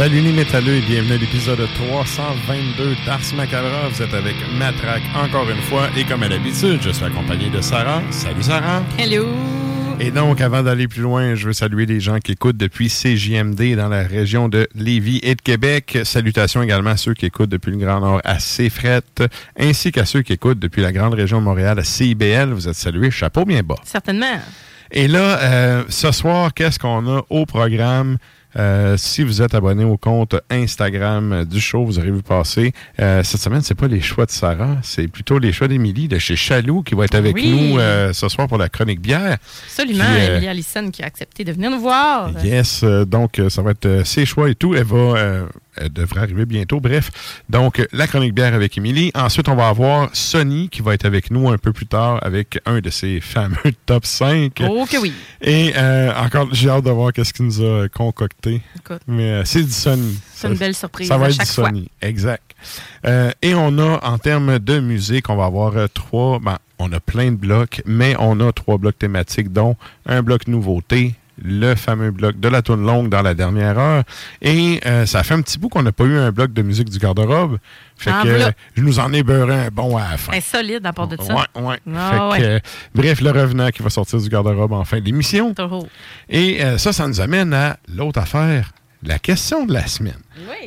[0.00, 3.86] Salut les métalleux et bienvenue à l'épisode 322 d'Ars Macabra.
[3.90, 7.60] Vous êtes avec Matraque encore une fois et comme à l'habitude, je suis accompagné de
[7.60, 8.00] Sarah.
[8.10, 8.82] Salut Sarah.
[8.98, 9.28] Hello!
[10.00, 13.76] Et donc, avant d'aller plus loin, je veux saluer les gens qui écoutent depuis CJMD
[13.76, 15.98] dans la région de Lévis et de Québec.
[16.04, 19.28] Salutations également à ceux qui écoutent depuis le Grand Nord à CFRET,
[19.58, 22.52] ainsi qu'à ceux qui écoutent depuis la grande région de Montréal à CIBL.
[22.52, 23.76] Vous êtes salués, chapeau bien bas.
[23.84, 24.40] Certainement.
[24.92, 28.16] Et là, euh, ce soir, qu'est-ce qu'on a au programme?
[28.56, 32.72] Euh, si vous êtes abonné au compte Instagram du show, vous aurez vu passer.
[32.98, 36.18] Euh, cette semaine, c'est pas les choix de Sarah, c'est plutôt les choix d'Émilie de
[36.18, 37.50] chez Chaloux qui va être avec Oui.
[37.50, 39.38] nous euh, ce soir pour la chronique bière.
[39.66, 40.04] Absolument.
[40.04, 42.30] Emilie Allison qui a accepté de venir nous voir.
[42.44, 44.74] Yes, donc ça va être ses choix et tout.
[44.74, 45.46] Elle va,
[45.76, 46.80] elle devrait arriver bientôt.
[46.80, 47.10] Bref,
[47.48, 49.10] donc euh, la chronique bière avec Émilie.
[49.14, 52.60] Ensuite, on va avoir Sonny qui va être avec nous un peu plus tard avec
[52.66, 54.62] un de ses fameux top 5.
[54.68, 55.12] Oh que oui.
[55.40, 58.62] Et euh, encore, j'ai hâte de voir qu'est-ce qu'il nous a concocté.
[58.76, 59.02] Écoute.
[59.06, 60.18] Mais euh, c'est du Sony.
[60.34, 61.66] C'est une belle surprise Ça va à être chaque du fois.
[61.66, 62.54] Sony, exact.
[63.06, 66.38] Euh, et on a, en termes de musique, on va avoir euh, trois...
[66.38, 69.76] Ben, on a plein de blocs, mais on a trois blocs thématiques, dont
[70.06, 74.04] un bloc nouveauté, le fameux bloc de la tourne longue dans la dernière heure.
[74.42, 76.90] Et euh, ça fait un petit bout qu'on n'a pas eu un bloc de musique
[76.90, 77.58] du garde-robe.
[77.96, 78.52] Fait Ah, que voilà.
[78.76, 80.32] je nous en ai beurré un bon à la fin.
[80.32, 81.34] Est solide à part de ça.
[81.34, 81.78] Ouais, ouais.
[81.94, 82.48] Ah, Fait que, ouais.
[82.48, 82.58] euh,
[82.94, 85.54] bref, le revenant qui va sortir du garde-robe en fin d'émission.
[86.28, 88.72] Et euh, ça, ça nous amène à l'autre affaire,
[89.02, 90.18] la question de la semaine.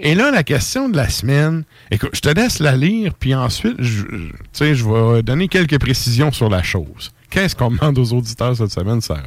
[0.01, 3.75] Et là, la question de la semaine, écoute, je te laisse la lire, puis ensuite,
[3.79, 7.11] je, je- tu sais, je vais donner quelques précisions sur la chose.
[7.33, 9.21] Qu'est-ce qu'on demande aux auditeurs cette semaine, Sarah?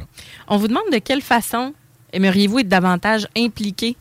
[0.47, 1.73] On vous demande de quelle façon
[2.13, 3.95] aimeriez-vous être davantage impliqué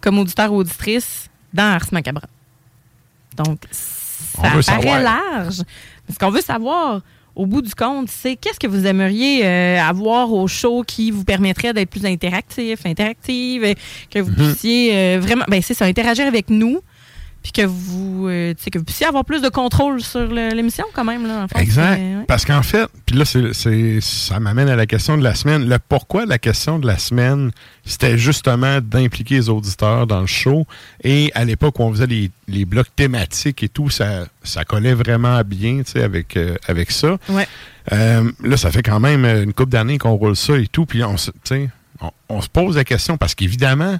[0.00, 2.26] comme auditeur ou auditrice dans Ars Macabra?
[3.36, 3.58] Donc,
[4.38, 5.00] On ça paraît savoir.
[5.02, 5.62] large.
[6.12, 7.00] Ce qu'on veut savoir,
[7.34, 11.24] au bout du compte, c'est qu'est-ce que vous aimeriez euh, avoir au show qui vous
[11.24, 13.76] permettrait d'être plus interactif, interactive, et
[14.10, 14.36] que vous Mhm.
[14.36, 16.80] puissiez euh, vraiment, ben c'est ça, interagir avec nous.
[17.42, 21.26] Puis que vous, euh, que vous puissiez avoir plus de contrôle sur l'émission quand même.
[21.26, 21.60] Là, en fait.
[21.60, 21.98] Exact.
[21.98, 22.24] Ouais.
[22.26, 25.68] Parce qu'en fait, puis là, c'est, ça m'amène à la question de la semaine.
[25.68, 27.50] Le pourquoi la question de la semaine,
[27.84, 30.66] c'était justement d'impliquer les auditeurs dans le show.
[31.04, 34.94] Et à l'époque où on faisait les, les blocs thématiques et tout, ça, ça collait
[34.94, 37.18] vraiment bien avec, euh, avec ça.
[37.28, 37.46] Ouais.
[37.92, 40.84] Euh, là, ça fait quand même une couple d'années qu'on roule ça et tout.
[40.86, 41.14] Puis on,
[42.00, 43.98] on, on se pose la question parce qu'évidemment,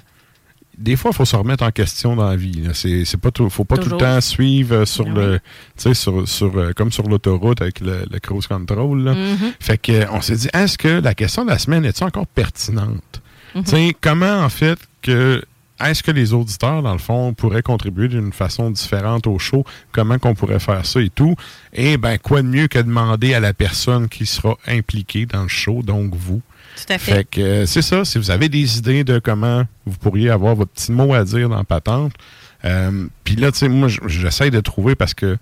[0.79, 2.63] des fois, il faut se remettre en question dans la vie.
[2.73, 3.97] C'est, pas tout, faut pas Toujours.
[3.97, 5.43] tout le temps suivre euh, sur Ben le, tu
[5.77, 9.03] sais, sur, sur, euh, comme sur l'autoroute avec le, le cruise control.
[9.03, 9.13] là.
[9.13, 9.53] Mhm.
[9.59, 13.21] Fait que, on s'est dit, est-ce que la question de la semaine est encore pertinente?
[13.53, 15.43] Tu sais, comment en fait que
[15.81, 19.63] est-ce que les auditeurs, dans le fond, pourraient contribuer d'une façon différente au show?
[19.91, 21.35] Comment qu'on pourrait faire ça et tout?
[21.73, 25.47] Et ben, quoi de mieux que demander à la personne qui sera impliquée dans le
[25.47, 26.41] show, donc vous?
[26.75, 27.13] Tout à fait.
[27.13, 30.55] Fait que euh, c'est ça, si vous avez des idées de comment vous pourriez avoir
[30.55, 32.13] votre petit mot à dire dans patente.
[32.65, 35.37] euh, Puis là, tu sais, moi, j'essaie de trouver parce que,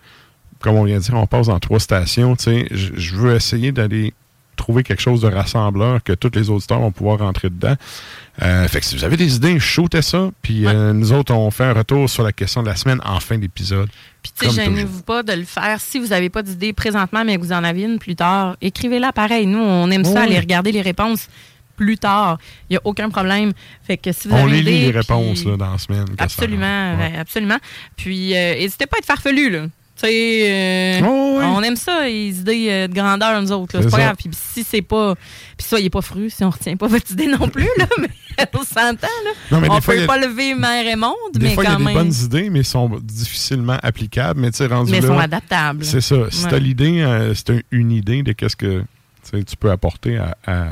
[0.59, 3.71] comme on vient de dire, on passe dans trois stations, tu sais, je veux essayer
[3.71, 4.13] d'aller
[4.55, 7.75] trouver quelque chose de rassembleur que tous les auditeurs vont pouvoir rentrer dedans.
[8.41, 10.29] Euh, fait que si vous avez des idées, shootez ça.
[10.41, 13.19] Puis euh, nous autres, on fait un retour sur la question de la semaine en
[13.19, 13.89] fin d'épisode.
[14.21, 15.79] Puis, tu sais, gênez-vous pas de le faire.
[15.81, 19.11] Si vous n'avez pas d'idée présentement, mais que vous en avez une plus tard, écrivez-la
[19.13, 19.47] pareil.
[19.47, 21.29] Nous, on aime ça, aller regarder les réponses
[21.77, 22.37] plus tard.
[22.69, 23.53] Il n'y a aucun problème.
[23.83, 25.77] Fait que si vous On avez les une lit les puis- réponses là, dans la
[25.77, 26.05] semaine.
[26.17, 27.57] Absolument, ouais, absolument.
[27.95, 29.65] Puis, euh, n'hésitez pas à être farfelu, là.
[30.05, 33.79] Euh, Oh, on aime ça, les idées euh, de grandeur, nous autres.
[33.81, 34.03] C'est pas ça.
[34.03, 34.15] grave.
[34.17, 35.15] Puis si c'est pas...
[35.57, 37.87] Puis soyez pas fru si on retient pas votre idée non plus, là.
[37.97, 38.09] mais
[38.53, 39.31] on s'entend, là.
[39.51, 41.75] Non, on fois, peut a- pas lever mère et monde, Des mais fois, y a
[41.75, 44.39] des bonnes idées, mais sont difficilement applicables.
[44.39, 45.83] Mais tu rendu mais là, sont adaptables.
[45.85, 46.15] c'est ça.
[46.29, 46.51] Si Ouais.
[46.51, 48.83] t'as l'idée, euh, c'est un- une idée de qu'est-ce que
[49.31, 50.67] tu peux apporter à, à-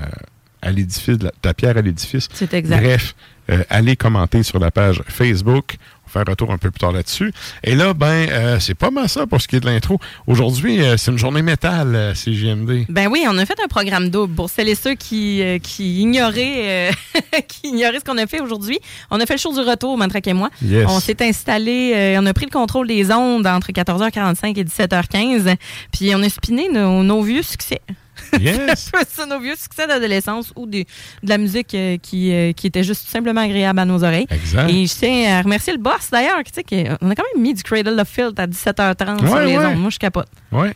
[0.62, 2.28] à l'édifice, ta pierre à l'édifice.
[2.34, 2.82] C'est exact.
[2.82, 3.16] Bref,
[3.52, 5.76] euh, allez commenter sur la page Facebook.
[6.06, 7.34] On va faire un retour un peu plus tard là-dessus.
[7.64, 10.00] Et là, ben, euh, c'est pas mal ça pour ce qui est de l'intro.
[10.28, 12.86] Aujourd'hui, euh, c'est une journée métal, euh, CGMD.
[12.90, 16.02] Ben oui, on a fait un programme double pour celles et ceux qui, euh, qui
[16.02, 16.92] ignoraient,
[17.48, 18.80] qui ignoraient ce qu'on a fait aujourd'hui.
[19.10, 20.50] On a fait le show du retour, Mantraque et moi.
[20.64, 20.86] Yes.
[20.90, 25.56] On s'est installé, on a pris le contrôle des ondes entre 14h45 et 17h15,
[25.92, 27.82] puis on a spiné nos, nos vieux succès.
[28.40, 28.92] Yes.
[29.10, 30.86] ça, nos vieux succès d'adolescence ou des-
[31.24, 34.28] de la musique euh, qui, euh, qui était juste simplement agréable à nos oreilles.
[34.30, 34.70] Exact.
[34.70, 37.42] Et je tiens à remercier le boss d'ailleurs, qui, tu sais, qu'on a quand même
[37.44, 39.66] mis du Cradle of Filth à 17h30 sur Ouais, les ouais.
[39.66, 39.78] ondes.
[39.80, 40.28] Moi, je capote.
[40.52, 40.68] Oui.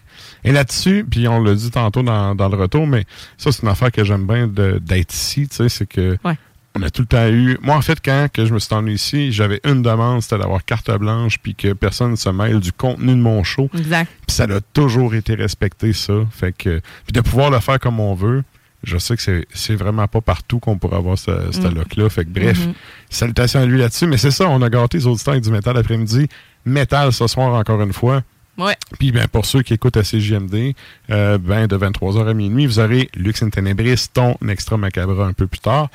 [0.43, 3.05] Et là-dessus, puis on l'a dit tantôt dans, dans le retour, mais
[3.37, 6.37] ça, c'est une affaire que j'aime bien de- d'être ici, tu sais, c'est que Ouais.
[6.79, 7.57] On a tout le temps eu.
[7.61, 10.63] Moi, en fait, quand que je me suis ennuyé ici, j'avais une demande, c'était d'avoir
[10.63, 13.69] carte blanche, puis que personne ne se mêle du contenu de mon show.
[13.77, 14.09] Exact.
[14.27, 16.13] Puis ça a toujours été respecté, ça.
[16.31, 18.43] Fait que, puis de pouvoir le faire comme on veut,
[18.83, 21.75] je sais que c'est- vraiment pas partout qu'on pourrait avoir ce, ce Mm.
[21.75, 22.09] look-là.
[22.09, 22.73] Fait que bref, Mhm.
[23.09, 24.07] salutations à lui là-dessus.
[24.07, 26.27] Mais c'est ça, on a gâté les auditeurs avec du métal après-midi.
[26.65, 28.21] Métal ce soir encore une fois.
[28.57, 28.75] Ouais.
[28.99, 30.75] Puis ben, pour ceux qui écoutent à CJMD,
[31.11, 35.31] euh, ben, de 23h à minuit, vous aurez Lux in Tenebris, ton extra macabre un
[35.33, 35.89] peu plus tard.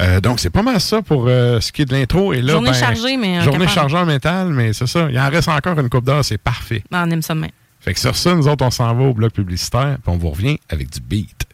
[0.00, 2.32] Euh, donc c'est pas mal ça pour euh, ce qui est de l'intro.
[2.32, 3.38] Et là, Journée ben, chargée, mais.
[3.38, 3.74] euh, Journée capable.
[3.74, 5.08] chargée en métal, mais c'est ça.
[5.10, 6.84] Il en reste encore une coupe d'heure, c'est parfait.
[6.92, 7.48] Ah, on aime ça demain.
[7.80, 10.30] Fait que sur ça, nous autres, on s'en va au bloc publicitaire, puis on vous
[10.30, 11.46] revient avec du beat.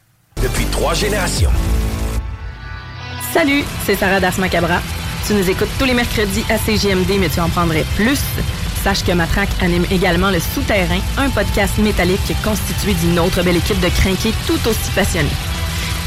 [0.43, 1.51] Depuis trois générations.
[3.33, 4.81] Salut, c'est Sarah Das Macabra.
[5.27, 8.21] Tu nous écoutes tous les mercredis à CGMD, mais tu en prendrais plus.
[8.83, 13.81] Sache que Matraque anime également Le Souterrain, un podcast métallique constitué d'une autre belle équipe
[13.81, 15.31] de crinqués tout aussi passionnés.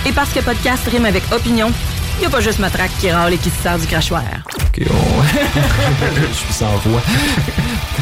[0.06, 1.72] Et parce que podcast rime avec opinion,
[2.18, 4.24] il n'y a pas juste Matraque qui râle et qui se sert du crachoir.
[4.56, 5.24] Ok, on-
[6.30, 7.02] je suis sans voix.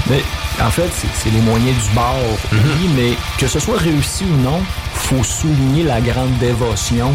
[0.10, 0.22] mais
[0.62, 2.16] en fait, c'est les moyens du bord,
[2.54, 4.62] oui, mais que ce soit réussi ou non,
[4.94, 7.12] faut souligner la grande dévotion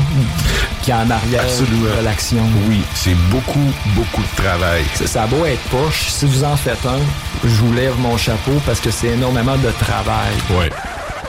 [0.82, 1.96] qui est en arrière Absolument.
[1.98, 2.42] de l'action.
[2.68, 4.84] Oui, c'est beaucoup, beaucoup de travail.
[4.94, 6.98] Ça, ça a beau être poche, si vous en faites un,
[7.44, 10.34] je vous lève mon chapeau parce que c'est énormément de travail.
[10.50, 10.70] Ouais.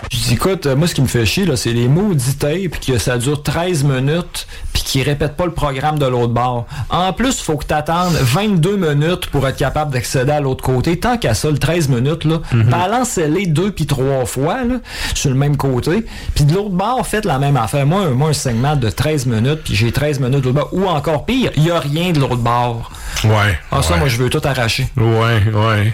[0.10, 2.80] Je dis, écoute, euh, moi, ce qui me fait chier, là, c'est les maudits tapes,
[2.86, 6.66] que ça dure 13 minutes, puis qu'ils répètent pas le programme de l'autre bord.
[6.90, 10.64] En plus, il faut que tu attendes 22 minutes pour être capable d'accéder à l'autre
[10.64, 10.98] côté.
[11.00, 14.76] Tant qu'à ça, le 13 minutes, là, balancez-les deux puis trois fois, là,
[15.14, 16.06] sur le même côté.
[16.36, 17.86] Puis de l'autre bord, faites la même affaire.
[17.86, 20.70] Moi, un- moi un segment de 13 minutes, puis j'ai 13 minutes de l'autre bord.
[20.74, 22.92] Ou encore pire, il y a rien de l'autre bord.
[23.24, 23.60] Ouais.
[23.72, 24.00] Ah, ça, ouais.
[24.00, 24.88] moi, je veux tout arracher.
[24.98, 25.94] Ouais, ouais.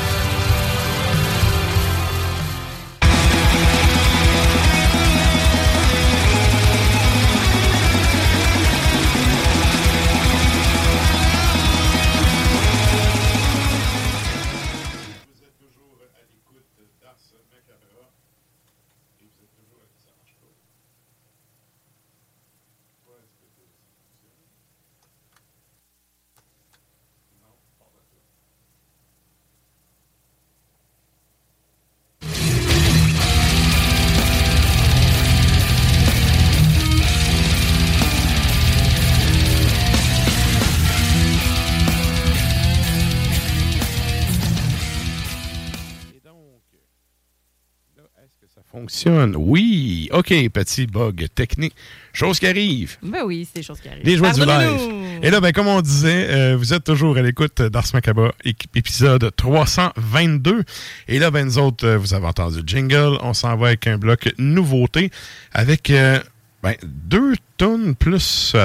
[48.91, 49.35] Fonctionne.
[49.37, 50.09] Oui.
[50.11, 51.73] OK, petit bug technique.
[52.13, 52.97] Chose qui arrive.
[53.01, 54.05] Ben oui, c'est des choses qui arrivent.
[54.05, 55.23] Les joies du live.
[55.23, 58.33] Et là, ben, comme on disait, euh, vous êtes toujours à l'écoute d'Ars Macaba,
[58.75, 60.63] épisode 322.
[61.07, 63.17] Et là, ben, nous autres, euh, vous avez entendu le jingle.
[63.21, 65.09] On s'en va avec un bloc nouveauté
[65.53, 66.19] avec euh,
[66.61, 68.55] ben, deux tonnes plus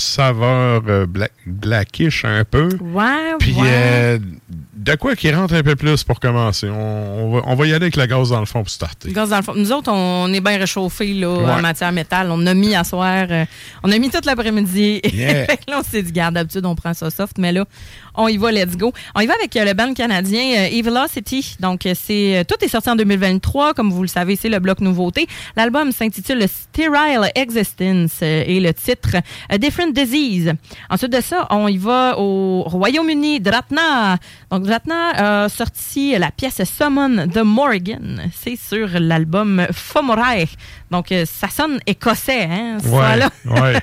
[0.00, 2.68] saveur euh, black- blackish un peu.
[2.80, 3.68] Ouais, Puis ouais.
[3.68, 4.18] euh,
[4.74, 6.68] de quoi qui rentre un peu plus pour commencer?
[6.68, 9.12] On, on va, on va y aller avec la gaz dans le fond pour starter.
[9.12, 9.52] Gaz dans le fond.
[9.54, 11.50] Nous autres, on est bien réchauffés là, Ouais.
[11.52, 12.28] en matière métal.
[12.30, 13.44] On a mis à soir, euh,
[13.82, 15.00] on a mis toute l'après-midi.
[15.12, 15.46] Yeah.
[15.68, 17.64] Là, on s'est dit, garde, d'habitude, on prend ça soft, mais là,
[18.14, 18.92] on y va, let's go.
[19.14, 21.56] On y va avec euh, le band canadien euh, Evilocity.
[21.60, 23.74] Donc, euh, c'est tout est sorti en 2023.
[23.74, 25.26] Comme vous le savez, c'est le bloc nouveauté.
[25.56, 29.16] L'album s'intitule Sterile Existence et le titre
[29.48, 30.52] A Different Disease.
[30.88, 34.18] Ensuite de ça, on y va au Royaume-Uni, Dratna.
[34.50, 38.30] Donc, Dratna a sorti la pièce Summon the Morgan.
[38.34, 40.48] C'est sur l'album Fomorai.
[40.90, 43.30] Donc, euh, ça sonne écossais, hein, ce son-là.
[43.44, 43.78] ouais.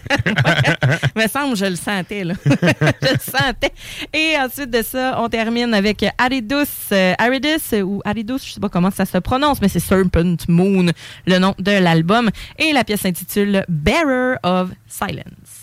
[1.15, 2.33] me semble, je le sentais, là.
[2.45, 3.71] je le sentais.
[4.13, 8.69] Et ensuite de ça, on termine avec Aridus, euh, Aridus ou Aridus, je sais pas
[8.69, 10.87] comment ça se prononce, mais c'est Serpent Moon,
[11.25, 12.29] le nom de l'album.
[12.59, 15.56] Et la pièce s'intitule Bearer of Silence.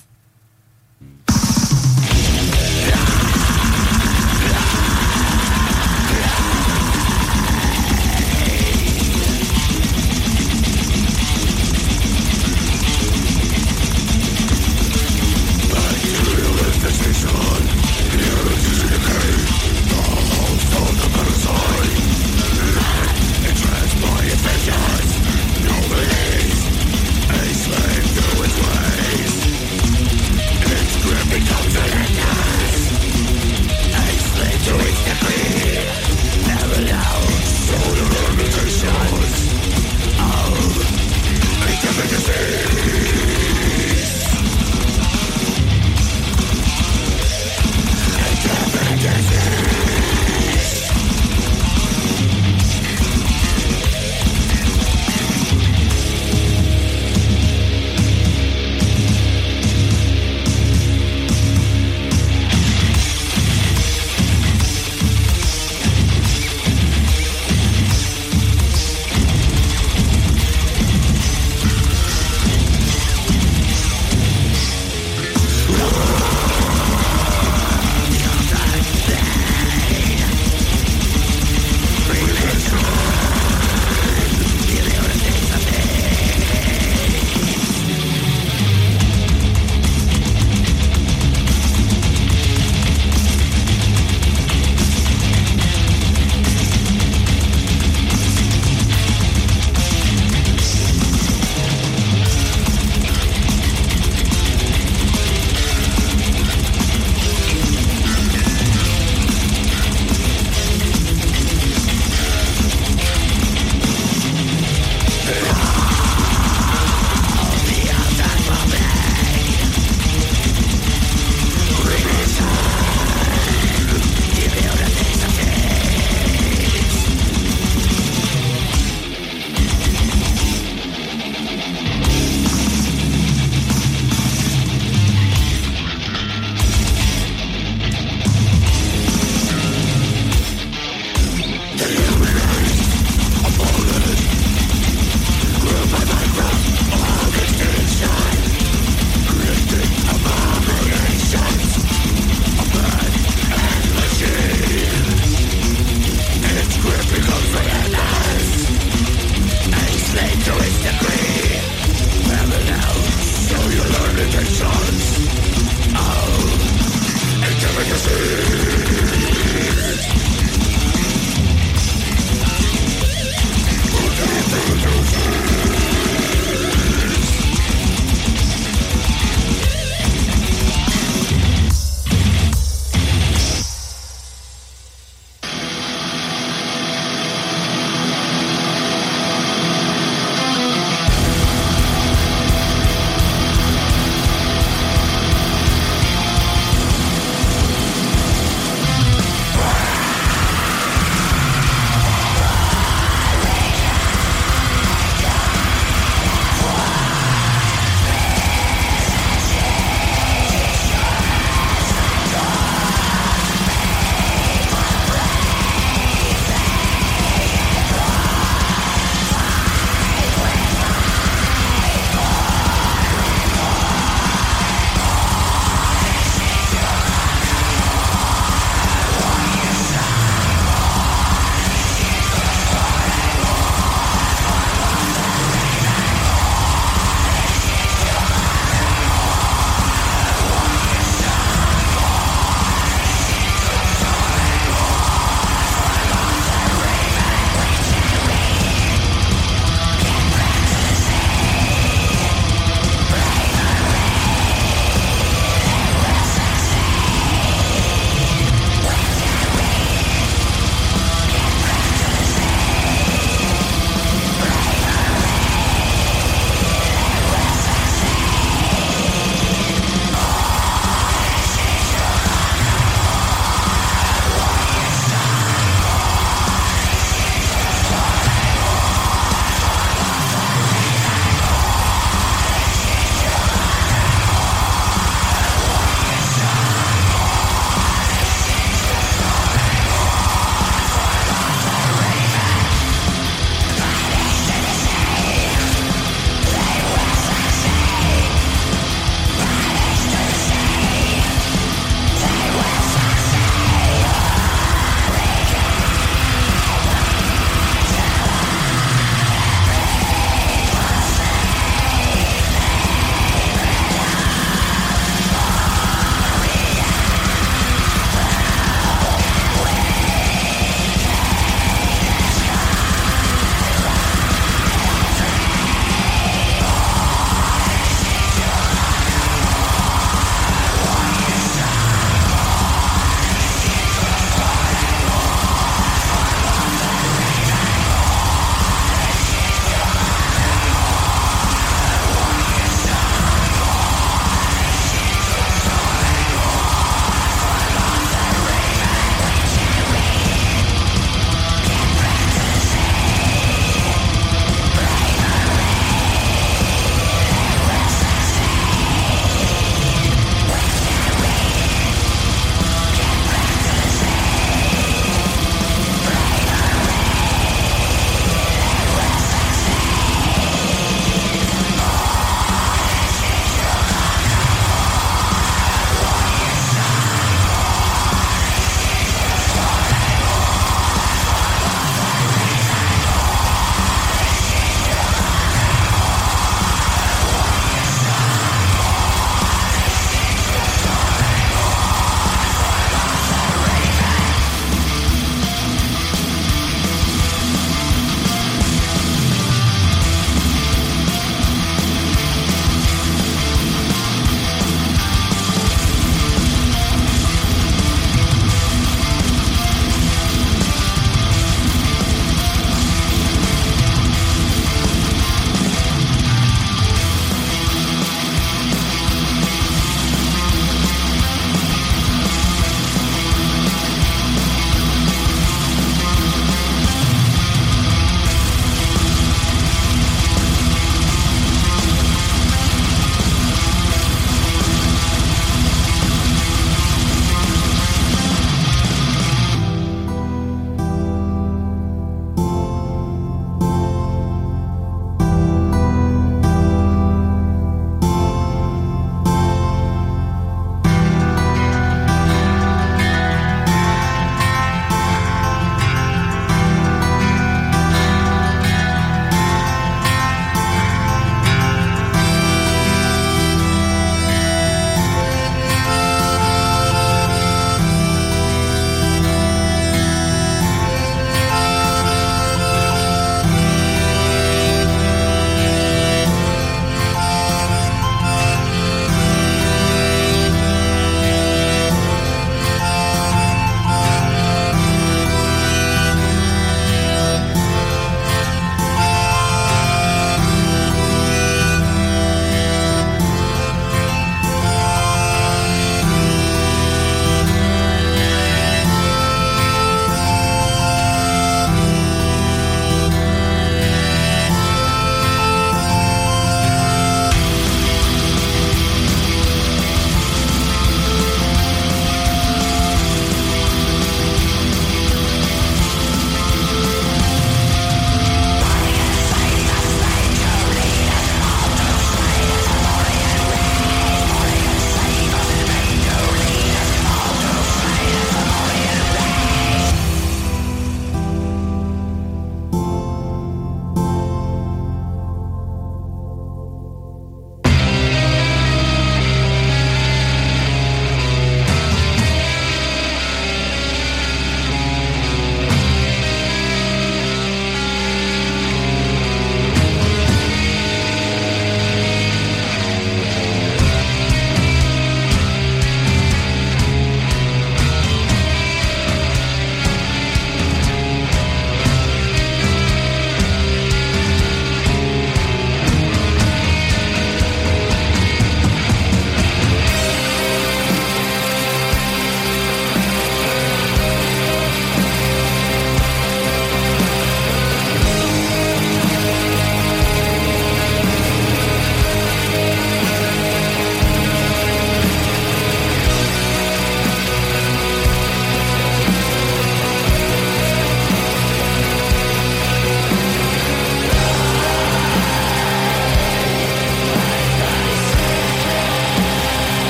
[41.97, 42.74] everything you see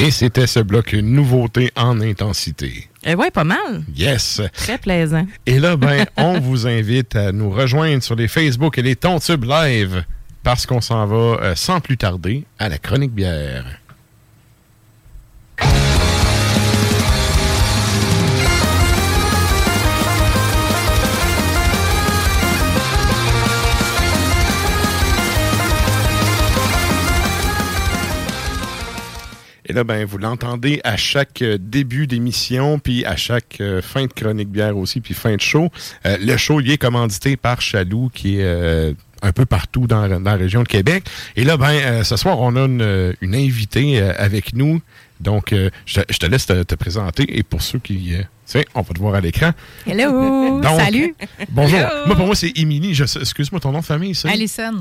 [0.00, 2.88] Et c'était ce bloc nouveauté en intensité.
[3.04, 3.82] Eh ouais, pas mal.
[3.94, 4.40] Yes.
[4.54, 5.26] Très plaisant.
[5.44, 9.44] Et là, ben, on vous invite à nous rejoindre sur les Facebook et les Tontubes
[9.44, 10.02] Live
[10.42, 13.66] parce qu'on s'en va euh, sans plus tarder à la chronique bière.
[29.80, 34.12] Là, ben, vous l'entendez à chaque euh, début d'émission, puis à chaque euh, fin de
[34.12, 35.70] chronique bière aussi, puis fin de show.
[36.04, 40.36] Euh, le show, il est commandité par Chaloux, qui est un peu partout dans, la
[40.36, 41.04] région de Québec.
[41.36, 44.80] Et là, ben, ce soir, on a une, invitée avec nous.
[45.20, 45.54] Donc,
[45.86, 47.24] je, te laisse te, présenter.
[47.38, 48.14] Et pour ceux qui...
[48.46, 49.52] Tiens, on va te voir à l'écran.
[49.86, 50.60] Hello!
[50.62, 51.14] Salut!
[51.50, 51.80] Bonjour.
[52.06, 52.98] Moi, pour moi, c'est Émilie.
[53.00, 54.28] Excuse-moi ton nom de famille, ça?
[54.30, 54.80] Alison.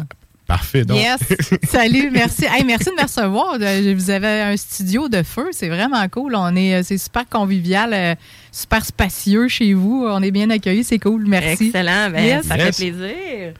[0.49, 0.83] Parfait.
[0.83, 0.97] Donc.
[0.97, 1.19] Yes.
[1.69, 2.45] Salut, merci.
[2.65, 3.59] merci de me recevoir.
[3.95, 6.33] Vous avez un studio de feu, c'est vraiment cool.
[6.35, 8.15] On est, euh, c'est super convivial, euh,
[8.51, 10.07] super spacieux chez vous.
[10.09, 11.25] On est bien accueillis, c'est cool.
[11.27, 11.67] Merci.
[11.67, 12.09] Excellent.
[12.09, 13.53] Ben, Ça fait plaisir.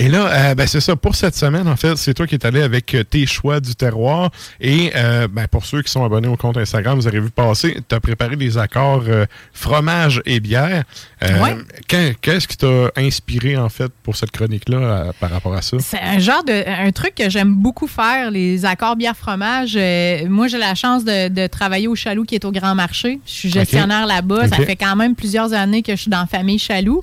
[0.00, 0.94] Et là, euh, ben, c'est ça.
[0.94, 3.74] Pour cette semaine, en fait, c'est toi qui es allé avec euh, tes choix du
[3.74, 4.30] terroir.
[4.60, 7.76] Et euh, ben, pour ceux qui sont abonnés au compte Instagram, vous avez vu passer,
[7.88, 9.02] tu as préparé des accords
[9.52, 10.84] fromage et bière.
[11.88, 15.78] Qu'est-ce qui t'a inspiré, en fait, pour cette chronique-là par rapport à ça?
[15.80, 19.74] C'est un genre de un truc que j'aime beaucoup faire, les accords bière-fromage.
[20.28, 23.18] moi, j'ai la chance de, travailler au Chaloux qui est au Grand Marché.
[23.26, 24.46] Je suis gestionnaire là-bas.
[24.46, 27.02] Ça fait quand même plusieurs années que je suis dans la famille Chaloux.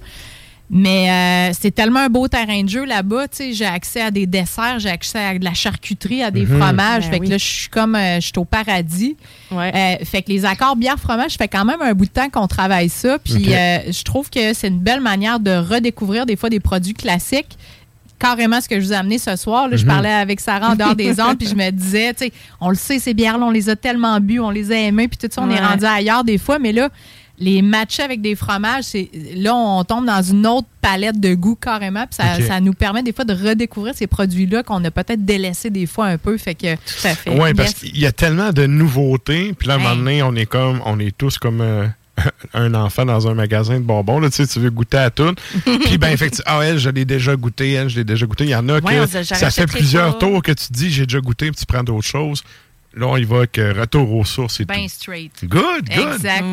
[0.69, 3.25] Mais euh, c'est tellement un beau terrain de jeu là-bas.
[3.51, 6.59] J'ai accès à des desserts, j'ai accès à de la charcuterie, à des mhm.
[6.59, 7.05] fromages.
[7.05, 9.15] Ben fait que là, je suis comme euh, je suis au paradis.
[9.51, 9.71] Euh,
[10.03, 12.89] fait que les accords bière-fromage, ça fait quand même un bout de temps qu'on travaille
[12.89, 13.19] ça.
[13.19, 17.57] Puis je trouve que c'est une belle manière de redécouvrir des fois des produits classiques
[18.17, 19.67] carrément ce que je vous ai amené ce soir.
[19.71, 19.87] Je mhm.
[19.87, 22.75] parlais avec Sarah en dehors des ondes, puis je me disais, tu sais, on le
[22.75, 25.41] sait, ces bières-là, on les a tellement bu, on les a aimées, puis tout ça,
[25.41, 26.89] on est rendu ailleurs des fois, mais là,
[27.37, 31.55] les matchs avec des fromages, c'est là, on tombe dans une autre palette de goût
[31.55, 32.05] carrément.
[32.07, 35.85] Puis ça, nous permet des fois de redécouvrir ces produits-là qu'on a peut-être délaissés des
[35.85, 36.37] fois un peu.
[36.37, 37.29] Fait que, tout à fait.
[37.29, 39.53] Oui, parce qu'il y a tellement de nouveautés.
[39.57, 41.61] Puis là, à un moment donné, on est comme, on est tous comme.
[41.61, 41.87] Euh,
[42.53, 44.19] un enfant dans un magasin de bonbons.
[44.19, 45.33] Là, tu, sais, tu veux goûter à tout.
[45.65, 48.45] Puis, ben, effectivement, ah, elle, je l'ai déjà goûté, elle, je l'ai déjà goûté.
[48.45, 51.51] Il y en a que ça fait plusieurs tours que tu dis j'ai déjà goûté,
[51.51, 52.43] puis tu prends d'autres choses.
[52.95, 55.31] Là, on y va avec retour aux sources et ben straight.
[55.43, 56.13] Good, good.
[56.13, 56.45] Exact.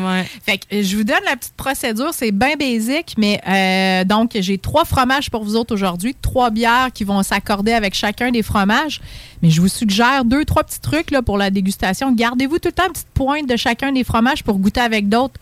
[0.45, 2.09] Fait que je vous donne la petite procédure.
[2.13, 6.15] C'est bien basique, mais euh, donc, j'ai trois fromages pour vous autres aujourd'hui.
[6.21, 8.99] Trois bières qui vont s'accorder avec chacun des fromages.
[9.41, 12.11] Mais je vous suggère deux, trois petits trucs là, pour la dégustation.
[12.11, 15.39] Gardez-vous tout le temps une petite pointe de chacun des fromages pour goûter avec d'autres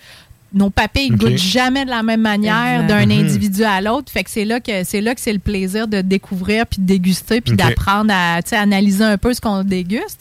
[0.54, 3.12] nos papilles ne goûtent jamais de la même manière d'un mhm.
[3.12, 4.12] individu à l'autre.
[4.12, 6.86] Fait que c'est là que c'est là que c'est le plaisir de découvrir puis de
[6.86, 10.20] déguster puis d'apprendre à analyser un peu ce qu'on déguste.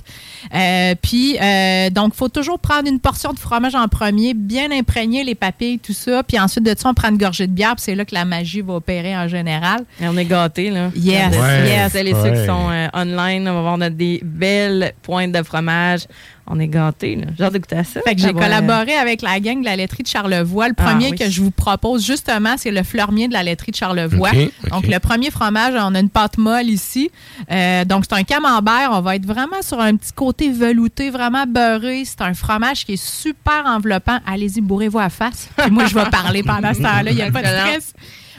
[0.55, 5.25] Euh, puis euh, donc faut toujours prendre une portion de fromage en premier, bien imprégner
[5.25, 7.85] les papilles, tout ça, puis ensuite de ça on prend une gorgée de bière, puis
[7.85, 9.85] c'est là que la magie va opérer en général.
[10.01, 10.91] Et on est gâtés là.
[10.95, 11.93] Yes, yes.
[11.93, 16.07] Celles et ceux qui sont euh, online, on va avoir des belles pointes de fromage
[16.51, 17.17] on est gâtés.
[17.39, 18.01] J'ai hâte d'écouter ça.
[18.03, 20.69] Fait que j'ai collaboré avec la gang de la laiterie de Charlevoix.
[20.69, 23.77] Le ah, premier que je vous propose, justement, c'est le fleurmier de la laiterie de
[23.77, 24.33] Charlevoix.
[24.71, 27.11] Donc, le premier fromage, on a une pâte molle ici.
[27.51, 28.91] Euh, donc, c'est un camembert.
[28.93, 32.03] On va être vraiment sur un petit côté velouté, vraiment beurré.
[32.05, 34.19] C'est un fromage qui est super enveloppant.
[34.27, 35.49] Allez-y, bourrez-vous à face.
[35.71, 37.11] moi, je vais parler pendant ce temps-là.
[37.11, 37.95] Il n'y a pas de stress.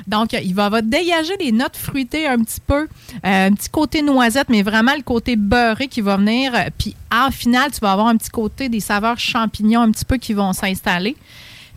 [0.07, 2.87] Donc, il va, va dégager les notes fruitées un petit peu,
[3.25, 6.53] euh, un petit côté noisette, mais vraiment le côté beurré qui va venir.
[6.77, 10.17] Puis, en finale, tu vas avoir un petit côté des saveurs champignons un petit peu
[10.17, 11.15] qui vont s'installer.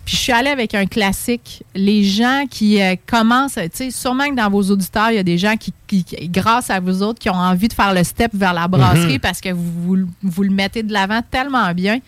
[0.04, 1.62] Puis je suis allée avec un classique.
[1.74, 5.22] Les gens qui euh, commencent, tu sais, sûrement que dans vos auditeurs, il y a
[5.22, 8.52] des gens qui, grâce à vous autres, qui ont envie de faire le step vers
[8.52, 9.20] la brasserie mhm.
[9.20, 12.00] parce que vous, vous, le mettez de l'avant tellement bien.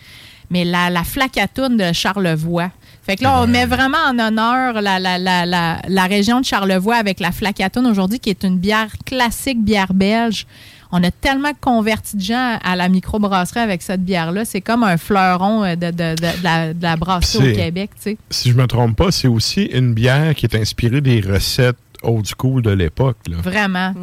[0.51, 2.69] Mais la, la flacatoune de Charlevoix,
[3.07, 6.97] fait que là, on met vraiment en honneur la, la, la, la, région de Charlevoix
[6.97, 10.45] avec la Flacatoune aujourd'hui, qui est une bière classique, bière belge.
[10.91, 14.43] On a tellement converti de gens à la microbrasserie avec cette bière-là.
[14.43, 17.91] C'est comme un fleuron euh, de, de, de, la, brasserie au Québec.
[17.95, 18.17] Tu sais.
[18.29, 22.25] Si je me trompe pas, c'est aussi une bière qui est inspirée des recettes old
[22.27, 23.17] school de l'époque.
[23.27, 23.93] Vraiment.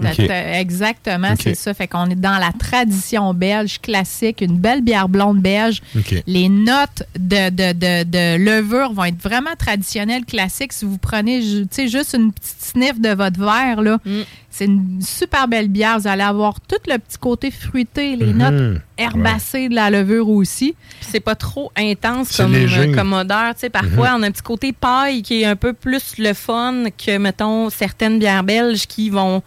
[0.55, 1.75] Exactement, c'est ça.
[1.75, 5.83] Fait qu'on est dans la tradition belge classique, une belle bière blonde belge.
[6.27, 10.73] Les notes de, de, levure vont être vraiment traditionnelles, classiques.
[10.73, 14.23] Si vous prenez juste une petite sniff de votre verre, là, mm.
[14.55, 15.99] C'est une super belle bière.
[15.99, 18.39] Vous allez avoir tout le petit côté fruité, les mhm.
[18.39, 20.77] notes herbacées de la levure aussi.
[21.01, 23.55] C'est pas trop intense comme, euh, comme, odeur.
[23.73, 24.17] parfois, mhm.
[24.17, 27.69] on a un petit côté paille qui est un peu plus le fun que, mettons,
[27.69, 29.43] certaines bières belges qui vont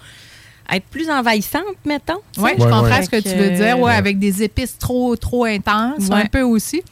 [0.69, 2.19] être plus envahissante, mettons.
[2.37, 3.79] Oui, je comprends ce que tu veux dire.
[3.79, 6.83] Ouais, avec des épices trop, trop intenses, un peu aussi.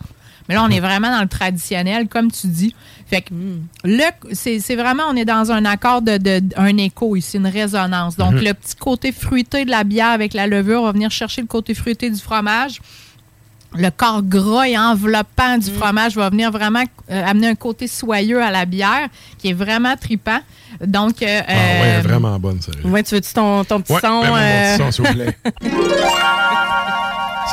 [0.47, 2.75] Mais là, on est vraiment dans le traditionnel, comme tu dis.
[3.07, 3.33] Fait que
[3.83, 4.03] le,
[4.33, 8.15] c'est vraiment, on est dans un accord de, de un écho ici, une résonance.
[8.15, 8.43] Donc, mhm.
[8.43, 11.73] le petit côté fruité de la bière avec la levure va venir chercher le côté
[11.73, 12.79] fruité du fromage.
[13.77, 15.77] Le corps gras et enveloppant du mhm.
[15.77, 19.95] fromage va venir vraiment euh, amener un côté soyeux à la bière qui est vraiment
[19.97, 20.39] tripant.
[20.85, 22.71] Donc, euh, ah ouais, euh, vraiment bonne, ça.
[22.83, 24.23] Ouais, tu veux-tu ton, ton petit son?
[24.23, 25.37] Mon petit son, s'il vous plaît.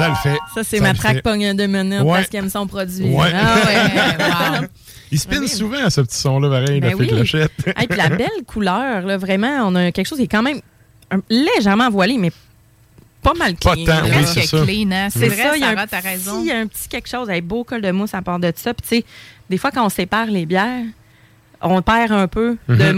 [0.02, 0.38] Ça le fait.
[0.54, 3.04] Ça, c'est ma traque pogne de minutes parce qu'elle aime son produit.
[3.04, 3.32] Ouais.
[3.34, 4.68] Ah ouais,
[5.12, 7.06] Il spin ben souvent ce petit son-là, pareil, ben la oui.
[7.06, 7.52] clochette.
[7.66, 10.60] Et puis la belle couleur, là, vraiment, on a quelque chose qui est quand même
[11.28, 12.32] légèrement voilé, mais
[13.22, 13.84] pas mal clean.
[13.84, 14.56] Pas tant, oui, c'est ça.
[14.56, 15.08] Hein?
[15.10, 17.28] C'est vrai, ça, il y, a un petit, il y a un petit quelque chose,
[17.28, 18.72] avec beau col de mousse à part de ça.
[18.72, 19.04] Puis tu sais,
[19.50, 20.86] des fois, quand on sépare les bières,
[21.60, 22.92] on perd un peu de mm-hmm.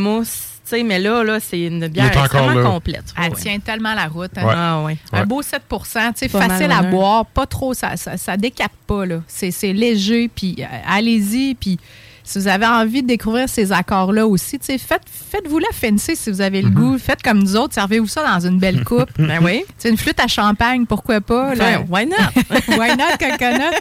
[0.64, 3.04] Mousse mais là, là c'est une bière extrêmement complète.
[3.22, 4.30] Elle tient tellement la route.
[4.36, 4.46] Hein.
[4.48, 9.04] Ah, Un beau 7% facile à boire, pas trop, ça, ça, ça décape pas.
[9.26, 11.78] C'est léger, puis euh, allez-y, puis
[12.24, 16.40] si vous avez envie de découvrir ces accords-là aussi, faites, faites-vous la fancy si vous
[16.40, 16.74] avez le mhm.
[16.74, 16.98] goût.
[16.98, 19.10] Faites comme nous autres, servez-vous ça dans une belle coupe.
[19.18, 19.62] ben oui.
[19.76, 21.54] C'est une flûte à champagne, pourquoi pas?
[21.54, 21.82] Là?
[21.88, 22.16] why not?
[22.78, 23.74] why not, coconut?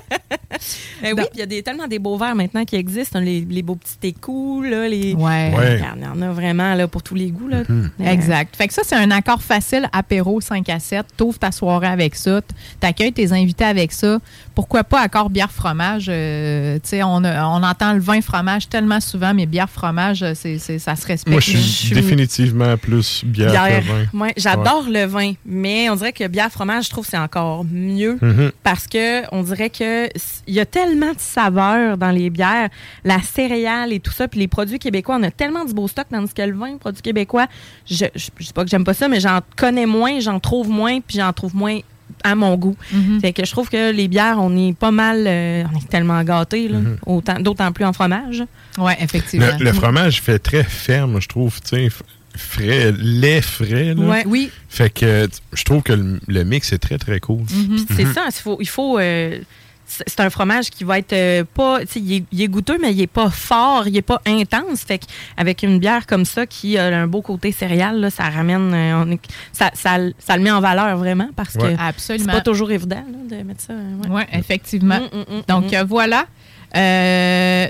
[1.02, 3.20] ben oui, il y a des, tellement des beaux verres maintenant qui existent.
[3.20, 5.14] Les, les beaux petits écous, là, les...
[5.14, 5.54] Ouais.
[5.98, 7.48] Il y en a vraiment là, pour tous les goûts.
[7.48, 7.64] Là.
[7.68, 7.92] Mhm.
[8.06, 8.56] Exact.
[8.58, 11.06] Fait que ça, c'est un accord facile, apéro 5 à 7.
[11.16, 12.42] T'ouvres ta soirée avec ça.
[12.82, 14.20] T'accueilles tes invités avec ça.
[14.54, 16.08] Pourquoi pas accord bière-fromage?
[16.10, 20.96] Euh, on, on entend le vin fromage fromage tellement souvent, mais bière fromage, c'est, ça
[20.96, 21.30] se respecte.
[21.30, 24.20] Moi, je suis définitivement plus bière, que vin.
[24.20, 27.64] Ouais, j'adore le vin, mais on dirait que bière fromage, je trouve que c'est encore
[27.64, 28.52] mieux mm-hmm.
[28.64, 30.10] parce que on dirait que
[30.48, 32.70] il y a tellement de saveurs dans les bières,
[33.04, 36.08] la céréale et tout ça, puis les produits québécois, on a tellement du beau stock
[36.10, 37.46] dans ce que le vin, produits québécois,
[37.86, 40.70] je, je, je sais pas que j'aime pas ça, mais j'en connais moins, j'en trouve
[40.70, 41.80] moins, puis j'en trouve moins
[42.24, 42.76] à mon goût.
[42.92, 43.22] Mhm.
[43.34, 46.70] que je trouve que les bières, on est pas mal, euh, on est tellement gâtés,
[46.70, 46.98] mhm.
[47.42, 48.44] d'autant plus en fromage.
[48.78, 49.48] Oui, effectivement.
[49.60, 51.92] Le, fromage fait très ferme, je trouve, tu
[52.36, 53.96] frais, lait frais.
[54.26, 54.50] oui.
[54.70, 55.94] Fait que je trouve que
[56.28, 57.42] le, mix est très, très cool.
[57.42, 57.86] Mhm.
[57.96, 59.40] C'est ça, il faut, il faut euh,
[59.86, 61.80] c'est un fromage qui va être euh, pas.
[61.96, 64.82] Il est, il est, goûteux, mais il n'est pas fort, il n'est pas intense.
[64.82, 65.02] Fait
[65.38, 68.74] avec une bière comme ça qui a un beau côté céréal, là, ça ramène.
[68.74, 69.16] Euh,
[69.52, 73.36] ça, ça, ça, le met en valeur vraiment parce que c'est pas toujours évident de
[73.38, 73.74] mettre ça.
[74.04, 75.00] Oui, ouais, effectivement.
[75.00, 76.26] Mm, mm, mm, donc euh, voilà.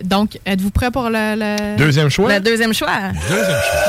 [0.03, 2.33] donc, êtes-vous prêt pour le, Deuxième choix?
[2.33, 3.11] Le deuxième choix.
[3.29, 3.81] Deuxième choix.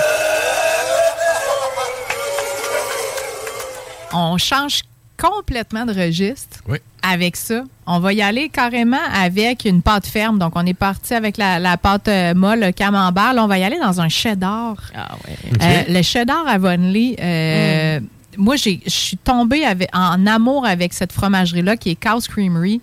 [4.16, 4.82] On change
[5.30, 6.58] complètement de registre.
[6.68, 7.64] Oui avec ça.
[7.86, 10.38] On va y aller carrément avec une pâte ferme.
[10.38, 13.34] Donc, on est parti avec la, pâte euh, molle, le camembert.
[13.34, 14.76] Là, on va y aller dans un cheddar.
[14.94, 15.36] Ah ouais.
[15.62, 18.06] Euh, le cheddar Avonlea, euh, mm.
[18.38, 22.80] moi, je suis tombée en amour avec cette fromagerie-là qui est Cow's Creamery.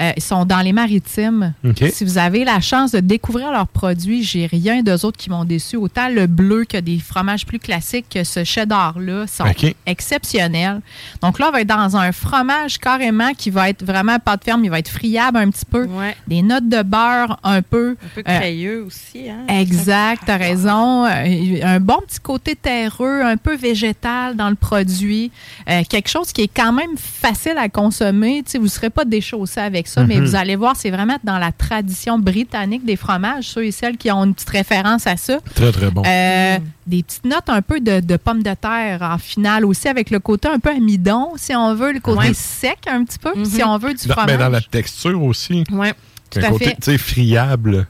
[0.00, 1.54] Euh, ils sont dans les maritimes.
[1.92, 5.44] Si vous avez la chance de découvrir leurs produits, j'ai rien d'eux autres qui m'ont
[5.44, 5.76] déçu.
[5.76, 9.44] Autant le bleu que des fromages plus classiques que ce cheddar-là sont
[9.86, 10.80] exceptionnels.
[11.22, 14.64] Donc là, on va être dans un fromage carrément qui va être vraiment pâte ferme.
[14.64, 15.88] Il va être friable un petit peu.
[16.26, 17.96] Des notes de beurre un peu.
[18.02, 19.30] Un peu crayeux aussi.
[19.30, 19.46] Hein?
[19.48, 21.04] Exact, tu as raison.
[21.06, 25.30] Euh, un bon petit côté terreux, un peu végétal dans le produit.
[25.68, 28.44] Euh, quelque chose qui est quand même facile à consommer.
[28.54, 30.24] vous ne serez pas déchaussé avec ça, mais mhm.
[30.24, 34.10] vous allez voir, c'est vraiment dans la tradition britannique des fromages, ceux et celles qui
[34.10, 35.38] ont une petite référence à ça.
[35.54, 36.02] Très, très bon.
[36.06, 40.18] Euh, des petites notes un peu de, pommes de terre en finale aussi, avec le
[40.18, 43.68] côté un peu amidon, si on veut, le côté sec un petit peu, si mhm.
[43.68, 44.26] on veut du fromage.
[44.26, 45.64] Mais dans la texture aussi.
[45.70, 45.88] Oui.
[46.30, 47.86] Tout un côté, friable.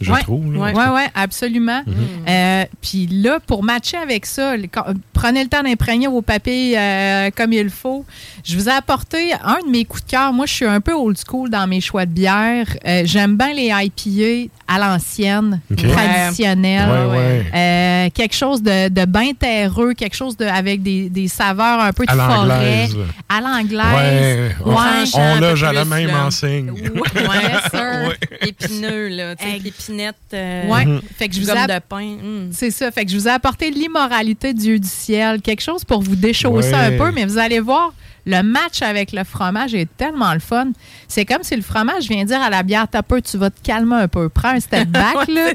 [0.00, 0.46] Je trouve.
[0.46, 1.82] Oui, ouais, absolument.
[1.86, 1.94] Mhm.
[2.28, 4.54] Euh, puis là, pour matcher avec ça,
[5.12, 8.04] prenez le temps d'imprégner vos papiers euh, comme il faut.
[8.44, 10.32] Je vous ai apporté un de mes coups de cœur.
[10.32, 12.66] Moi, je suis un peu old school dans mes choix de bière.
[12.86, 18.10] Euh, j'aime bien les IPA à l'ancienne, traditionnelle.
[18.14, 22.04] quelque chose de, de bien terreux, quelque chose de, avec des, des saveurs un peu
[22.06, 22.88] de forêt.
[23.28, 24.54] À l'anglaise.
[24.64, 24.74] Ouais.
[25.14, 26.70] On l'a, j'ai la même enseigne.
[26.70, 26.80] Oui,
[27.70, 28.14] sûr.
[28.46, 29.34] Épineux, là.
[30.34, 30.86] Euh, ouais.
[30.86, 31.00] Mhm.
[31.16, 31.66] Fait que je vous ai...
[31.66, 32.16] de pain.
[32.16, 32.50] Mm.
[32.52, 32.90] C'est ça.
[32.90, 35.40] Fait que je vous ai apporté l'immoralité Dieu du ciel.
[35.40, 37.92] Quelque chose pour vous déchausser un peu, mais vous allez voir,
[38.26, 40.72] le match avec le fromage est tellement le fun.
[41.08, 43.60] C'est comme si le fromage vient dire à la bière, t'as peur, tu vas te
[43.62, 44.28] calmer un peu.
[44.28, 45.52] Prends un step back, là.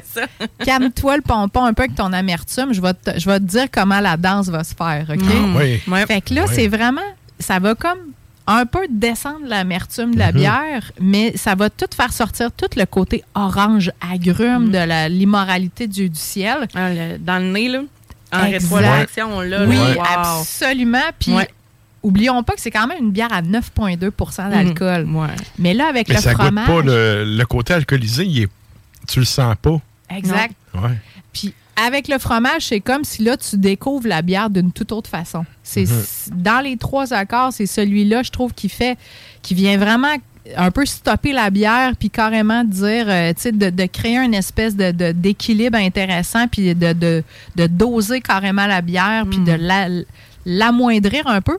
[0.64, 2.72] Calme-toi le pompon un peu avec ton amertume.
[2.72, 5.22] Je vais te, je vais te dire comment la danse va se faire, OK?
[5.22, 5.56] Mm.
[5.56, 6.06] Oui.
[6.06, 7.00] Fait que là, c'est vraiment,
[7.38, 7.98] ça va comme
[8.46, 10.38] un peu descendre l'amertume de la mhm.
[10.38, 14.70] bière, mais ça va tout faire sortir tout le côté orange agrume mhm.
[14.70, 16.68] de l'immoralité du, du ciel.
[16.74, 17.80] Ah, dans le nez, là.
[18.32, 19.64] En rétroaction, là.
[19.66, 19.78] Oui,
[20.16, 20.98] absolument.
[21.18, 21.34] Puis
[22.02, 25.06] oublions pas que c'est quand même une bière à 9,2% d'alcool.
[25.06, 25.28] Mhm.
[25.58, 26.66] Mais là, avec Mais le ça fromage.
[26.66, 28.48] goûte pas le, le côté alcoolisé, il est,
[29.08, 29.80] tu le sens pas.
[30.10, 30.54] Exact.
[30.74, 30.98] Ouais.
[31.76, 35.44] Avec le fromage, c'est comme si là, tu découvres la bière d'une toute autre façon.
[35.62, 36.42] C'est Mhm.
[36.42, 38.96] Dans les trois accords, c'est celui-là, je trouve, qui fait,
[39.42, 40.14] qui vient vraiment
[40.56, 44.34] un peu stopper la bière, puis carrément dire, euh, tu sais, de, de créer une
[44.34, 47.22] espèce de, d'équilibre intéressant, puis de, de,
[47.56, 49.88] de doser carrément la bière, puis de la-
[50.44, 51.58] l'amoindrir un peu.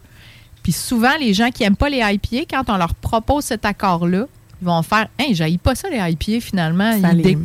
[0.64, 4.26] Puis souvent, les gens qui n'aiment pas les IPA, quand on leur propose cet accord-là,
[4.62, 7.00] ils vont faire Hey, j'aille pas ça, les IPA, finalement.
[7.02, 7.38] Ça Ils les- dé-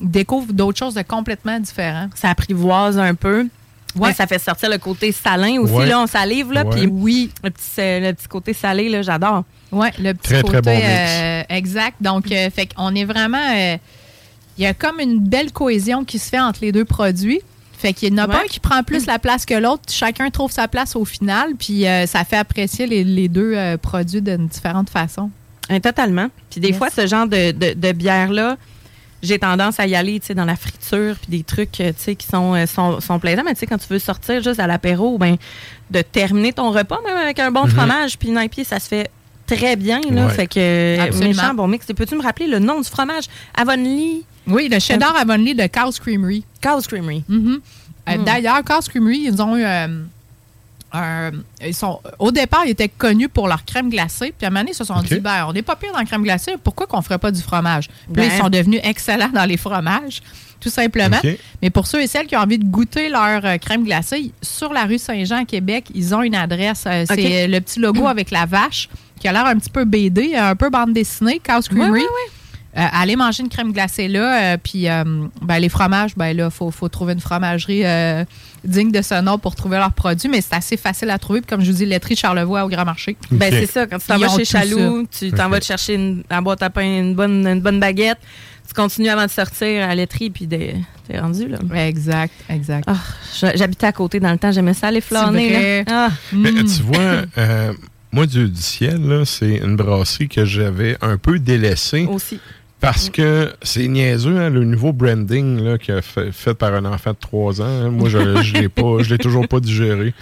[0.00, 2.10] découvrent d'autres choses de complètement différentes.
[2.14, 3.46] Ça apprivoise un peu.
[3.96, 4.08] Ouais.
[4.08, 5.72] Ouais, ça fait sortir le côté salin aussi.
[5.72, 5.86] Ouais.
[5.86, 6.64] Là, on salive, là.
[6.64, 9.44] Puis Oui, le petit, euh, le petit côté salé, là, j'adore.
[9.70, 10.84] ouais, le petit Très, côté très bon mix.
[10.84, 11.96] euh, exact.
[12.00, 13.38] Donc, euh, fait qu'on est vraiment.
[13.54, 13.76] euh,
[14.58, 17.40] Il y a comme une belle cohésion qui se fait entre les deux produits.
[17.78, 19.82] Fait qu'il n'y en a pas un qui prend plus la place que l'autre.
[19.90, 21.50] Chacun trouve sa place au final.
[21.58, 25.30] Puis euh, ça fait apprécier les, les deux euh, produits d'une différente façon.
[25.82, 26.28] Totalement.
[26.50, 26.78] Puis des Yes.
[26.78, 28.56] fois, ce genre de, de, de bière-là,
[29.24, 32.02] j'ai tendance à y aller, tu sais, dans la friture, puis des trucs, euh, tu
[32.02, 33.42] sais, qui sont, euh, sont, sont plaisants.
[33.44, 35.36] Mais tu sais, quand tu veux sortir juste à l'apéro, ben,
[35.90, 39.10] de terminer ton repas, même avec un bon fromage, puis une IPA, ça se fait
[39.46, 40.26] très bien, là.
[40.26, 40.32] Ouais.
[40.32, 41.28] Fait que, euh, Absolument.
[41.34, 41.86] méchant bon mix.
[41.86, 43.24] Peux-tu me rappeler le nom du fromage?
[43.54, 46.44] Avonlea Oui, le cheddar Avonlea de Cow's Creamery.
[46.62, 47.24] Cow's Creamery.
[47.28, 47.60] Mhm.
[48.08, 48.24] Euh, Mm.
[48.24, 49.64] D'ailleurs, Cow's Creamery, ils ont eu.
[50.94, 51.32] Euh, un-
[51.66, 54.32] ils sont, au départ, ils étaient connus pour leur crème glacée.
[54.36, 55.98] Puis à un moment donné, ils se sont dit ben, on n'est pas pire dans
[55.98, 57.88] la crème glacée, pourquoi qu'on ne ferait pas du fromage?
[58.12, 58.34] Puis là, Ben.
[58.34, 60.22] ils sont devenus excellents dans les fromages,
[60.60, 61.18] tout simplement.
[61.62, 64.72] Mais pour ceux et celles qui ont envie de goûter leur euh, crème glacée, sur
[64.72, 66.84] la rue Saint-Jean à Québec, ils ont une adresse.
[66.86, 67.04] euh.
[67.08, 68.88] C'est le petit logo avec la vache
[69.20, 72.02] qui a l'air un petit peu BD, un peu bande dessinée, Cow's Creamery.
[72.76, 75.04] Euh, allez manger une crème glacée là, euh, puis euh,
[75.40, 77.82] ben, les fromages, ben là, faut, faut trouver une fromagerie
[78.64, 81.40] euh, digne de ce nom pour trouver leurs produits, mais c'est assez facile à trouver.
[81.40, 83.16] Puis comme je vous dis, laiterie Charlevoix au Grand Marché.
[83.30, 83.86] Ben, c'est ça.
[83.86, 86.70] Quand tu t'en vas chez Chaloux, tu t'en vas te chercher une, en boîte à
[86.70, 88.18] pain une bonne, une bonne baguette.
[88.66, 90.74] Tu continues avant de sortir à la laiterie, puis des-
[91.06, 91.58] t'es rendu, là.
[91.86, 92.84] Exact, exact.
[92.88, 92.96] Ah,
[93.54, 95.84] J'habitais à côté dans le temps, j'aimais ça aller flâner.
[95.90, 96.64] Ah, Mais Mm.
[96.64, 97.72] tu vois, euh,
[98.10, 102.40] moi, Dieu du ciel, là, c'est une brasserie que j'avais un peu délaissée aussi.
[102.84, 106.84] Parce que c'est niaiseux, hein, le nouveau branding là, qui a fait, fait par un
[106.84, 107.64] enfant de 3 ans.
[107.64, 107.90] hein.
[107.90, 110.14] moi, je je l'ai toujours pas digéré.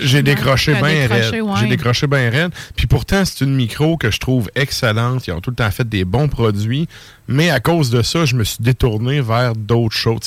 [0.00, 1.42] J'ai décroché bien raide.
[1.42, 1.52] ouais.
[1.60, 2.52] J'ai décroché bien raide.
[2.74, 5.26] Puis pourtant, c'est une micro que je trouve excellente.
[5.26, 6.88] Ils ont tout le temps fait des bons produits.
[7.28, 10.20] Mais à cause de ça, je me suis détourné vers d'autres choses.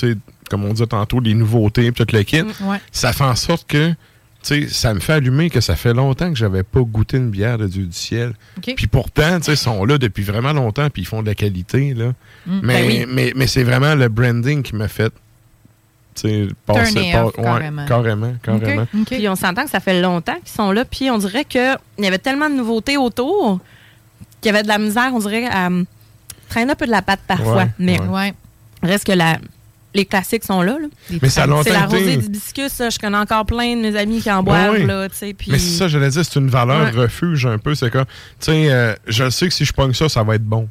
[0.49, 2.41] Comme on dit tantôt, les nouveautés, tout le kit.
[2.41, 2.77] Ouais.
[2.91, 3.93] Ça fait en sorte que,
[4.43, 7.57] sais, ça me fait allumer que ça fait longtemps que j'avais pas goûté une bière
[7.57, 8.33] de Dieu du ciel.
[8.61, 11.35] Puis pourtant, tu sais, ils sont là depuis vraiment longtemps, puis ils font de la
[11.35, 12.13] qualité, là.
[12.45, 12.59] Mm.
[12.63, 13.05] Mais, Ben oui.
[13.09, 15.11] mais, mais c'est vraiment le branding qui m'a fait,
[16.15, 16.93] tu sais, passer...
[16.93, 17.85] Turner pas- off, carrément.
[17.85, 18.87] carrément, carrément.
[19.07, 22.07] Puis on s'entend que ça fait longtemps qu'ils sont là, puis on dirait qu'il y
[22.07, 23.59] avait tellement de nouveautés autour
[24.41, 25.83] qu'il y avait de la misère, on dirait, à euh,
[26.47, 27.55] traîner un peu de la patte parfois.
[27.63, 28.07] Ouais, mais ouais.
[28.07, 28.33] Ouais.
[28.83, 29.37] reste que la,
[29.99, 30.77] les classiques sont là.
[30.79, 30.87] là.
[31.09, 31.73] Les Mais ça a traditions.
[31.73, 34.73] C'est la rosée d'hibiscus, ça, je connais encore plein de mes amis qui en boivent.
[34.73, 34.85] oui.
[34.85, 37.01] là, tu sais, puis- Mais c'est ça, j'allais dire, c'est une valeur Ouais.
[37.03, 37.75] refuge un peu.
[37.75, 40.45] C'est comme, tu sais, euh, je sais que si je pogne ça, ça va être
[40.45, 40.67] bon.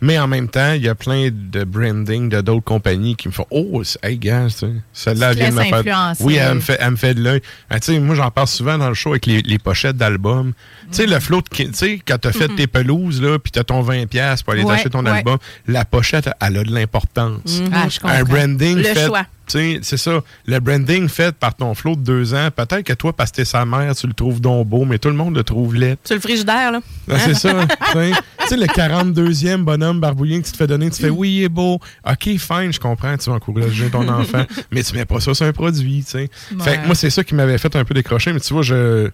[0.00, 3.32] Mais en même temps, il y a plein de branding de d'autres compagnies qui me
[3.32, 4.46] font Oh, hey, gars,
[4.92, 6.12] celle-là vient de me faire.
[6.20, 7.40] Oui, elle me fait, elle me fait de l'œil.
[7.68, 10.52] Ah, sais, moi, j'en parle souvent dans le show avec les, les pochettes d'albums.
[10.90, 13.64] Tu sais, le flot, de tu sais, quand t'as fait tes pelouses, là, puis t'as
[13.64, 15.10] ton 20$ pour aller Ouais, t'acheter ton ouais.
[15.10, 17.60] album, la pochette, elle a de l'importance.
[17.72, 18.16] Ah, je comprends.
[18.16, 19.06] Un branding Le fait.
[19.06, 19.26] choix.
[19.46, 20.22] C'est ça.
[20.46, 23.44] Le branding fait par ton flot de deux ans, peut-être que toi, parce que t'es
[23.44, 25.96] sa mère, tu le trouves donc beau, mais tout le monde le trouve laid.
[26.04, 26.80] Sur le frigidaire, là.
[27.10, 27.66] Ah, c'est ça.
[27.92, 28.56] tu sais.
[28.56, 31.78] Le 42e bonhomme barbouillé que tu te fais donner, tu fais oui, il est beau.
[32.08, 35.46] OK, fine, je comprends, tu vas encourager ton enfant, mais tu mets pas ça sur
[35.46, 36.30] un produit, tu sais.
[36.60, 39.10] Fait que moi, c'est ça qui m'avait fait un peu décrocher, mais tu vois, je,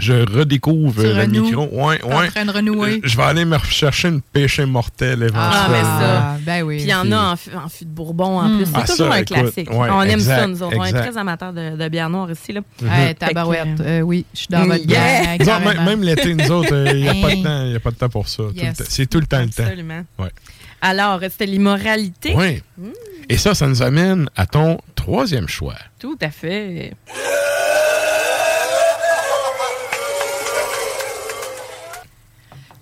[0.00, 1.42] je redécouvre Tu euh, le renoues.
[1.42, 1.68] micro.
[1.70, 2.28] Ouais, T'es en ouais.
[2.28, 2.94] train de renouer.
[2.96, 5.50] Euh, Je vais aller me rechercher une pêche mortelle éventuellement.
[5.52, 6.36] Ah, mais ça.
[6.44, 6.76] Ben oui.
[6.76, 8.56] Puis il y en a en, fût- en fût de Bourbon en Mm.
[8.56, 8.66] plus.
[8.66, 9.70] C'est Ah, toujours ça, un écoute, classique.
[9.70, 10.76] ouais, on aime ça, nous autres.
[10.76, 12.52] On est très amateurs de, de bière noire ici.
[12.52, 12.60] Là.
[12.84, 13.76] Hey, tabarouette.
[13.76, 15.38] Que, Euh, oui, je suis dans votre Yeah.
[15.60, 17.96] même, même l'été, nous autres, il n'y a, pas de temps, y a pas de
[17.96, 18.42] temps pour ça.
[18.54, 18.82] Yes.
[18.88, 19.62] C'est tout le temps le temps.
[19.64, 20.02] Absolument.
[20.18, 20.30] Ouais.
[20.82, 22.34] Alors, c'était l'immoralité.
[22.36, 22.62] Oui.
[23.28, 25.74] Et ça, ça nous amène à ton troisième choix.
[25.98, 26.94] Tout à fait.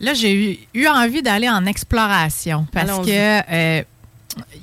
[0.01, 3.11] Là, j'ai eu, eu envie d'aller en exploration parce que
[3.53, 3.82] euh,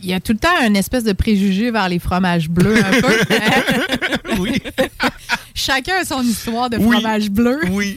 [0.01, 3.01] il y a tout le temps une espèce de préjugé vers les fromages bleus un
[3.01, 3.17] peu.
[4.39, 4.61] Oui.
[5.53, 6.91] Chacun a son histoire de Oui.
[6.97, 7.59] fromage bleu.
[7.69, 7.95] Oui.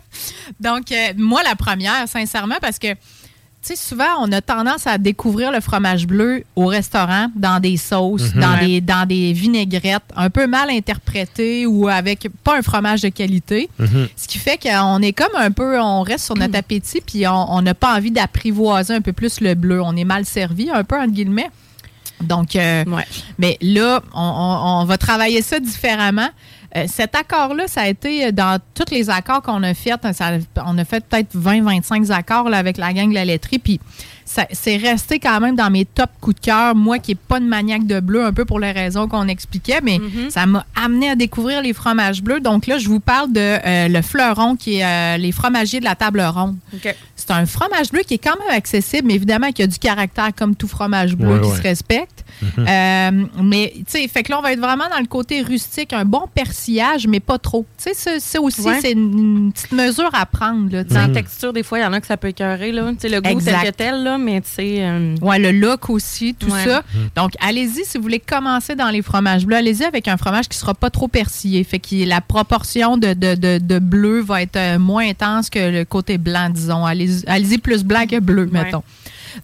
[0.60, 2.88] Donc, euh, moi, la première, sincèrement, parce que
[3.62, 8.34] sais, souvent, on a tendance à découvrir le fromage bleu au restaurant, dans des sauces,
[8.34, 8.40] Mhm.
[8.40, 13.08] dans, des, dans des vinaigrettes, un peu mal interprétées ou avec pas un fromage de
[13.10, 13.68] qualité.
[13.78, 14.08] Mhm.
[14.16, 17.52] Ce qui fait qu'on est comme un peu, on reste sur notre appétit, puis on
[17.52, 19.82] on n'a pas envie d'apprivoiser un peu plus le bleu.
[19.82, 21.50] On est mal servi, un peu, entre guillemets.
[22.22, 23.04] Donc, euh, Ouais.
[23.38, 26.28] mais là, on, on- on va travailler ça différemment.
[26.76, 29.94] Euh, cet accord-là, ça a été dans tous les accords qu'on a fait.
[30.12, 33.58] ça- on a fait peut-être 20-25 accords là, avec la gang de la laiterie.
[33.58, 33.80] Puis
[34.52, 36.76] c'est resté quand même dans mes top coups de cœur.
[36.76, 39.80] Moi qui n'ai pas de maniaque de bleu, un peu pour les raisons qu'on expliquait,
[39.82, 39.98] mais
[40.30, 42.38] ça m'a amené à découvrir les fromages bleus.
[42.38, 45.84] Donc là, je vous parle de euh, le fleuron qui est euh, les fromagiers de
[45.84, 46.56] la table ronde.
[47.16, 50.30] C'est un fromage bleu qui est quand même accessible, mais évidemment qui a du caractère
[50.36, 51.56] comme tout fromage bleu Ouais, qui ouais.
[51.56, 52.24] se respecte.
[52.58, 53.10] Euh,
[53.42, 56.04] mais, tu sais, fait que là, on va être vraiment dans le côté rustique, un
[56.04, 57.66] bon persillage, mais pas trop.
[57.76, 58.78] Tu sais, ça, ça aussi, Ouais.
[58.80, 60.72] c'est une, une petite mesure à prendre.
[60.72, 60.84] Là.
[60.84, 62.72] Dans la texture, des fois, il y en a que ça peut écœurer.
[62.72, 62.90] Là.
[62.92, 63.60] Tu sais, le goût Exact.
[63.62, 64.76] tel que tel, là, mais tu sais.
[64.80, 66.64] euh, Ouais, le look aussi, tout Ouais.
[66.64, 66.82] ça.
[67.16, 69.56] Donc, allez-y si vous voulez commencer dans les fromages bleus.
[69.56, 71.62] Allez-y avec un fromage qui sera pas trop persillé.
[71.64, 75.58] Fait que la proportion de, de, de, de bleu va être euh, moins intense que
[75.70, 76.84] le côté blanc, disons.
[76.84, 78.64] Allez-y allez-y plus blanc que bleu, Ouais.
[78.64, 78.82] mettons.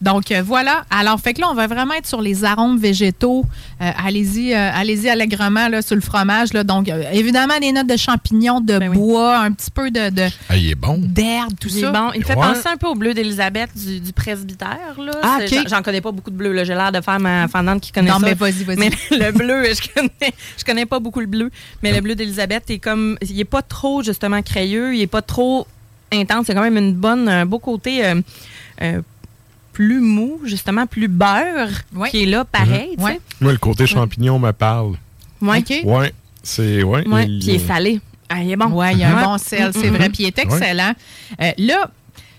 [0.01, 0.85] Donc euh, voilà.
[0.91, 3.45] Alors fait que là on va vraiment être sur les arômes végétaux.
[3.81, 6.65] Euh, allez-y, euh, allez-y allègrement là sur le fromage là.
[6.65, 8.97] Donc euh, évidemment des notes de champignons, de Ben oui.
[8.97, 10.99] bois, un petit peu de de- Ah, il est bon.
[11.03, 11.91] d'herbe, tout il est ça.
[11.93, 12.11] bon.
[12.15, 12.43] Il me fait Ouais.
[12.47, 14.95] penser un peu au bleu d'Élisabeth du, du presbytère.
[14.99, 15.13] Là.
[15.23, 15.69] Ah, C'est- ok.
[15.69, 16.53] j'en- connais pas beaucoup de bleu.
[16.53, 16.65] là.
[16.65, 18.27] J'ai l'air de faire ma fendante qui connaît Non ça.
[18.27, 18.77] mais vas-y, vas-y.
[18.77, 21.51] Mais le bleu, je connais, je connais pas beaucoup le bleu.
[21.83, 23.17] Mais le bleu d'Élisabeth est comme.
[23.23, 24.95] Il est pas trop, justement, crayeux.
[24.95, 25.67] Il est pas trop
[26.13, 26.47] intense.
[26.47, 28.21] C'est quand même une bonne, un beau côté euh,
[28.83, 29.01] euh,
[29.77, 32.09] plus mou, justement, plus beurre Ouais.
[32.09, 32.95] qui est là, pareil.
[32.97, 33.05] sais.
[33.05, 33.21] Ouais.
[33.43, 34.95] Moi, le côté champignon me parle.
[35.43, 35.59] Ouais.
[35.59, 35.81] OK.
[35.85, 36.83] Ouais, c'est.
[36.83, 38.01] Ouais, Ouais, il- Puis il est salé.
[38.31, 38.71] Ah, il est bon.
[38.73, 40.09] Oui, il y a un bon sel, c'est Mm, mm, vrai.
[40.09, 40.93] Puis il est excellent.
[41.43, 41.91] Euh, là,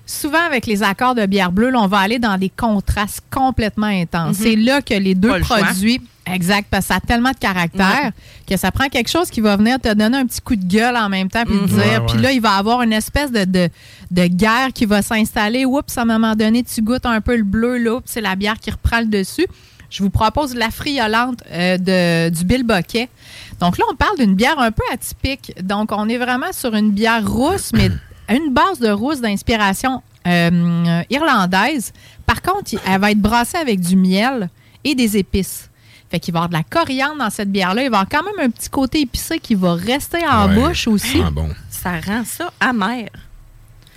[0.07, 3.85] souvent avec les accords de bière bleue, là, on va aller dans des contrastes complètement
[3.87, 4.37] intenses.
[4.37, 5.59] C'est là que les deux choix.
[5.59, 6.01] produits.
[6.25, 8.11] Exact, parce que ça a tellement de caractère
[8.49, 10.97] que ça prend quelque chose qui va venir te donner un petit coup de gueule
[10.97, 11.67] en même temps, puis te Mhm.
[11.67, 11.77] dire.
[11.77, 13.69] Ouais, Puis là, il va y avoir une espèce de, de,
[14.11, 15.63] de guerre qui va s'installer.
[15.63, 18.35] Oups, à un moment donné, tu goûtes un peu le bleu, là, puis c'est la
[18.35, 19.45] bière qui reprend le dessus.
[19.89, 23.07] Je vous propose la friolante euh, de, du Bill Boquet.
[23.61, 25.53] Donc là, on parle d'une bière un peu atypique.
[25.63, 27.89] Donc, on est vraiment sur une bière rousse, mais
[28.29, 31.93] une base de rousse d'inspiration euh, irlandaise.
[32.25, 34.49] Par contre, elle va être brassée avec du miel
[34.83, 35.69] et des épices.
[36.09, 37.83] Fait qu'il va y avoir de la coriandre dans cette bière-là.
[37.83, 40.55] Il va y avoir quand même un petit côté épicé qui va rester en Ouais.
[40.55, 41.21] bouche aussi.
[41.25, 41.49] Ah bon.
[41.69, 43.07] Ça rend ça amer.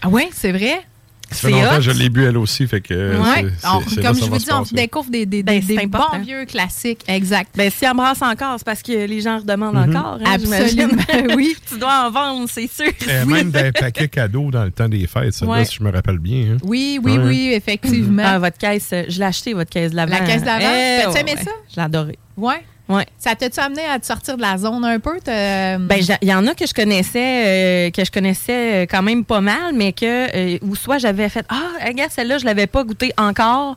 [0.02, 0.84] Ah oui, c'est vrai?
[1.30, 2.92] Ça fait C'est longtemps que je l'ai bu elle aussi, fait que.
[2.94, 3.46] euh, Ouais.
[3.64, 7.02] On- comme je vous dis, on découvre des, des, Ben, des- bons vieux classiques.
[7.08, 7.50] Exact.
[7.56, 9.96] Ben, si elle brasse encore, c'est parce que les gens redemandent Mhm.
[9.96, 10.18] encore.
[10.24, 11.02] hein, Absolument,
[11.36, 11.54] oui.
[11.68, 12.86] tu dois en vendre, c'est sûr.
[13.08, 15.90] Et même des paquets cadeaux dans le temps des fêtes, ça, là, si je me
[15.92, 16.54] rappelle bien.
[16.54, 16.56] hein.
[16.64, 17.24] Oui, oui, Ouais.
[17.24, 18.22] oui, effectivement.
[18.26, 20.12] Ah, votre caisse, euh, je l'ai acheté, votre caisse de l'avant.
[20.18, 20.64] La caisse d'avant?
[20.72, 21.44] Eh, T'as-tu ouais, aimé ouais.
[21.44, 21.50] ça?
[21.70, 22.18] Je l'ai adoré.
[22.36, 22.62] Ouais.
[22.90, 23.06] Ouais.
[23.18, 25.18] Ça t'a-tu amené à te sortir de la zone un peu?
[25.24, 29.02] t'as- Ben, il y en a que je connaissais, euh, que je connaissais euh, quand
[29.02, 32.66] même pas mal, mais que, euh, ou soit j'avais fait, ah, regarde, celle-là, je l'avais
[32.66, 33.76] pas goûtée encore.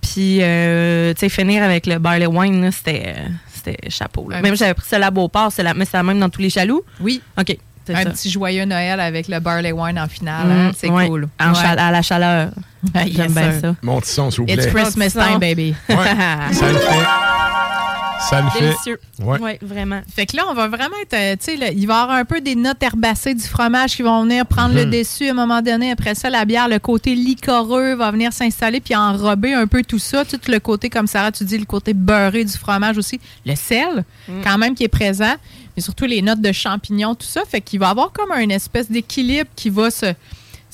[0.00, 4.28] Puis, euh, tu sais, finir avec le barley wine, là, c'était, euh, c'était chapeau.
[4.30, 4.40] là.
[4.40, 6.50] Même j'avais pris ça à Beauport, c'est la, mais c'est la même dans tous les
[6.50, 6.82] chaloux.
[7.00, 7.20] oui.
[7.38, 7.56] OK.
[7.84, 8.10] c'est Un ça.
[8.10, 10.46] petit joyeux Noël avec le barley wine en finale.
[10.48, 10.68] hein?
[10.68, 11.08] Mm, C'est ouais.
[11.08, 11.28] cool.
[11.40, 11.58] En Ouais.
[11.78, 12.50] à la chaleur.
[12.94, 13.74] Yes, J'aime bien ça.
[13.82, 14.82] Mon petit son, s'il vous It's plaît.
[14.82, 15.24] Christmas Petit son.
[15.30, 15.74] time, baby.
[15.88, 15.96] Ouais,
[16.52, 17.81] ça le fait.
[18.28, 18.60] Ça le fait.
[18.60, 19.00] Délicieux.
[19.20, 19.38] Ouais.
[19.40, 20.00] Ouais, vraiment.
[20.14, 22.24] Fait que là, on va vraiment être, euh, tu sais, il va y avoir un
[22.24, 25.60] peu des notes herbacées du fromage qui vont venir prendre le dessus à un moment
[25.60, 25.90] donné.
[25.90, 29.98] Après ça, la bière, le côté liquoreux va venir s'installer puis enrober un peu tout
[29.98, 30.24] ça.
[30.24, 33.20] Tout le côté, comme Sarah, tu dis, le côté beurré du fromage aussi.
[33.44, 34.04] Le sel,
[34.44, 35.34] quand même, qui est présent.
[35.76, 37.42] Mais surtout les notes de champignons, tout ça.
[37.48, 40.14] Fait qu'il va y avoir comme une espèce d'équilibre qui va se...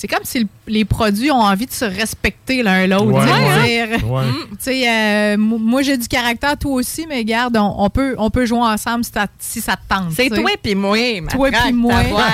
[0.00, 3.06] C'est comme si le- les produits ont envie de se respecter l'un l'autre.
[3.06, 3.88] Ouais, ouais.
[4.04, 4.22] Ouais.
[4.88, 8.60] euh, moi j'ai du caractère, toi aussi, mais garde, on, on peut, on peut jouer
[8.60, 10.12] ensemble si, si ça te tente.
[10.14, 12.00] C'est toi puis moi, ma Toi puis moi.
[12.04, 12.22] voix.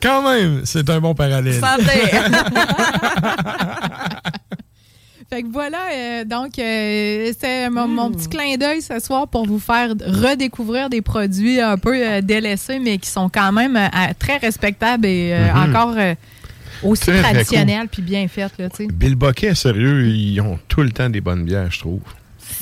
[0.00, 1.60] Quand même, c'est un bon parallèle.
[1.60, 1.82] Santé.
[5.28, 9.44] Fait que voilà, euh, donc euh, c'était mon, mon petit clin d'œil ce soir pour
[9.44, 13.88] vous faire redécouvrir des produits un peu euh, délaissés, mais qui sont quand même euh,
[14.20, 16.14] très respectables et euh, encore euh,
[16.84, 18.52] aussi traditionnels puis bien faits.
[18.58, 18.86] Là, tu sais.
[18.92, 22.02] Bill Boquet, sérieux, ils ont tout le temps des bonnes bières, je trouve.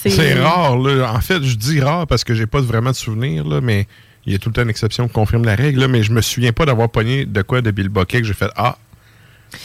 [0.06, 1.12] C'est rare, là.
[1.12, 3.86] En fait, je dis rare parce que j'ai pas vraiment de souvenirs, là, mais
[4.24, 6.12] il y a tout le temps une exception qui confirme la règle, là, mais je
[6.12, 8.78] me souviens pas d'avoir pogné de quoi de Bill Boquet que j'ai fait Ah,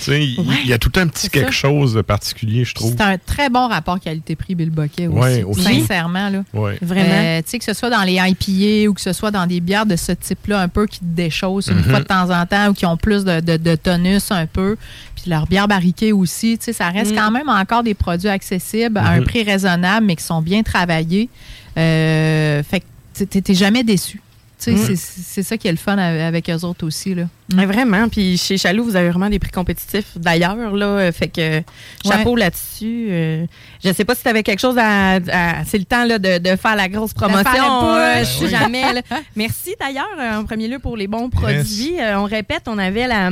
[0.08, 2.94] Il y a tout un petit quelque chose de particulier, je trouve.
[2.98, 5.44] C'est un très bon rapport qualité-prix Bill Bucket aussi.
[5.44, 5.64] aussi.
[5.64, 6.30] Sincèrement.
[6.30, 6.44] Là.
[6.82, 7.10] Vraiment.
[7.10, 9.96] Euh, que ce soit dans les IPA ou que ce soit dans des bières de
[9.96, 11.84] ce type-là, un peu qui déchaussent une mhm.
[11.84, 14.78] fois de temps en temps ou qui ont plus de, tonus un peu.
[15.16, 16.58] Puis leur bière barriquée aussi.
[16.60, 17.16] Ça reste mm.
[17.16, 19.26] quand même encore des produits accessibles à un mhm.
[19.26, 21.30] prix raisonnable, mais qui sont bien travaillés.
[21.78, 24.22] Euh, fait que tu jamais déçu.
[24.68, 24.96] Mm.
[24.96, 27.16] C'est ça qui est le fun avec eux autres aussi.
[27.16, 27.26] Là.
[27.66, 28.10] vraiment.
[28.10, 30.76] Puis chez Chaloux, vous avez vraiment des prix compétitifs d'ailleurs.
[30.76, 31.12] là.
[31.12, 31.62] Fait que
[32.06, 33.08] chapeau là-dessus.
[33.10, 33.46] Euh,
[33.84, 35.20] je sais pas si tu avais quelque chose à.
[35.66, 37.96] c'est le temps là, de, faire la grosse promotion.
[37.96, 38.84] Euh, je suis jamais.
[39.36, 41.96] Merci d'ailleurs, euh, en premier lieu, pour les bons produits.
[42.16, 43.30] on répète, on avait la,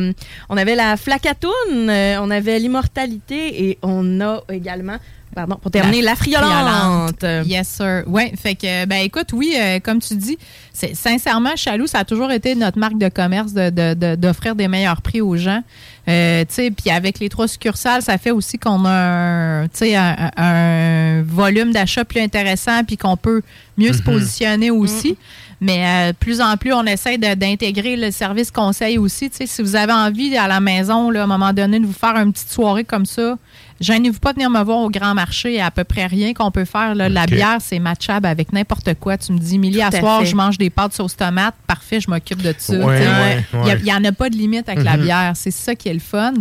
[0.49, 1.51] on avait la flacatoune,
[1.89, 4.97] on avait l'immortalité et on a également
[5.37, 7.23] Pardon, pour terminer, la, friolante.
[7.45, 8.01] Yes, sir.
[8.07, 10.35] Oui, fait que, ben écoute, oui, euh, comme tu dis,
[10.73, 15.03] c'est sincèrement, Chaloux, ça a toujours été notre marque de commerce d'offrir de, des meilleurs
[15.03, 15.61] prix aux gens.
[16.09, 21.71] Euh, puis avec les trois succursales, ça fait aussi qu'on a un, un, un volume
[21.71, 23.43] d'achat plus intéressant puis qu'on peut
[23.77, 24.03] mieux se mm-hmm.
[24.03, 25.11] positionner aussi.
[25.11, 25.47] Mm-hmm.
[25.59, 29.29] Mais euh, plus en plus, on essaie d'intégrer le service conseil aussi.
[29.31, 32.15] si vous avez envie à la maison, là, à un moment donné, de vous faire
[32.15, 33.37] une petite soirée comme ça,
[33.79, 35.49] Gênez-vous pas de venir me voir au grand marché.
[35.49, 36.95] Il y a à peu près rien qu'on peut faire.
[36.95, 39.17] La bière, c'est matchable avec n'importe quoi.
[39.17, 41.55] Tu me dis, Milly, à, soir, je mange des pâtes sauce tomate.
[41.67, 42.73] Parfait, je m'occupe de ça.
[42.73, 45.03] il n'y en a pas de limite avec la mhm.
[45.03, 45.31] bière.
[45.35, 46.33] C'est ça qui est le fun.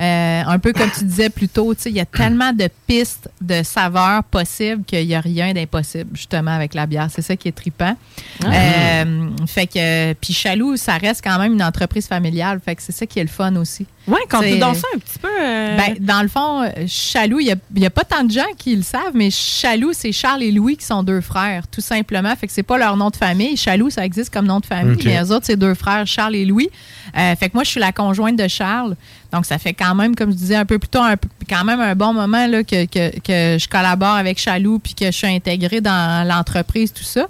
[0.00, 3.62] Euh, un peu comme tu disais plus tôt, il y a tellement de pistes de
[3.62, 7.08] saveurs possibles qu'il n'y a rien d'impossible, justement, avec la bière.
[7.10, 7.96] C'est ça qui est trippant.
[8.44, 8.48] Ah.
[8.52, 12.60] Euh, fait que, puis Chaloux, ça reste quand même une entreprise familiale.
[12.64, 13.86] Fait que c'est ça qui est le fun aussi.
[14.08, 15.28] Oui, quand tu dans ça un petit peu.
[15.28, 18.82] Euh, ben, dans le fond, Chaloux, il n'y a, pas tant de gens qui le
[18.82, 22.34] savent, mais Chaloux, c'est Charles et Louis qui sont deux frères, tout simplement.
[22.34, 23.56] Fait que c'est pas leur nom de famille.
[23.56, 26.44] Chaloux, ça existe comme nom de famille, mais les autres, c'est deux frères, Charles et
[26.44, 26.70] Louis.
[27.14, 28.96] fait que moi, je suis la conjointe de Charles.
[29.32, 31.00] Donc, ça fait quand même, comme je disais un peu plus tôt,
[31.48, 35.26] quand même un bon moment là, que, je collabore avec Chaloux puis que je suis
[35.26, 37.28] intégrée dans l'entreprise, tout ça.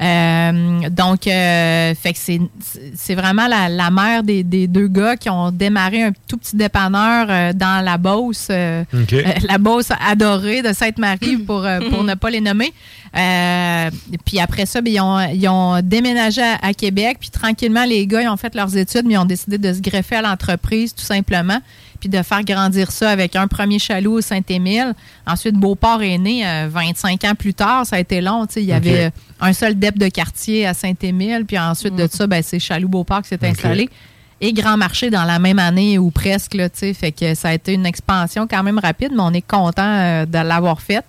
[0.00, 2.18] Euh, donc, euh, fait que
[2.94, 7.52] c'est vraiment la, mère des, deux gars qui ont démarré un tout petit dépanneur euh,
[7.52, 12.72] dans la Beauce, la Beauce adorée de Sainte-Marie pour, pour ne pas les nommer.
[14.24, 14.92] puis après ça, ben,
[15.34, 17.18] ils, ont, déménagé à, Québec.
[17.20, 19.80] Puis tranquillement, les gars, ils ont fait leurs études, mais ils ont décidé de se
[19.80, 21.60] greffer à l'entreprise, tout simplement
[22.00, 24.94] puis de faire grandir ça avec un premier chaloux au Saint-Émile.
[25.26, 27.86] Ensuite, Beauport est né 25 ans plus tard.
[27.86, 28.46] Ça a été long.
[28.56, 31.44] Il y avait un seul DEP de quartier à Saint-Émile.
[31.46, 33.88] Puis ensuite de ça, ben, c'est Chaloux-Beauport qui s'est installé.
[34.40, 36.54] Et Grand Marché dans la même année ou presque.
[36.54, 39.82] Là, fait que ça a été une expansion quand même rapide, mais on est content
[39.84, 41.04] euh, de l'avoir faite.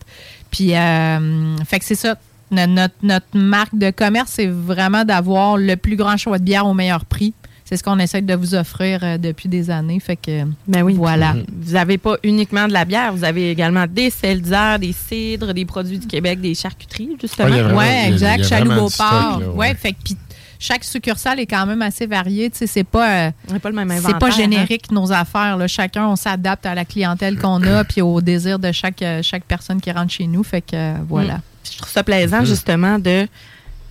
[0.50, 2.18] Puis, euh, fait que c'est ça.
[2.52, 6.74] Notre, notre marque de commerce, c'est vraiment d'avoir le plus grand choix de bière au
[6.74, 7.34] meilleur prix
[7.72, 10.02] c'est ce qu'on essaie de vous offrir euh, depuis des années.
[10.02, 10.94] Fait que, ben oui.
[10.94, 11.34] Voilà.
[11.34, 11.46] Mm-hmm.
[11.62, 15.64] Vous n'avez pas uniquement de la bière, vous avez également des seltzers, des cidres, des
[15.64, 17.78] produits du Québec, des charcuteries, justement.
[17.78, 18.44] Oui, exact.
[18.44, 19.56] Chaloux Beauport.
[19.56, 20.14] Ouais, fait que
[20.60, 22.52] chaque succursale est quand même assez variée.
[22.54, 24.32] C'est pas, euh, pas le même C'est pas hein.
[24.32, 25.56] générique nos affaires.
[25.56, 25.66] Là.
[25.68, 29.46] Chacun, on s'adapte à la clientèle qu'on a puis au désir de chaque, euh, chaque
[29.46, 30.44] personne qui rentre chez nous.
[30.44, 31.36] Fait que voilà.
[31.38, 31.42] Mm.
[31.72, 32.46] Je trouve ça plaisant, mm-hmm.
[32.46, 33.28] justement, de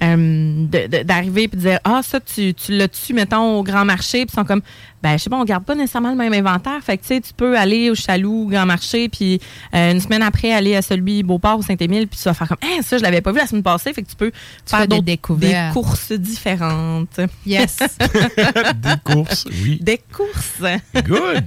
[0.03, 0.67] euh,
[1.05, 4.45] d'arriver et de dire Ah, ça, tu, tu l'as-tu, mettons, au grand marché, puis sont
[4.45, 4.63] comme
[5.03, 6.79] ben je sais pas, on garde pas nécessairement le même inventaire.
[6.83, 9.41] Fait que tu sais, tu peux aller au Chaloux, Grand Marché, puis
[9.75, 12.59] euh, une semaine après aller à celui Beauport ou Saint-Émile, puis tu vas faire comme,
[12.63, 13.93] hein, ça je l'avais pas vu la semaine passée.
[13.93, 14.31] Fait que tu peux
[14.67, 17.21] faire des découvertes, des courses différentes.
[17.47, 17.79] Yes.
[18.77, 19.79] des courses, oui.
[19.81, 20.63] Des courses.
[20.95, 21.45] Good.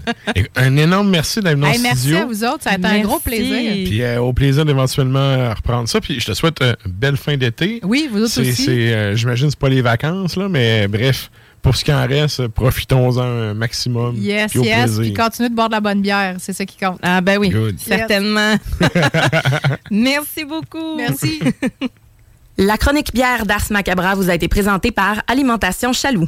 [0.56, 3.20] un énorme merci d'être venu hey, Merci à vous autres, ça a été un gros
[3.20, 3.72] plaisir.
[3.86, 6.02] Puis euh, au plaisir d'éventuellement reprendre ça.
[6.02, 7.80] Puis je te souhaite une belle fin d'été.
[7.84, 8.70] Oui, vous autres aussi.
[8.70, 11.30] Euh, j'imagine c'est pas les vacances là, mais bref
[11.64, 14.16] pour ce qui en reste, profitons-en un maximum.
[14.18, 15.00] Yes, yes.
[15.00, 16.36] Puis continuez de boire de la bonne bière.
[16.40, 17.00] C'est ça qui compte.
[17.02, 17.52] Ah, ben oui.
[17.78, 18.56] Certainement.
[19.92, 20.98] Merci beaucoup.
[20.98, 21.40] Merci.
[22.58, 26.28] la chronique bière d'Ars Macabra vous a été présentée par Alimentation Chaloux.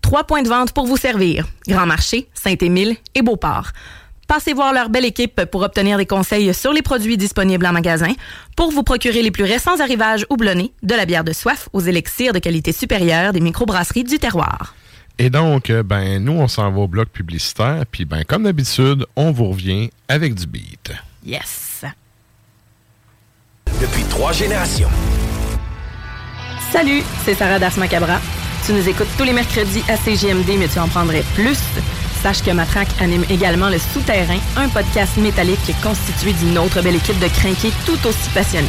[0.00, 1.46] Trois points de vente pour vous servir.
[1.68, 3.70] Grand Marché, Saint-Émile et Beauport.
[4.32, 8.14] Passez voir leur belle équipe pour obtenir des conseils sur les produits disponibles en magasin,
[8.56, 12.32] pour vous procurer les plus récents arrivages houblonnés, de la bière de soif aux élixirs
[12.32, 14.74] de qualité supérieure des microbrasseries du terroir.
[15.18, 19.04] Et donc, euh, ben, nous, on s'en va au bloc publicitaire, puis ben, comme d'habitude,
[19.16, 20.92] on vous revient avec du beat.
[21.26, 21.84] Yes!
[23.82, 24.88] Depuis trois générations.
[26.70, 28.18] Salut, c'est Sarah Das Macabra.
[28.64, 31.58] Tu nous écoutes tous les mercredis à CGMD, mais tu en prendrais plus.
[32.22, 37.18] Sache que Matraque anime également Le Souterrain, un podcast métallique constitué d'une autre belle équipe
[37.18, 38.68] de crinqués tout aussi passionnés.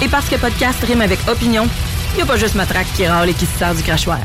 [0.00, 1.68] Et parce que podcast rime avec opinion,
[2.16, 4.18] n'y a pas juste Matraque qui râle et qui se sert du crachoir.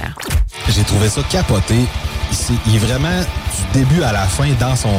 [0.70, 1.88] J'ai trouvé ça capoté
[2.66, 4.90] il est vraiment du début à la fin dans son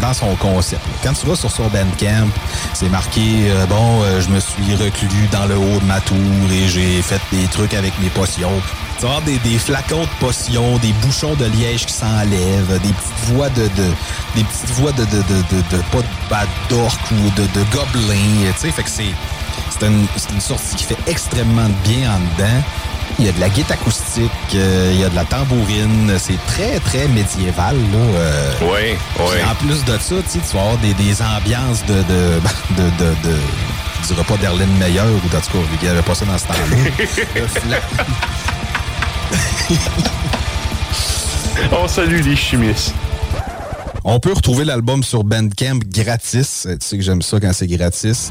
[0.00, 0.82] dans son concept.
[1.02, 2.28] Quand tu vas sur son Bandcamp,
[2.72, 6.16] c'est marqué euh, bon, euh, je me suis reclus dans le haut de ma tour
[6.52, 8.60] et j'ai fait des trucs avec mes potions.
[8.98, 13.34] Tu vas des, des, flacons de potions, des bouchons de liège qui s'enlèvent, des petites
[13.34, 13.90] voix de, de
[14.36, 18.52] des petites voix de de de de, de pas de bad ou de de gobelins,
[18.54, 19.14] tu sais, fait que c'est
[19.78, 22.62] c'est une, une sortie qui fait extrêmement bien en dedans.
[23.18, 26.12] Il y a de la guitare acoustique, euh, il y a de la tambourine.
[26.18, 27.76] C'est très, très médiéval.
[27.76, 28.52] Là, euh.
[28.62, 29.36] oui, oui.
[29.48, 31.94] En plus de ça, tu vas avoir des, des ambiances de...
[31.94, 32.40] de,
[33.24, 33.36] de,
[34.02, 36.36] je dirais pas d'Erlene Meyer ou en tout cas, il n'y avait pas ça dans
[36.36, 37.76] ce temps-là.
[41.72, 42.92] On salue les chimistes.
[44.04, 46.68] On peut retrouver l'album sur Bandcamp gratis.
[46.68, 48.30] Tu sais que j'aime ça quand c'est gratis.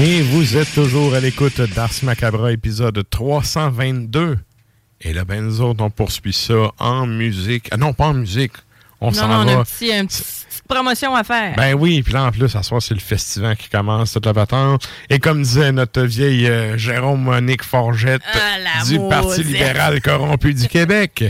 [0.00, 4.38] Et vous êtes toujours à l'écoute d'Ars Macabra, épisode 322.
[5.00, 7.66] Et là, ben, nous autres, on poursuit ça en musique.
[7.72, 8.52] Ah non, pas en musique.
[9.00, 9.40] On s'en va.
[9.40, 11.56] On a une petite promotion à faire.
[11.56, 14.34] Ben oui, puis là, en plus, à soir, c'est le festival qui commence, toute la
[14.34, 14.88] patente.
[15.10, 20.68] Et comme disait notre vieille euh, Jérôme Monique Forgette ah, du Parti libéral corrompu du
[20.68, 21.24] Québec,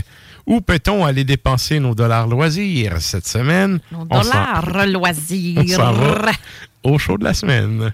[0.45, 3.79] où peut-on aller dépenser nos dollars loisirs cette semaine?
[3.91, 5.57] Nos dollars loisirs.
[6.83, 7.91] On au show de la semaine.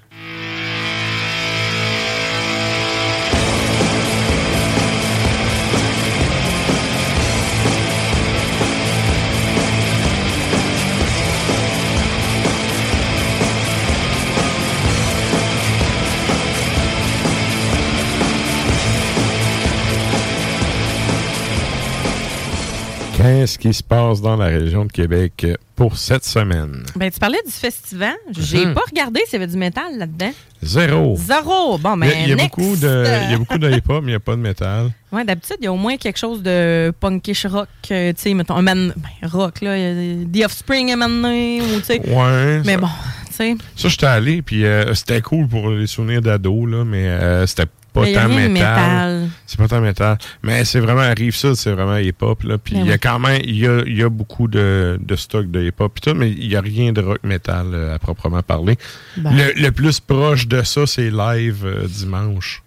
[23.26, 26.84] Qu'est-ce qui se passe dans la région de Québec pour cette semaine?
[26.96, 28.14] Ben, tu parlais du festival.
[28.30, 28.76] J'ai mhm.
[28.76, 30.32] pas regardé s'il y avait du métal là-dedans.
[30.62, 31.16] Zéro.
[31.18, 31.80] Zéro.
[31.80, 32.22] Bon, mais.
[32.22, 34.20] Il y, a, beaucoup de, il y a beaucoup de hip-hop, mais il n'y a
[34.20, 34.92] pas de métal.
[35.12, 37.68] Oui, d'habitude, il y a au moins quelque chose de punkish rock.
[37.90, 39.76] Euh, tu sais, mettons, un man, ben, rock, là.
[39.76, 42.02] The Offspring maintenant, ou tu sais.
[42.08, 42.62] Ouais.
[42.64, 42.90] Mais bon,
[43.30, 43.56] tu sais.
[43.76, 47.66] Ça, j'étais allé, puis euh, c'était cool pour les souvenirs d'ado, là, mais euh, c'était
[47.96, 49.30] pas tant métal.
[49.46, 50.18] C'est pas tant métal.
[50.44, 52.40] Mais c'est vraiment, arrive ça, c'est vraiment hip-hop.
[52.64, 55.16] Puis ben il y a quand même, il y a, y a, beaucoup de, de
[55.16, 58.44] stock de hip-hop tout, mais il n'y a rien de rock métal euh, à proprement
[58.44, 58.78] parler.
[59.18, 59.32] Ben.
[59.32, 62.62] Le, le, plus proche de ça, c'est live euh, dimanche.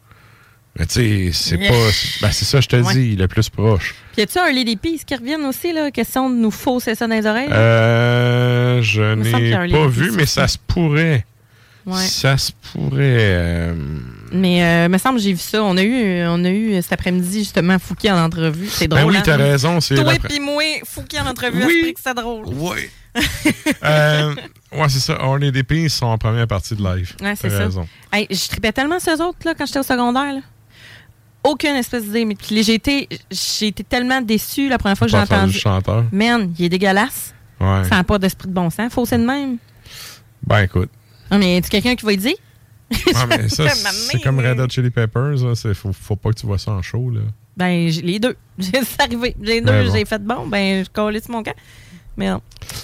[0.79, 1.91] Mais tu sais, c'est pas.
[2.22, 3.95] Ben, c'est ça, je te dis, le plus proche.
[4.12, 5.91] Puis y a-tu un Lady Peace qui reviennent aussi, là?
[5.91, 7.49] Question de nous fausser ça dans les oreilles?
[7.51, 11.24] Euh, je n'ai pas vu, mais ça se pourrait.
[11.95, 13.01] Ça se pourrait.
[13.01, 13.74] Euh,
[14.33, 15.62] Mais euh, me semble j'ai vu ça.
[15.62, 18.68] On a eu, on a eu cet après-midi justement Fouki en entrevue.
[18.68, 19.12] C'est ben drôle.
[19.12, 19.39] oui, t'as hein?
[19.39, 19.81] raison.
[19.81, 21.64] C'est Toi et moi, Fouki en entrevue.
[21.64, 21.95] Oui.
[21.95, 22.47] que c'est drôle.
[22.49, 22.91] Oui.
[23.85, 24.35] euh,
[24.72, 25.18] ouais, c'est ça.
[25.22, 27.14] On est des pays sont en première partie de live.
[27.20, 27.59] Ouais, c'est ça.
[27.59, 27.87] Raison.
[28.12, 30.35] je tripais tellement ces autres là, quand j'étais au secondaire.
[30.35, 30.41] Là.
[31.45, 32.24] Aucune espèce d'idée.
[32.24, 35.59] Mais j'ai été, j'ai été tellement déçu la première fois que j'ai entendu.
[35.59, 36.05] chanteur.
[36.12, 37.35] Man, il est dégueulasse.
[37.61, 37.85] Ouais.
[37.85, 38.93] Ça n'a pas d'esprit de bon sens.
[38.93, 39.57] Faut c'est de même.
[40.47, 40.91] Ben écoute.
[41.31, 42.37] Ah, mais tu quelqu'un qui va y dire?
[43.14, 45.36] Ah, mais ça, c'est comme Red Hot Chili Peppers.
[45.64, 47.11] Il faut, faut pas que tu vois ça en show.
[47.11, 47.20] Là.
[47.57, 48.36] Ben, les deux.
[48.59, 49.34] C'est arrivé.
[49.41, 50.47] Les deux, j'ai fait bon.
[50.47, 51.55] Ben, je collais sur mon camp.
[52.16, 52.41] Mais non.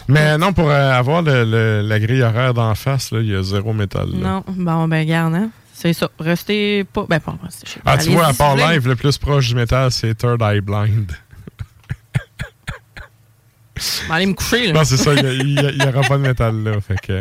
[0.09, 3.73] Mais non, pour euh, avoir le, la grille horaire d'en face, il y a zéro
[3.73, 4.09] métal.
[4.13, 4.45] Non.
[4.49, 5.51] Bon, ben, garde, hein.
[5.73, 6.09] C'est ça.
[6.19, 7.05] Restez pas.
[7.09, 7.37] Ben, pas.
[7.85, 11.13] Ah, tu vois, à part live, le plus proche du métal, c'est Third Eye Blind.
[13.77, 14.69] Je vais aller me coucher.
[14.69, 14.73] Là.
[14.73, 15.15] Non, c'est ça.
[15.15, 16.81] Il n'y aura pas de métal là.
[16.81, 17.21] Fait que...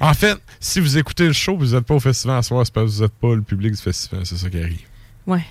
[0.00, 2.74] En fait, si vous écoutez le show vous n'êtes pas au festival à soir, c'est
[2.74, 4.24] parce que vous n'êtes pas le public du festival.
[4.24, 4.82] C'est ça qui arrive.
[5.26, 5.44] Ouais.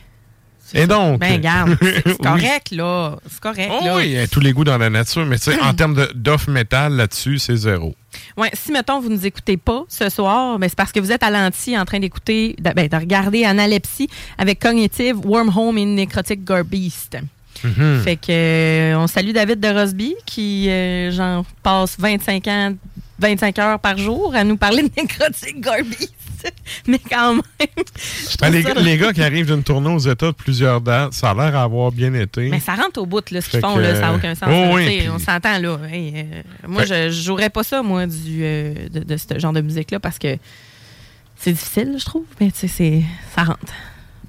[0.74, 1.20] Et donc?
[1.20, 1.78] Ben, garde.
[2.06, 3.18] C'est correct, là.
[3.30, 3.96] C'est correct, oh, là.
[3.98, 6.08] Oui, il y a tous les goûts dans la nature, mais tu sais, en termes
[6.16, 7.94] d'offre métal, là-dessus, c'est zéro.
[8.38, 11.12] Oui, si, mettons, vous ne nous écoutez pas ce soir, ben, c'est parce que vous
[11.12, 15.78] êtes à l'anti en train d'écouter, de, ben, de regarder Analepsie avec Cognitive, Worm Home
[15.78, 17.18] et Necrotic Gore Beast.
[17.64, 18.02] Mhm.
[18.04, 22.76] Fait que euh, on salue David de Rosby qui euh, j'en passe 25 ans
[23.20, 26.10] 25 heures par jour à nous parler de nécrotique Gorby.
[26.88, 27.42] Mais quand même.
[28.42, 31.54] Ben, les, gars, qui arrivent d'une tournée aux États de plusieurs dates, ça a l'air
[31.54, 32.50] d'avoir bien été.
[32.50, 34.50] Mais ça rentre au bout, là, ce qu'ils font, là, ça n'a aucun sens.
[34.52, 34.78] Oh,
[35.14, 35.78] On s'entend, là.
[35.82, 36.24] Euh,
[36.68, 40.38] moi, je jouerais pas ça, moi, du, de, de, ce genre de musique-là, parce que
[41.38, 42.26] c'est difficile, je trouve.
[42.42, 43.74] Mais tu sais, ça rentre.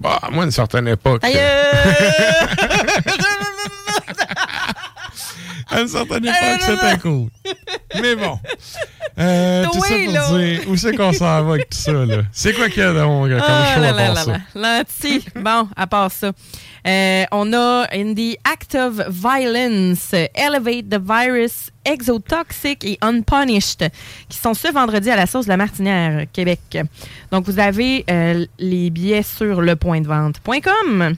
[0.05, 1.24] Bah, moi, à une certaine époque.
[1.24, 1.40] Aïe!
[5.75, 7.29] à une certaine époque, c'était cool.
[8.01, 8.39] Mais bon.
[9.18, 12.22] Euh, tout ça pour dire, où c'est qu'on s'en va avec tout ça, là?
[12.33, 14.41] C'est quoi qu'il y a donc comme oh, à part ça?
[14.55, 15.25] Lentilles.
[15.37, 16.33] Bon, à part ça.
[16.87, 23.89] Euh, on a In the Act of Violence, Elevate the Virus, Exotoxic et Unpunished,
[24.29, 26.79] qui sont ce vendredi à la sauce de la Martinière, Québec.
[27.33, 31.16] Donc, vous avez euh, les billets sur lepointdevente.com.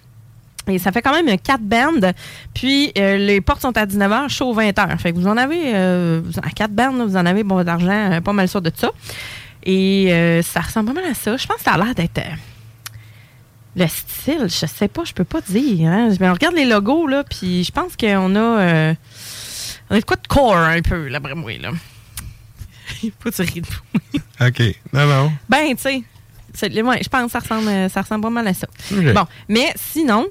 [0.68, 2.12] Et ça fait quand même quatre bandes.
[2.54, 4.98] Puis euh, les portes sont à 19h, chaud 20h.
[4.98, 8.20] Fait que vous en avez euh, à quatre bandes, vous en avez bon d'argent, euh,
[8.20, 8.90] pas mal sûr de ça.
[9.64, 11.36] Et ça ressemble pas mal à ça.
[11.36, 12.20] Je pense que ça a l'air d'être
[13.78, 15.90] le style, je sais pas, je peux pas dire.
[15.90, 16.08] Hein.
[16.18, 18.94] Mais on regarde les logos là, puis je pense qu'on a
[19.90, 21.72] on a quoi de core un peu là, moi là.
[23.22, 23.64] pas de rire
[24.40, 24.62] OK.
[24.94, 25.32] Non non.
[25.48, 26.02] Ben, tu sais,
[26.70, 28.66] je pense que ça ressemble, ça ressemble pas mal à ça.
[28.90, 30.26] Bon, mais sinon,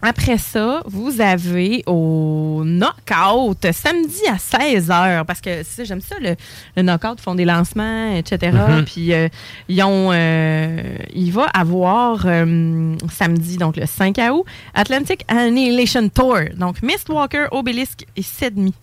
[0.00, 6.36] après ça, vous avez au Knockout samedi à 16h parce que j'aime ça le,
[6.76, 8.56] le, Knockout font des lancements etc.
[8.56, 8.84] Mm-hmm.
[8.84, 9.28] Puis euh,
[9.68, 16.38] ils ont euh, il va avoir euh, samedi donc le 5 août Atlantic Annihilation Tour
[16.56, 18.74] donc Mistwalker, Obelisk et Sedmi.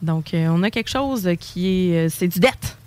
[0.00, 2.78] Donc on a quelque chose qui est c'est du death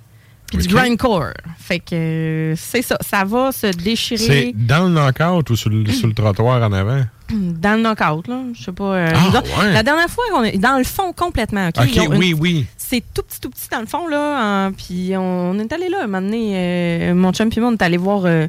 [0.47, 1.33] puis du grindcore.
[1.57, 4.17] Fait que c'est ça, ça va se déchirer.
[4.17, 7.03] C'est dans le knockout ou sur le, sur le trottoir en avant?
[7.29, 8.41] Dans le knockout, là.
[8.53, 8.95] Je sais pas.
[8.95, 11.67] Euh, ah, la dernière fois, on est dans le fond complètement.
[11.67, 12.65] OK, oui, oui.
[12.77, 14.71] C'est tout petit, tout petit dans le fond, là.
[14.71, 17.81] puis on est allé là, un moment donné, euh, mon chum puis moi, on est
[17.81, 18.47] allé voir euh,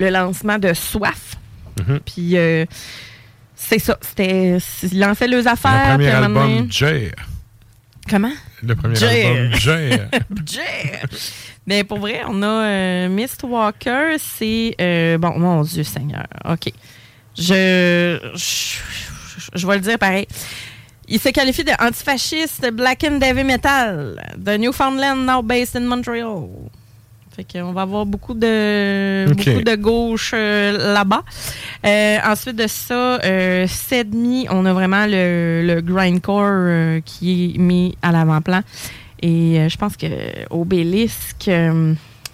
[0.00, 1.36] le lancement de Soif.
[1.78, 2.00] Mm-hmm.
[2.04, 2.36] Puis
[3.54, 3.96] c'est ça.
[4.00, 4.58] C'était.
[4.82, 5.96] Ils lançaient leurs affaires.
[5.96, 7.12] Le premier album, Jer.
[8.08, 8.32] Comment?
[8.62, 10.08] Le premier album, Jer.
[10.46, 11.06] Jer.
[11.66, 14.74] Mais pour vrai, on a Mist Walker, c'est.
[15.18, 16.26] bon, mon Dieu Seigneur.
[16.44, 16.72] OK.
[17.36, 18.18] Je,
[19.54, 20.26] je, vais le dire pareil.
[21.08, 26.48] Il se qualifie d'antifasciste black and heavy metal de Newfoundland, now based in Montreal.
[27.34, 31.22] Fait qu'on va avoir beaucoup de, beaucoup de gauche euh, là-bas.
[31.86, 37.58] Euh, ensuite de ça, euh, Sedmi, on a vraiment le, le grindcore euh, qui est
[37.58, 38.60] mis à l'avant-plan.
[39.22, 40.06] Et je pense que
[40.50, 41.48] Obélisque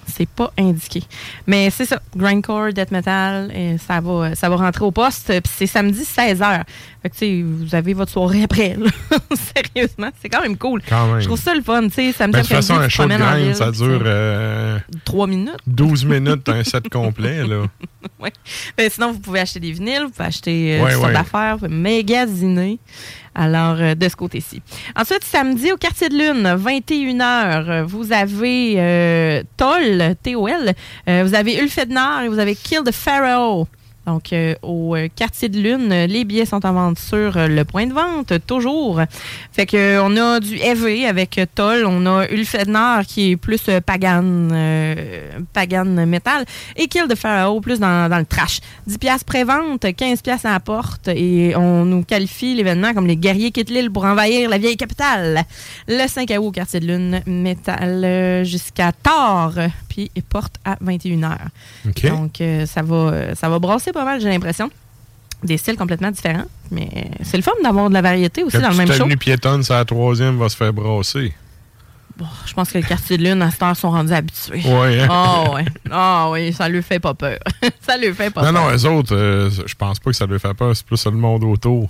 [0.09, 1.03] c'est pas indiqué.
[1.47, 5.27] Mais c'est ça, grindcore, death metal, et ça va, ça va rentrer au poste.
[5.27, 6.65] Puis c'est samedi 16h.
[7.03, 8.77] Fait que, vous avez votre soirée après.
[9.75, 10.83] Sérieusement, c'est quand même cool.
[10.89, 11.89] Je trouve ça le fun.
[11.89, 14.03] Samedi ben, de toute façon, un show de grind, ça dure...
[14.05, 15.61] Euh, 3 minutes.
[15.67, 17.47] 12 minutes, un set complet.
[17.47, 17.67] Là.
[18.21, 18.33] ouais.
[18.77, 21.13] Ben, sinon, vous pouvez acheter des vinyles, vous pouvez acheter euh, ouais, ouais.
[21.13, 22.79] d'affaires, vous pouvez magasiner.
[23.39, 24.61] Alors, euh, de ce côté-ci.
[24.97, 30.75] Ensuite, samedi, au quartier de lune, 21h, vous avez euh, Toll, T-O-L,
[31.09, 33.69] euh, vous avez Ulfednar et vous avez Kill the Pharaoh.
[34.09, 37.67] Donc, euh, au euh, quartier de Lune, les billets sont en vente sur euh, le
[37.67, 39.03] point de vente, toujours.
[39.53, 44.23] Fait que on a du EV avec Toll, on a Ulfednar qui est plus pagan,
[46.07, 46.47] metal,
[46.77, 48.61] et Kill the Pharaoh plus dans, le trash.
[48.87, 53.17] 10 pièces pré-vente, 15 pièces à la porte, et on nous qualifie l'événement comme les
[53.17, 55.45] guerriers quittent l'île pour envahir la vieille capitale.
[55.87, 59.53] Le 5 août au quartier de Lune, métal jusqu'à tard,
[60.07, 61.37] puis porte à 21h.
[62.09, 64.71] Donc, ça va, ça va brasser pas mal, j'ai l'impression.
[65.43, 66.47] Des styles complètement différents.
[66.71, 69.07] Mais c'est le fun d'avoir de la variété aussi dans le même show.
[69.07, 71.33] La piétonne, sa troisième va se faire brasser.
[72.17, 74.63] Bon, je pense que les quartiers de lune, à cette heure, sont rendus habitués.
[74.65, 75.01] Oui.
[75.01, 75.07] Hein?
[75.09, 75.65] Ah ouais.
[75.89, 77.39] Ah oui, ça lui fait pas peur.
[77.81, 78.53] ça lui fait pas peur.
[78.53, 80.75] Non, non, les autres, euh, je pense pas que ça lui fait peur.
[80.75, 81.89] C'est plus le monde autour.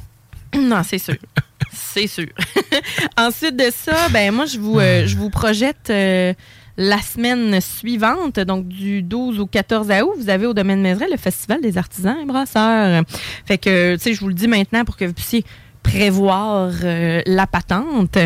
[0.59, 1.17] Non, c'est sûr.
[1.73, 2.29] c'est sûr.
[3.19, 6.33] Ensuite de ça, ben moi, je vous, euh, je vous projette euh,
[6.79, 11.17] la semaine suivante, donc du 12 au 14 août, vous avez au domaine Mézeray le
[11.17, 13.03] Festival des artisans et brasseurs.
[13.45, 15.45] Fait que, tu sais, je vous le dis maintenant pour que vous puissiez
[15.83, 18.17] prévoir euh, la patente.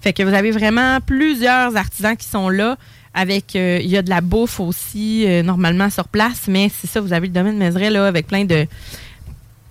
[0.00, 2.78] Fait que vous avez vraiment plusieurs artisans qui sont là
[3.12, 6.86] avec euh, il y a de la bouffe aussi euh, normalement sur place mais c'est
[6.86, 8.66] ça vous avez le domaine Mézeray là avec plein de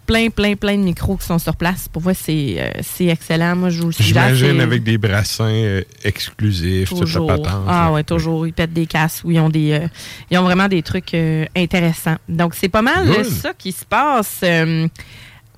[0.08, 1.88] plein, plein, plein de micros qui sont sur place.
[1.88, 3.55] Pour moi, c'est euh, excellent.
[3.55, 7.28] Moi, je vous le J'imagine avec des brassins euh, exclusifs, toujours.
[7.28, 7.66] toute la patente.
[7.68, 8.47] Ah ouais, toujours.
[8.47, 9.88] Ils pètent des casses où ils ont des euh,
[10.32, 11.16] ils ont vraiment des trucs
[11.55, 12.16] intéressants.
[12.28, 14.41] Donc, c'est pas mal ça qui se passe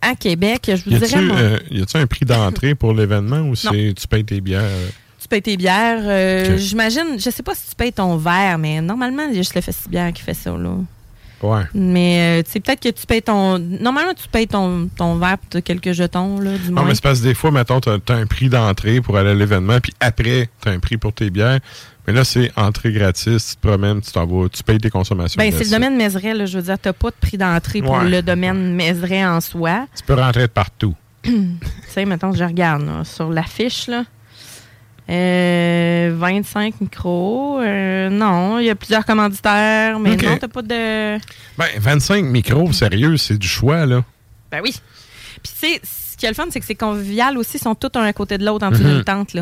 [0.02, 0.64] à Québec.
[0.68, 1.60] Je vous y dirais.
[1.72, 4.64] y a-t-il un prix d'entrée pour l'événement ou c'est tu payes tes bières?
[5.22, 6.58] Tu payes tes bières.
[6.58, 9.56] J'imagine, je sais pas si tu payes ton verre, mais normalement, il y a juste
[9.56, 10.52] le Festibière qui fait ça.
[10.52, 10.76] Là.
[11.42, 11.64] Ouais.
[11.74, 13.60] Mais c'est euh, peut-être que tu payes ton.
[13.60, 17.20] Normalement, tu payes ton, ton verre pour quelques jetons, là, du Non, mais c'est parce
[17.20, 20.50] que des fois, mettons, tu as, un prix d'entrée pour aller à l'événement, puis après,
[20.62, 21.60] tu as un prix pour tes bières.
[22.08, 25.38] Mais là, c'est entrée gratis, tu te promènes, tu t'en vas, tu payes tes consommations.
[25.38, 27.82] Ben, c'est le domaine Mézeray, là, je veux dire, tu n'as pas de prix d'entrée
[27.82, 29.86] pour le domaine Mézeray en soi.
[29.96, 30.96] Tu peux rentrer de partout.
[31.24, 34.06] tu sais, mettons, je regarde sur l'affiche, là.
[35.10, 37.62] 25 micros.
[37.62, 41.18] non, il y a plusieurs commanditaires, mais non, t'as pas de.
[41.58, 44.04] Ben, 25 micros, sérieux, c'est du choix, là.
[44.52, 44.76] Ben oui.
[45.44, 45.80] Puis,
[46.20, 47.58] c'est qui est le fun, c'est que c'est convivial aussi.
[47.58, 49.04] Ils sont tous un à côté de l'autre en dessous d'une mhm.
[49.04, 49.30] tente.
[49.30, 49.38] Tu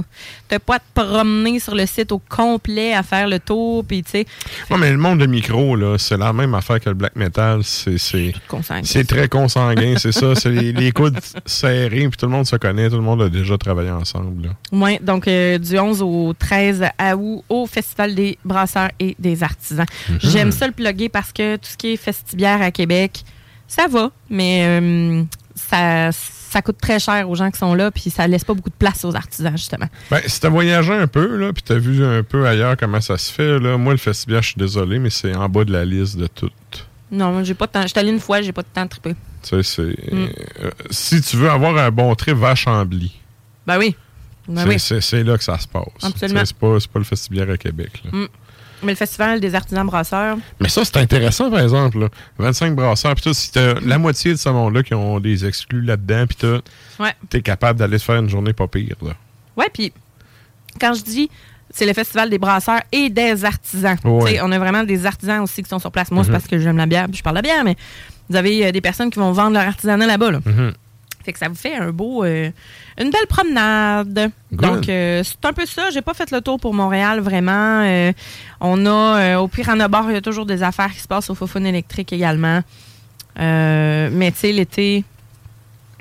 [0.52, 3.84] n'as pas à te promener sur le site au complet à faire le tour.
[3.84, 4.26] Puis, tu sais.
[4.78, 7.64] mais le monde de micro, là, c'est la même affaire que le black metal.
[7.64, 8.34] C'est, c'est,
[9.08, 10.36] très consanguin, c'est ça.
[10.36, 12.90] C'est les, coudes serrés, puis tout le monde se connaît.
[12.90, 14.56] Tout le monde a déjà travaillé ensemble.
[14.72, 16.86] Oui, donc euh, du 11 au 13
[17.18, 19.86] août au Festival des brasseurs et des artisans.
[20.10, 20.20] Mhm.
[20.22, 23.24] J'aime ça le plugger parce que tout ce qui est festibière à Québec,
[23.68, 25.24] ça va, mais euh,
[25.56, 26.12] ça
[26.58, 28.76] ça coûte très cher aux gens qui sont là, puis ça laisse pas beaucoup de
[28.76, 29.86] place aux artisans, justement.
[30.10, 33.16] Ben, si t'as voyagé un peu, là, puis t'as vu un peu ailleurs comment ça
[33.20, 35.86] se fait, là, moi, le festival, je suis désolé, mais c'est en bas de la
[35.86, 36.50] liste de tout.
[37.12, 37.84] Non, j'ai pas de temps.
[37.84, 39.14] Je suis allé une fois, j'ai pas de temps de triper.
[39.44, 40.12] Tu sais, c'est.
[40.12, 40.30] Mm.
[40.64, 43.16] Euh, si tu veux avoir un bon trip, va à Chambly.
[43.68, 43.96] Ben oui.
[44.48, 45.84] Ben c'est là que ça se passe.
[46.02, 46.42] Absolument.
[46.44, 48.02] C'est pas, pas, le festival à Québec.
[48.06, 48.12] Là.
[48.18, 48.28] Mm.
[48.84, 50.38] Mais le Festival des artisans brasseurs.
[50.60, 52.10] Mais ça, c'est intéressant, par exemple.
[52.38, 56.26] 25 brasseurs, puis si t'as la moitié de ce monde-là qui ont des exclus là-dedans,
[56.28, 56.48] puis
[57.00, 57.14] ouais.
[57.30, 58.96] t'es capable d'aller faire une journée pas pire.
[59.02, 59.14] Là.
[59.56, 59.92] Ouais, puis
[60.80, 61.30] quand je dis
[61.70, 63.98] c'est le Festival des brasseurs et des artisans.
[64.04, 66.12] On a vraiment des artisans aussi qui sont sur place.
[66.12, 66.34] Moi, c'est mhm.
[66.34, 67.76] parce que j'aime la bière, puis je parle de la bière, mais
[68.30, 70.32] vous avez euh, des personnes qui vont vendre leur artisanat là-bas.
[70.32, 70.40] Là.
[70.46, 70.74] Mhm.
[71.28, 72.50] Fait que ça vous fait un beau, euh,
[72.98, 74.32] une belle promenade.
[74.50, 75.90] Donc, euh, c'est un peu ça.
[75.90, 77.82] J'ai pas fait le tour pour Montréal, vraiment.
[77.84, 78.14] Euh,
[78.62, 81.36] on a, au Piranha Bar, il y a toujours des affaires qui se passent au
[81.36, 82.62] Fofone électrique également.
[83.36, 85.04] mais tu sais, l'été,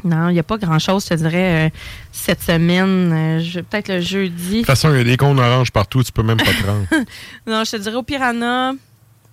[0.04, 1.72] non, il n'y a pas grand-chose, je te dirais,
[2.12, 3.42] cette semaine.
[3.68, 4.52] Peut-être le jeudi.
[4.52, 6.66] De toute façon, il y a des cônes oranges partout, tu peux même pas te
[6.68, 6.86] rendre.
[7.48, 8.74] non, je te dirais, au Piranha,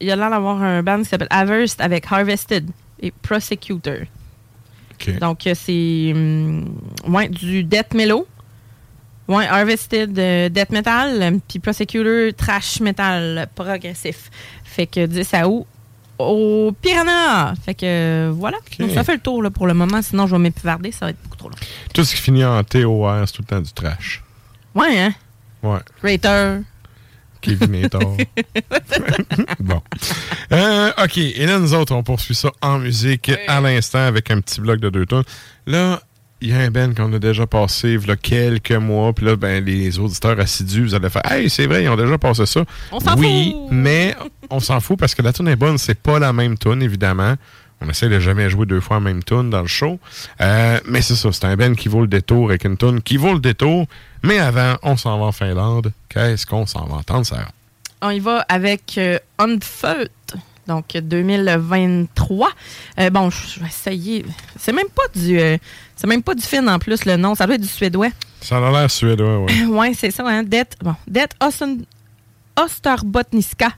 [0.01, 2.67] il y a l'air d'avoir un band qui s'appelle Averst avec Harvested
[2.99, 4.07] et Prosecutor.
[5.19, 6.75] Donc, euh, c'est hum,
[7.07, 8.27] ouais, du death mellow.
[9.27, 14.29] Ouais, Harvested euh, Death Metal, puis Prosecutor Trash Metal progressif.
[14.63, 15.65] Fait que 10 à août
[16.19, 17.53] au Piranha.
[17.63, 18.57] Fait que voilà.
[18.93, 20.01] ça fait le tour là, pour le moment.
[20.01, 20.91] Sinon, je vais m'épivarder.
[20.91, 21.55] Ça va être beaucoup trop long.
[21.93, 24.21] Tout ce qui finit en TOR, c'est tout le temps du trash.
[24.75, 25.13] Ouais, hein?
[25.61, 25.79] Ouais.
[27.43, 27.59] Crater.
[27.59, 28.17] Kevinator.
[29.59, 29.81] bon.
[30.51, 31.17] Euh, OK.
[31.17, 34.79] Et là, nous autres, on poursuit ça en musique à l'instant avec un petit bloc
[34.79, 35.23] de deux tonnes.
[35.67, 36.01] Là,
[36.43, 39.13] il y a un Ben qu'on a déjà passé il y a quelques mois.
[39.13, 42.17] Puis là, ben, les auditeurs assidus, vous allez faire Hey, c'est vrai, ils ont déjà
[42.17, 42.65] passé ça.
[42.91, 44.15] On s'en oui, mais
[44.49, 45.77] on s'en fout parce que la tune est bonne.
[45.77, 47.35] C'est pas la même tune, évidemment.
[47.83, 49.99] On essaie de jamais jouer deux fois la même tune dans le show.
[50.41, 53.17] Euh, mais c'est ça, c'est un Ben qui vaut le détour avec une tune qui
[53.17, 53.87] vaut le détour.
[54.23, 55.91] Mais avant, on s'en va en Finlande.
[56.09, 57.51] Qu'est-ce qu'on s'en va entendre, Sarah?
[58.01, 59.17] On y va avec euh,
[60.67, 62.49] donc 2023.
[62.99, 64.25] Euh, bon, je vais essayer.
[64.57, 65.57] C'est même pas du euh,
[65.95, 68.09] c'est même pas du film en plus le nom, ça doit être du suédois.
[68.41, 69.65] Ça a l'air suédois, oui.
[69.69, 70.43] oui, c'est ça, hein.
[70.43, 71.29] Det, bon, Det
[72.55, 73.69] Osterbotniska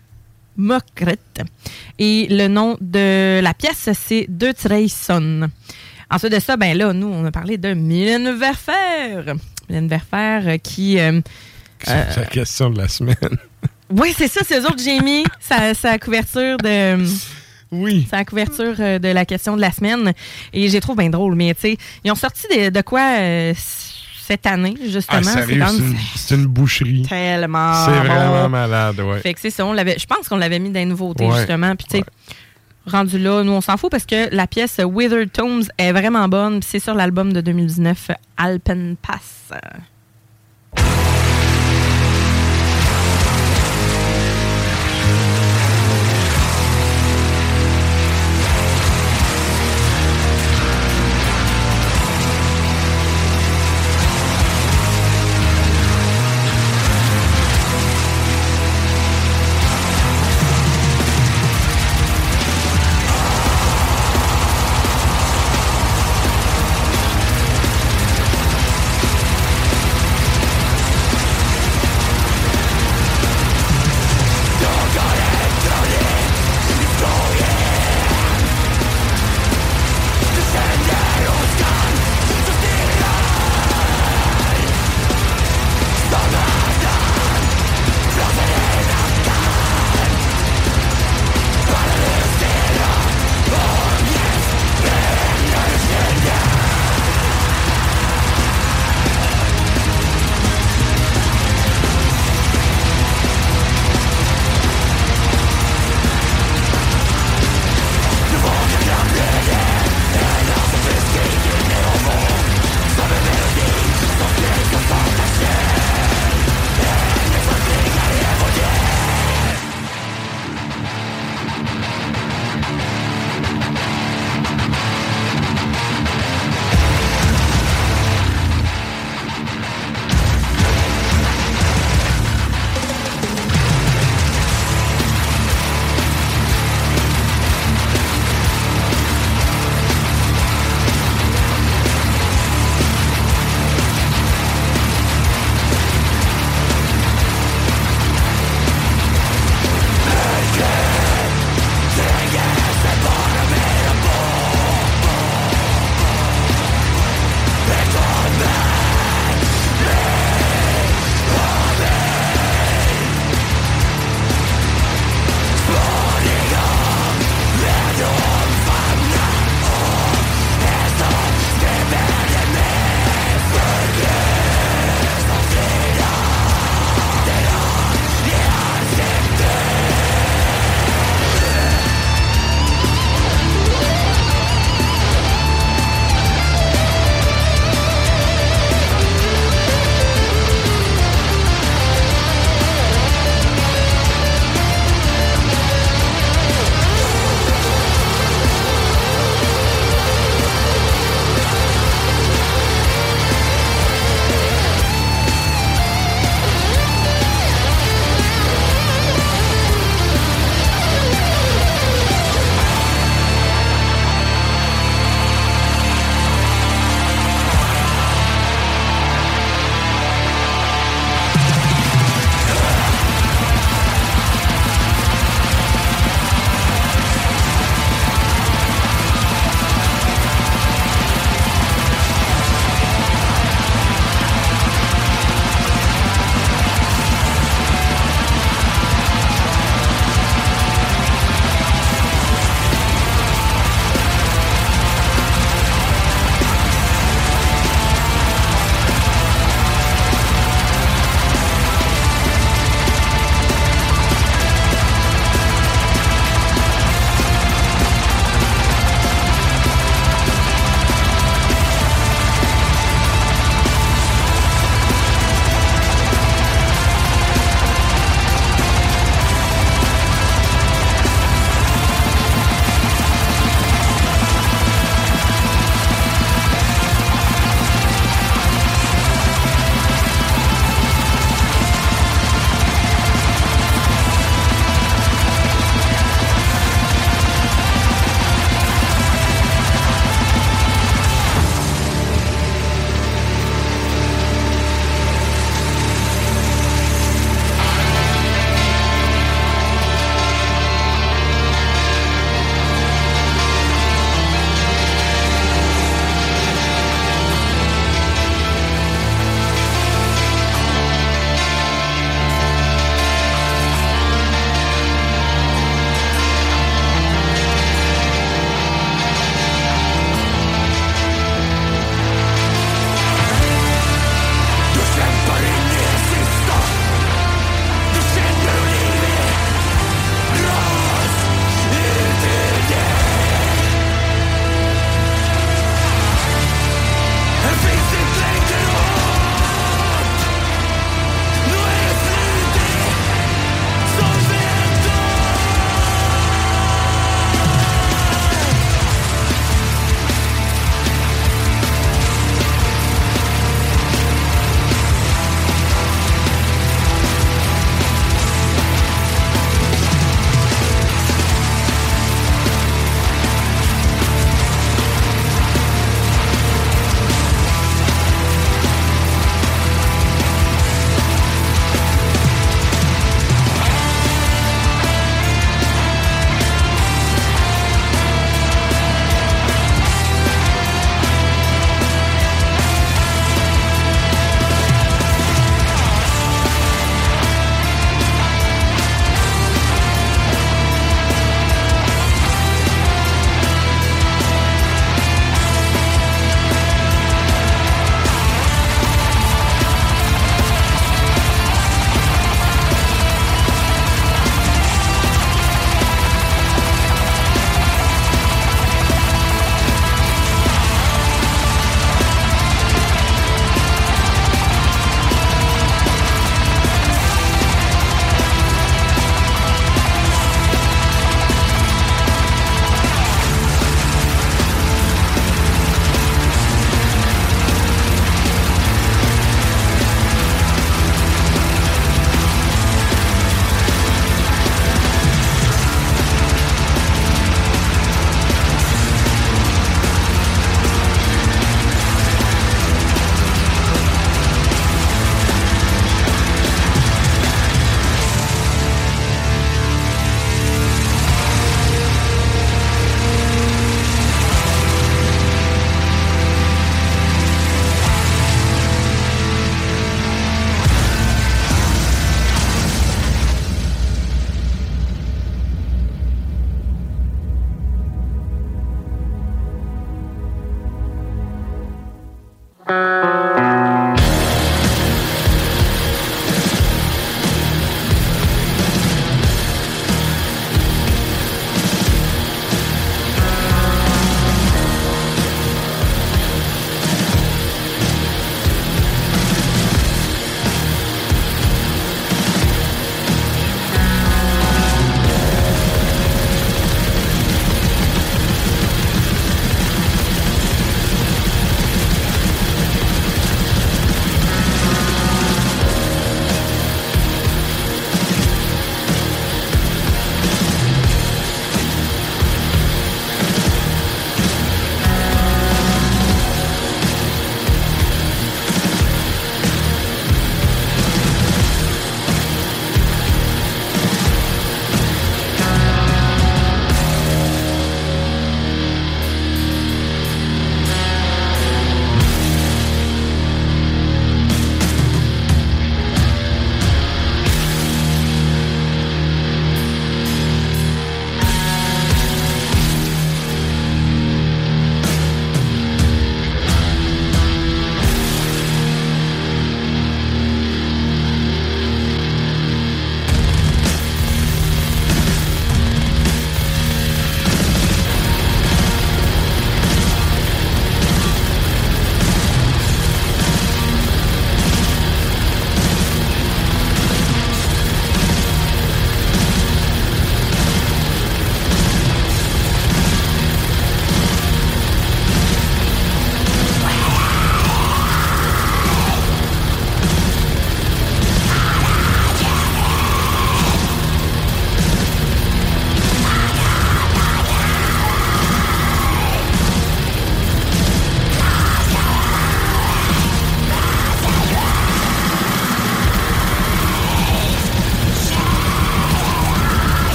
[0.57, 1.17] Mokret.
[1.99, 5.49] Et le nom de la pièce, c'est De Treyson.
[6.09, 9.33] Ensuite de ça, ben là, nous, on a parlé de Mylène Verfer.
[9.69, 10.99] Mylène Verfer euh, qui...
[10.99, 11.21] Euh,
[11.83, 13.15] c'est la question de la semaine.
[13.89, 17.05] oui, c'est ça, c'est eux autres j'ai mis sa, couverture de...
[17.71, 18.07] Oui.
[18.09, 20.13] C'est la couverture euh, de la question de la semaine.
[20.53, 21.35] Et j'ai trouvé bien drôle.
[21.35, 23.53] Mais, tu sais, ils ont sorti de, quoi
[24.27, 25.21] cette année, justement.
[25.23, 25.41] Ah,
[26.15, 27.03] c'est une, boucherie.
[27.07, 27.85] Tellement.
[27.85, 29.19] C'est vraiment malade, ouais.
[29.19, 31.75] Fait que c'est ça, on l'avait, je pense qu'on l'avait mis dans les nouveautés, justement.
[31.75, 32.03] Puis, tu sais,
[32.87, 36.61] rendu là, nous, on s'en fout parce que la pièce Withered Tombs est vraiment bonne.
[36.63, 39.53] C'est sur l'album de 2019, Alpen Pass.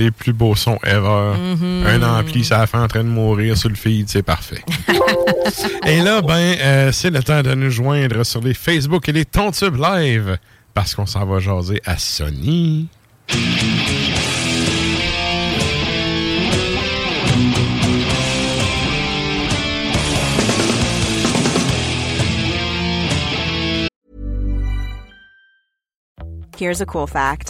[0.00, 1.34] Des plus beaux sons ever.
[1.36, 1.86] Mm-hmm.
[1.86, 4.64] Un ampli, ça a fait en train de mourir sur le feed, c'est parfait.
[5.86, 9.26] et là, ben, euh, c'est le temps de nous joindre sur les Facebook et les
[9.26, 10.38] Tontubes Live
[10.72, 12.88] parce qu'on s'en va jaser à Sony.
[26.56, 27.49] Here's a cool fact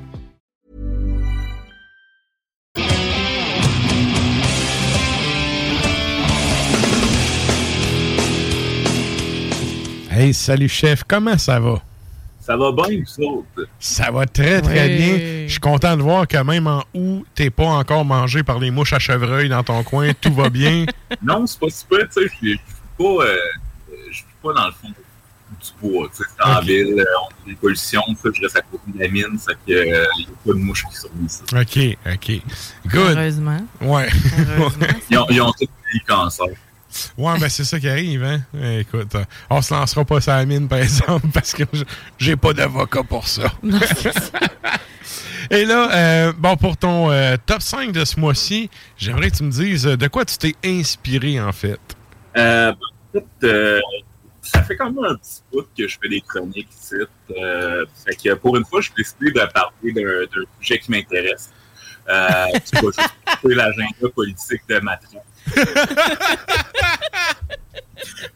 [10.13, 11.81] Hey, salut chef, comment ça va?
[12.41, 13.67] Ça va bien, vous autres?
[13.79, 14.97] Ça va très, très Oui.
[14.97, 15.17] bien.
[15.45, 18.71] Je suis content de voir que même en août, t'es pas encore mangé par les
[18.71, 20.11] mouches à chevreuil dans ton coin.
[20.19, 20.85] Tout va bien?
[21.21, 22.59] Non, c'est pas super, tu sais, je suis
[22.97, 23.35] pas, euh,
[24.09, 27.27] je suis pas dans le fond du bois, tu sais, c'est en ville, euh, on
[27.27, 29.93] a des pollutions, ça, je reste à côté de la mine, ça fait qu'il n'y
[29.93, 30.05] a
[30.45, 31.29] pas de mouches qui survivent.
[31.29, 31.43] ça.
[31.61, 32.41] OK, OK.
[32.87, 33.17] Good.
[33.17, 33.59] Heureusement.
[33.81, 34.09] Ouais.
[35.11, 36.45] Ils ont, ils ont tous des cancers.
[37.17, 38.41] Ouais, ben c'est ça qui arrive, hein?
[38.79, 41.63] Écoute, euh, on se lancera pas sur la mine, par exemple, parce que
[42.17, 43.51] j'ai pas d'avocat pour ça.
[45.49, 49.43] Et là, euh, bon, pour ton euh, top 5 de ce mois-ci, j'aimerais que tu
[49.43, 51.79] me dises de quoi tu t'es inspiré, en fait?
[52.37, 53.81] Euh, en fait, euh,
[54.41, 56.95] ça fait quand même un petit bout que je fais des chroniques ici.
[57.31, 61.51] Euh, fait que pour une fois, j'ai décidé de parler d'un d'un sujet qui m'intéresse.
[62.09, 65.21] Euh, qui va juste couper l'agenda politique de ma traite.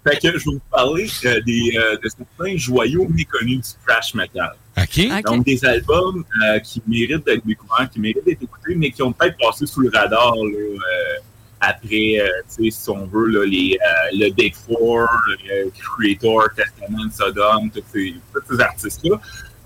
[0.04, 4.14] Fait que je vais vous parler euh, des, euh, de certains joyaux méconnus du thrash
[4.14, 4.56] metal.
[4.78, 5.24] OK.
[5.24, 9.12] Donc, des albums euh, qui méritent d'être découverts, qui méritent d'être écoutés, mais qui ont
[9.12, 11.16] peut-être passé sous le radar là, euh,
[11.60, 15.08] après, euh, tu sais, si on veut, là, les, euh, le Big Four,
[15.46, 19.20] le Creator, Testament, Sodom, tous ces, tous ces artistes-là.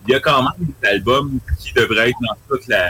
[0.07, 2.87] Il y a quand même des albums qui devraient être dans toute la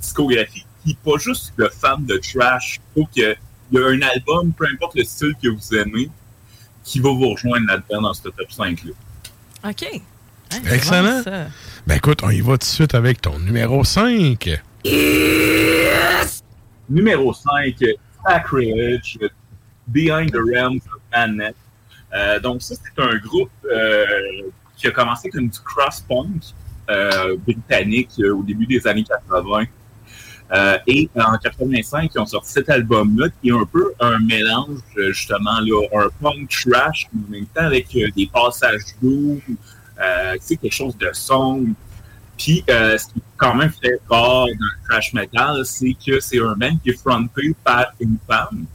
[0.00, 0.66] discographie.
[0.84, 2.80] Qui pas juste de fans de trash.
[2.94, 3.36] Je trouve
[3.72, 6.10] qu'il y a un album, peu importe le style que vous aimez,
[6.84, 8.92] qui va vous rejoindre là-dedans dans ce top 5-là.
[9.70, 10.02] OK.
[10.52, 11.22] Hein, Excellent.
[11.24, 11.46] bon.
[11.86, 14.60] Ben écoute, on y va tout de suite avec ton numéro 5.
[16.88, 17.76] Numéro 5,
[18.26, 19.18] Sacrilege,
[19.88, 21.54] Behind the Realms of Madness.
[22.14, 24.04] Euh, donc ça, c'est un groupe euh,
[24.76, 26.42] qui a commencé comme du cross-punk
[26.90, 29.64] euh, britannique euh, au début des années 80.
[30.52, 34.80] Euh, et en 85, ils ont sorti cet album-là qui est un peu un mélange,
[34.98, 39.40] euh, justement, là, un punk trash, mais en même temps avec euh, des passages doux,
[40.00, 41.68] euh, quelque chose de sombre.
[42.36, 46.20] Puis, euh, ce qui est quand même très rare dans le thrash metal, c'est que
[46.20, 48.66] c'est un band qui est fronté par une femme,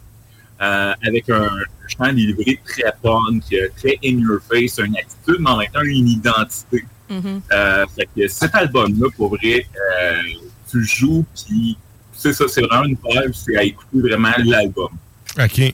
[0.62, 1.50] euh, avec un
[1.88, 5.82] chant délivré très punk, euh, très in your face, une attitude, mais en même temps
[5.84, 6.86] une identité.
[7.10, 7.42] Mhm.
[7.52, 9.66] Euh, fait que cet album-là, pour vrai,
[10.02, 10.14] euh,
[10.70, 11.78] tu joues, puis
[12.14, 14.90] c'est ça, c'est vraiment une vibe, c'est à écouter vraiment l'album.
[15.40, 15.74] OK.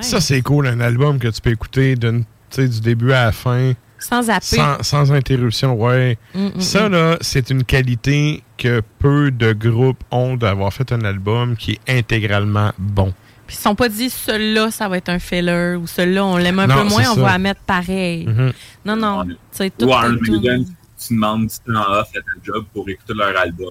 [0.00, 3.72] Ça, c'est cool, un album que tu peux écouter du début à la fin.
[3.98, 4.56] Sans zapper.
[4.56, 6.16] Sans, sans interruption, ouais.
[6.34, 6.92] Mm, mm, ça, mm.
[6.92, 11.98] là, c'est une qualité que peu de groupes ont d'avoir fait un album qui est
[11.98, 13.12] intégralement bon.
[13.46, 16.60] Puis ils sont pas dit, celui-là, ça va être un filler, ou celui-là, on l'aime
[16.60, 18.26] un Non, peu moins, on va la mettre pareil.
[18.26, 18.52] Mhm.
[18.86, 19.24] Non, non.
[19.52, 19.84] C'est tout.
[19.84, 23.36] Ou Iron tout- Maiden, tu demandes du temps off à ta job pour écouter leur
[23.38, 23.70] album.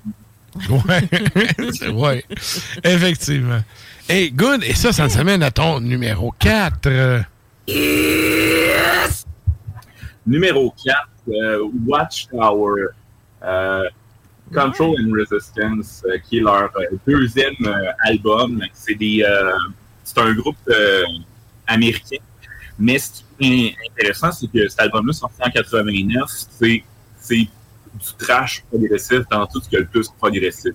[0.69, 1.91] Ouais.
[1.91, 2.25] ouais.
[2.83, 3.61] Effectivement.
[4.07, 4.63] Hey, good.
[4.63, 6.89] Et ça, ça nous amène à ton numéro 4.
[10.25, 10.97] Numéro 4,
[11.29, 12.87] euh, Watchtower,
[13.43, 13.83] euh,
[14.53, 17.55] Control and Resistance, euh, qui est leur euh, deuxième
[18.03, 18.63] album.
[18.73, 19.25] C'est des,
[20.03, 20.57] c'est un groupe
[21.67, 22.17] américain.
[22.77, 26.83] Mais ce qui est intéressant, c'est que cet album-là, sorti en 89, c'est,
[27.19, 27.47] c'est
[27.99, 30.73] du trash progressif dans tout ce qu'il y a le plus progressif.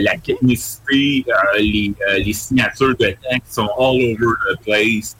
[0.00, 1.24] la technicité,
[1.58, 5.16] les, les, signatures de temps qui sont all over the place.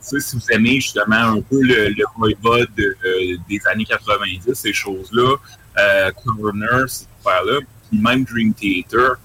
[0.00, 5.36] si vous aimez justement un peu le, le des années 90, ces choses-là,
[6.24, 9.16] Corner, ces affaires-là, puis même Dream Theater,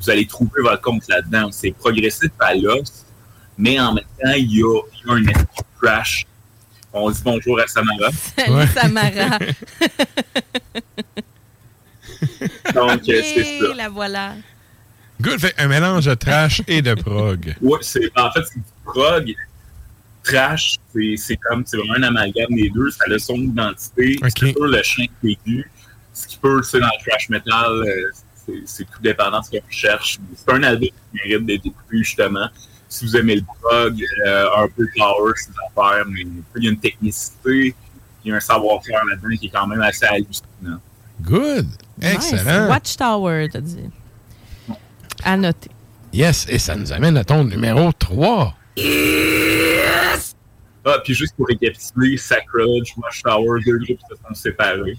[0.00, 1.50] vous allez trouver votre compte là-dedans.
[1.50, 3.06] C'est progressif à l'os,
[3.56, 6.26] mais en même temps, il y a, un esprit crash.
[6.92, 8.10] On dit bonjour à Samara.
[8.36, 9.38] Salut Samara.
[12.74, 13.74] Donc, c'est ça.
[13.74, 14.34] la voilà.
[15.20, 17.56] Good, fait un mélange de trash et de prog.
[17.60, 19.34] Oui, c'est, en fait, c'est du prog.
[20.22, 20.76] Trash,
[21.16, 22.90] c'est, comme, c'est vraiment un amalgame des deux.
[22.90, 24.18] Ça a son identité.
[24.22, 25.70] C'est sûr, le chien aigu.
[26.12, 28.10] Ce qui peut, c'est dans le trash metal, euh,
[28.64, 30.18] c'est tout dépendant de ce qu'on cherche.
[30.34, 30.94] C'est un album qui
[31.28, 32.48] mérite d'être écouté, justement.
[32.88, 36.22] Si vous aimez le prog, euh, un peu power, ces affaires, mais
[36.56, 37.74] il y a une technicité,
[38.24, 40.80] il y a un savoir-faire là-dedans qui est quand même assez hallucinant.
[41.20, 41.66] Good!
[42.00, 42.68] Excellent!
[42.68, 43.90] Watchtower, t'as dit.
[45.22, 45.70] À noter.
[46.12, 48.54] Yes, et ça nous amène à ton numéro 3.
[48.76, 50.34] Yes!
[50.84, 54.98] Ah, puis juste pour récapituler, Sacrilege, Watchtower, deux groupes se sont séparés.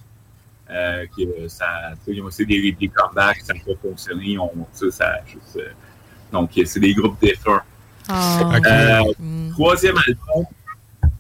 [0.70, 4.38] Euh, que ça, ils ont aussi des, des comebacks, ça n'a pas fonctionné.
[4.38, 5.70] On, ça, ça juste, euh,
[6.32, 7.64] donc, c'est des groupes défunts.
[8.08, 8.14] Oh.
[8.66, 10.46] Euh, troisième album,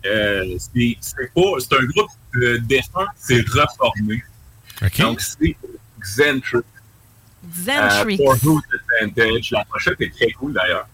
[0.06, 4.24] euh, c'est un groupe de défunt, c'est reformé.
[4.82, 5.04] Okay.
[5.04, 5.56] Donc, c'est
[6.00, 6.66] Xentric.
[7.46, 8.20] Xentric.
[8.22, 8.64] Euh, for Who's
[9.02, 9.52] Advantage.
[9.52, 10.88] La prochaine est très cool d'ailleurs.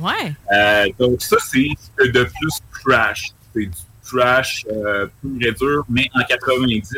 [0.00, 0.34] Ouais.
[0.52, 1.68] Euh, donc, ça, c'est
[1.98, 3.32] de plus trash.
[3.54, 6.94] C'est du trash euh, plus dur, mais en 90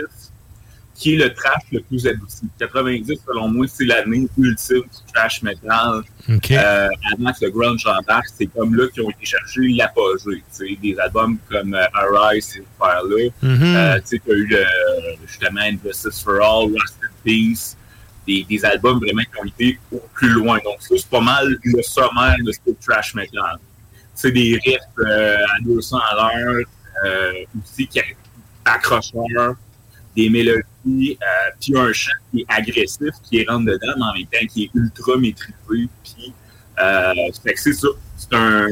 [1.00, 2.42] qui est le trash le plus abouti.
[2.58, 6.02] 90, selon moi, c'est l'année ultime du trash metal.
[6.28, 10.44] Euh, avant que le grunge embarque, c'est comme là qu'ils ont été chercher l'apogée.
[10.82, 13.30] Des albums comme euh, Arise, ces affaires-là.
[13.42, 13.76] Mm-hmm.
[13.76, 14.56] Euh, tu as eu
[15.26, 17.76] justement Injustice for All, Rust in Peace.
[18.26, 20.58] Des, des, albums vraiment qui ont été au plus loin.
[20.62, 23.56] Donc ça, c'est pas mal le sommaire de ce trash metal.
[24.14, 26.64] C'est des riffs à 200 à l'heure,
[27.64, 27.98] aussi qui
[28.66, 29.56] accrocheurs
[30.16, 34.26] des mélodies, euh, puis un chant qui est agressif, qui rentre dedans, mais en même
[34.26, 35.54] temps qui est ultra maîtrisé.
[35.68, 36.32] Puis,
[36.82, 37.88] euh, c'est ça.
[38.16, 38.66] C'est un,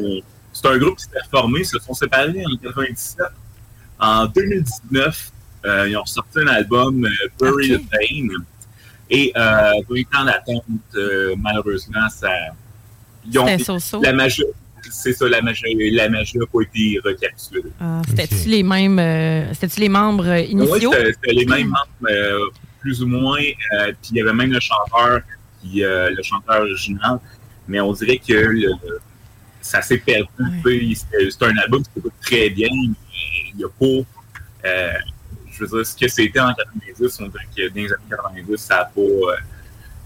[0.53, 3.27] c'est un groupe qui s'est formé, ils se sont séparés en 97.
[4.01, 5.33] En 2019,
[5.65, 8.45] euh, ils ont sorti un album, euh, Bury the Pain.
[9.11, 10.65] Et euh, 20 ans d'attente,
[11.39, 12.31] malheureusement, ça.
[13.25, 14.55] Ils ont, la majorité
[14.91, 17.63] c'est ça, la magie, la pas été recapitulée.
[17.81, 20.93] Ah, C'était-tu les mêmes, euh, c'était-tu les membres euh, initiaux?
[20.93, 22.51] Oui, c'était les mêmes membres, euh,
[22.81, 23.39] plus ou moins.
[23.39, 25.21] Euh, puis il y avait même le chanteur,
[25.61, 27.19] qui, le chanteur original.
[27.67, 28.71] Mais on dirait que le,
[29.61, 30.29] ça s'est perdu.
[30.95, 32.69] C'est un album qui s'écoute très bien.
[32.71, 34.99] Il n'y a pas.
[35.51, 38.57] je veux dire, ce que c'était en 90, on dirait que dans les années 90,
[38.57, 39.37] ça n'a pas.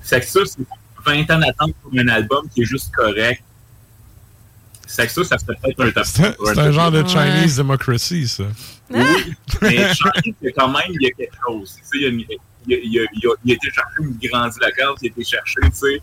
[0.02, 0.64] c'est que ça, c'est
[1.04, 3.42] 20 ans d'attente pour un album qui est juste correct
[4.92, 8.44] c'est que ça, ça serait peut-être un top C'est un, genre de Chinese democracy, ça.
[8.90, 11.76] Oui, mais Chinese, quand même, il y a quelque chose.
[11.76, 12.08] Tu sais, il, a,
[12.66, 15.60] il, a, il, a, il, a, été cherché une grande carte, il a été cherché,
[15.62, 16.02] tu sais.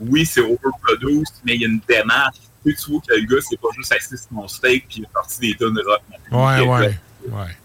[0.00, 2.36] Oui, c'est overproduced, mais il y a une démarche.
[2.64, 4.98] Tu, sais, tu vois que le gars, c'est pas juste assis sur mon steak puis
[4.98, 6.02] il est parti des tonnes de rock.
[6.32, 6.98] Ouais, ouais,
[7.28, 7.56] ouais.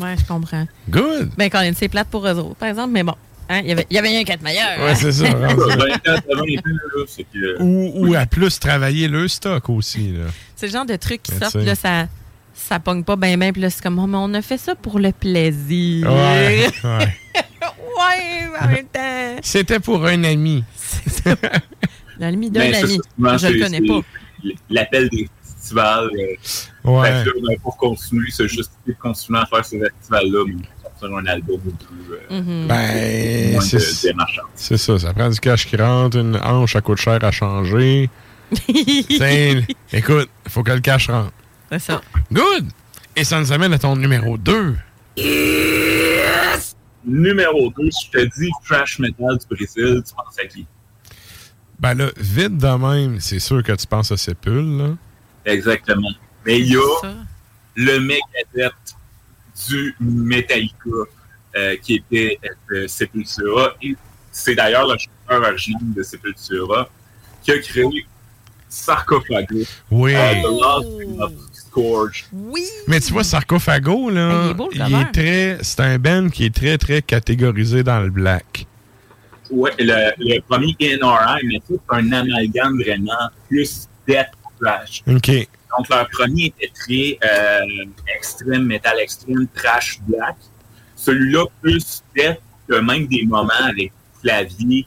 [0.00, 0.66] Ouais, je comprends.
[0.88, 1.30] Good.
[1.36, 3.16] Ben, quand c'est plate pour eux autres, par exemple, mais bon.
[3.48, 4.80] Hein, il, y avait, il y avait un 4 meilleur.
[4.80, 5.24] Ouais, c'est ça.
[7.32, 7.62] que...
[7.62, 10.14] ou, ou à plus travailler le stock aussi.
[10.56, 12.08] C'est le genre de truc qui sortent, là, ça,
[12.54, 13.52] ça pogne pas bien, bien.
[13.52, 16.10] Puis là, c'est comme, oh, mais on a fait ça pour le plaisir.
[16.10, 16.66] Ouais.
[16.84, 17.06] ouais,
[17.98, 19.36] ouais en même temps.
[19.42, 20.64] C'était pour un ami.
[22.18, 23.00] L'ami d'un ami.
[23.18, 24.00] Je le connais pas.
[24.70, 26.10] L'appel des festivals.
[26.14, 27.24] Euh, ouais.
[27.24, 30.44] Ben, pour continuer, c'est juste de continuer à faire ces festivals-là
[31.12, 32.20] un album ou deux.
[32.30, 32.66] Euh, mm-hmm.
[32.66, 33.60] Ben,
[34.54, 34.98] c'est ça.
[34.98, 38.08] Ça prend du cash qui rentre, une hanche, ça coûte cher à changer.
[39.92, 41.32] écoute, il faut que le cash rentre.
[41.70, 42.00] C'est ça.
[42.32, 42.66] Good!
[43.16, 44.76] Et ça nous amène à ton numéro 2.
[45.16, 46.76] Yes!
[47.04, 50.66] Numéro 2, je te dis trash metal du Brésil, tu penses à qui?
[51.78, 54.96] Ben là, vite de même, c'est sûr que tu penses à Sepul, là.
[55.44, 56.10] Exactement.
[56.46, 57.14] Mais il y a
[57.76, 58.93] le mec adepte
[59.68, 60.74] du Metallica
[61.56, 62.38] euh, qui était
[62.72, 63.74] euh, Sepultura.
[63.82, 63.94] Et
[64.30, 66.88] c'est d'ailleurs le chanteur original de Sepultura
[67.42, 68.06] qui a créé
[68.68, 69.60] Sarcophago.
[69.90, 70.14] Oui.
[70.14, 72.26] Euh, The Last of Scourge.
[72.32, 72.64] Oui.
[72.88, 75.58] Mais tu vois, Sarcophago, là, il est, est très.
[75.62, 78.66] C'est un band qui est très, très catégorisé dans le black.
[79.50, 84.30] Oui, le, le, premier NRI, mais c'est un amalgame vraiment plus death
[84.60, 85.02] trash.
[85.06, 85.48] OK.
[85.76, 87.84] Donc, leur premier était très euh,
[88.16, 90.36] extrême, métal extrême, trash black.
[90.96, 93.92] Celui-là, plus death que même des moments avec
[94.22, 94.86] claviers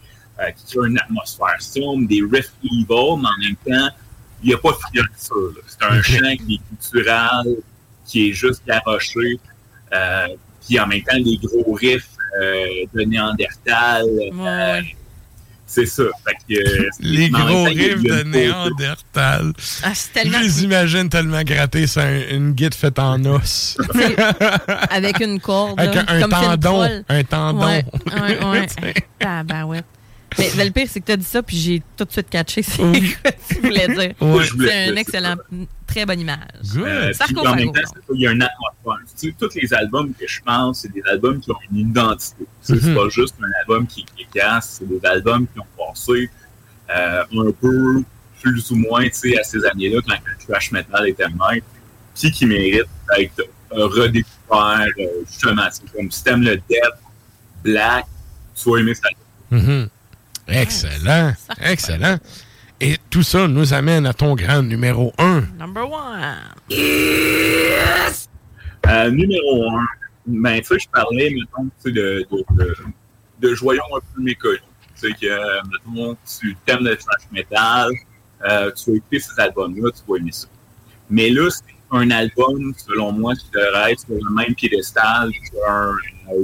[0.55, 3.95] qui créent une atmosphère sombre, des riffs evil, mais en même temps,
[4.43, 5.63] il n'y a pas de fioriture.
[5.67, 7.45] C'est un chant qui est cultural,
[8.05, 9.39] qui est juste garoché,
[10.65, 14.05] puis en même temps, des gros riffs de Néandertal.
[15.67, 16.03] C'est ça.
[17.01, 19.51] les gros riffs de Néandertal.
[19.83, 20.37] Ah, tellement...
[20.39, 23.77] Je les imagine tellement gratter sur une guide faite en os.
[24.89, 25.77] Avec une corde.
[25.77, 27.03] Avec un, comme tendon.
[27.09, 27.65] Un tendon.
[27.65, 28.45] Ouais, ouais,
[28.81, 28.93] ouais.
[29.25, 29.81] ah, ben ouais.
[30.37, 32.61] Mais, le pire, c'est que tu as dit ça, puis j'ai tout de suite catché
[32.61, 34.13] ce que tu voulais dire.
[34.19, 35.35] C'est un excellent,
[35.85, 36.37] très bonne image.
[36.75, 37.81] Euh, ça en même temps,
[38.13, 39.05] il y a un atmosphère.
[39.19, 42.45] Tu sais, tous les albums que je pense, c'est des albums qui ont une identité.
[42.61, 42.95] C'est mm-hmm.
[42.95, 46.29] pas juste un album qui, casse, c'est des albums qui ont passé
[46.89, 48.03] euh, un peu
[48.41, 51.65] plus ou moins tu sais, à ces années-là, quand le trash metal était maître,
[52.13, 52.85] puis qui mérite
[53.15, 55.67] d'être redécouvert, euh, justement.
[55.95, 56.97] Comme si t'aimes le death,
[57.63, 58.05] black,
[58.55, 59.09] tu vas aimer ça.
[59.51, 59.87] Mm-hmm.
[60.47, 61.33] Excellent.
[61.61, 62.17] Excellent.
[62.79, 65.41] Et tout ça nous amène à ton grand numéro 1.
[65.57, 66.35] Number one.
[66.69, 68.29] Yes!
[68.87, 69.85] Euh, numéro 1.
[70.27, 72.75] Ben, tu sais, je parlais, mettons, de, de, de,
[73.39, 74.61] de joyons un peu méconnus.
[74.99, 77.89] Tu sais, que, mettons, tu t'aimes le thrash metal,
[78.47, 80.47] euh, tu vas écouter ces albums-là, tu vas aimer ça.
[81.09, 85.91] Mais là, c'est un album, selon moi, qui devrait être sur le même piédestal qu'un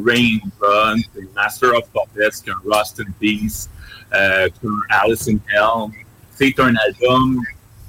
[0.05, 3.69] Rain Run, qu'un Master of Puppets, qu'un Rust in Peace,
[4.13, 4.47] euh,
[4.89, 5.91] Alice in Hell.
[6.35, 7.41] C'est un album,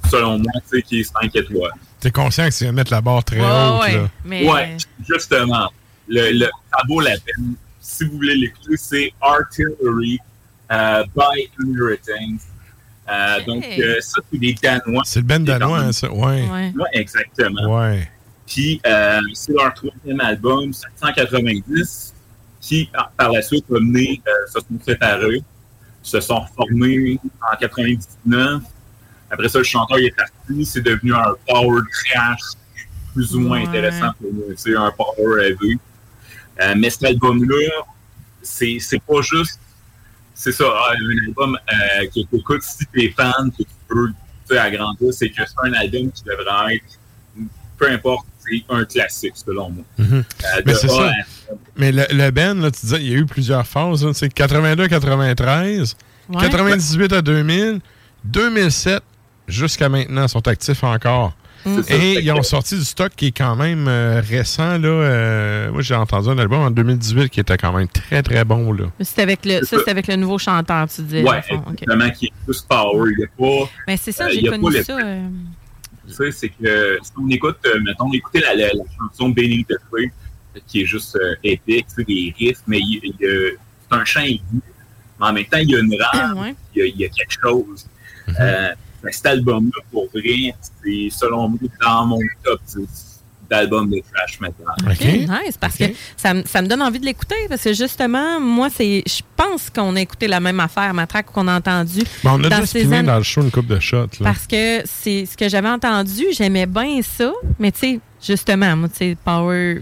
[0.09, 0.51] selon moi,
[0.85, 1.71] qui est 5 étoiles.
[1.99, 3.81] T'es conscient que c'est mettre la barre très haute.
[3.81, 4.09] Ouais, là.
[4.23, 4.49] Mais...
[4.49, 4.77] ouais,
[5.07, 5.71] justement.
[6.07, 7.55] Le, le, ça vaut la peine.
[7.79, 10.19] Si vous voulez l'écouter, c'est Artillery
[10.71, 12.47] euh, by Inheritance.
[13.09, 15.03] Euh, donc, euh, ça, c'est des Danois.
[15.05, 16.47] C'est le Ben danois, hein, ça, ouais.
[16.49, 16.73] ouais.
[16.93, 17.79] exactement.
[17.79, 18.09] Ouais.
[18.47, 22.13] Puis, euh, c'est leur troisième album, 790,
[22.61, 25.43] qui, par la suite, a mené, euh, se sont séparés
[26.05, 27.19] se sont reformés
[27.51, 28.61] en 99.
[29.29, 30.65] Après ça, le chanteur est parti.
[30.65, 32.41] C'est devenu un power trash
[33.13, 34.43] plus ou moins intéressant pour nous.
[34.55, 35.79] C'est un power heavy.
[36.61, 37.71] Euh, mais cet album-là,
[38.41, 39.59] c'est, c'est pas juste.
[40.35, 44.13] C'est ça, ah, un album euh, que tu écoutes si tu es fan, que tu
[44.47, 45.13] peux agrandir.
[45.13, 46.99] C'est que c'est un album qui devrait être,
[47.77, 49.83] peu importe, c'est un classique, selon moi.
[49.97, 50.13] Mm-hmm.
[50.13, 51.11] Euh, mais c'est ça.
[51.77, 54.11] Mais le, le Ben, là, tu disais, il y a eu plusieurs phases.
[54.11, 55.95] C'est 82-93,
[56.31, 57.79] 98 à 2000,
[58.25, 59.01] 2007
[59.47, 61.33] jusqu'à maintenant sont actifs encore.
[61.89, 64.77] Et ils ont sorti du stock qui est quand même euh, récent.
[64.77, 68.43] Là, euh, moi, j'ai entendu un album en 2018 qui était quand même très, très
[68.45, 68.71] bon.
[68.71, 68.85] Là.
[69.01, 71.23] C'est avec le, ça, c'est avec le nouveau chanteur, tu dis.
[71.23, 73.11] Oui, exactement, qui est plus power.
[73.17, 73.69] Il a pas...
[73.87, 74.97] Mais c'est ça, j'ai connu ça
[76.07, 79.65] tu sais, c'est que si on écoute, euh, mettons, écouter la, la, la, chanson Benny
[79.65, 80.11] the Free,
[80.67, 83.57] qui est juste euh, épique, tu sais, des riffs, mais il, il, c'est
[83.89, 84.41] un chant aigu.
[85.19, 86.55] Mais en même temps, il y a une rame, ouais.
[86.75, 87.87] il, y a, il, y a, quelque chose.
[88.27, 88.75] Mm -hmm.
[89.05, 90.53] Mais cet album-là, pour vrai,
[90.83, 93.15] c'est selon moi dans mon top 10
[93.47, 94.65] d'albums de trash metal.
[94.89, 95.05] OK,
[95.45, 95.85] nice, parce que
[96.17, 99.95] ça, ça, me donne envie de l'écouter, parce que justement, moi, c'est, je pense qu'on
[99.95, 102.01] a écouté la même affaire, ma track qu'on a entendu.
[102.23, 103.97] Ben, on a dans déjà dans le show une coupe de shots.
[104.19, 104.23] Là.
[104.23, 108.89] Parce que c'est ce que j'avais entendu, j'aimais bien ça, mais tu sais, justement, moi,
[108.89, 109.81] tu sais, Power...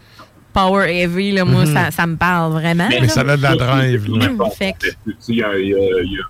[0.53, 1.73] Power Heavy, là, moi, mm -hmm.
[1.73, 2.87] ça, ça, me parle vraiment.
[2.87, 4.05] Mais, ça a de la drive.
[4.07, 6.25] Il y a, y a, il y a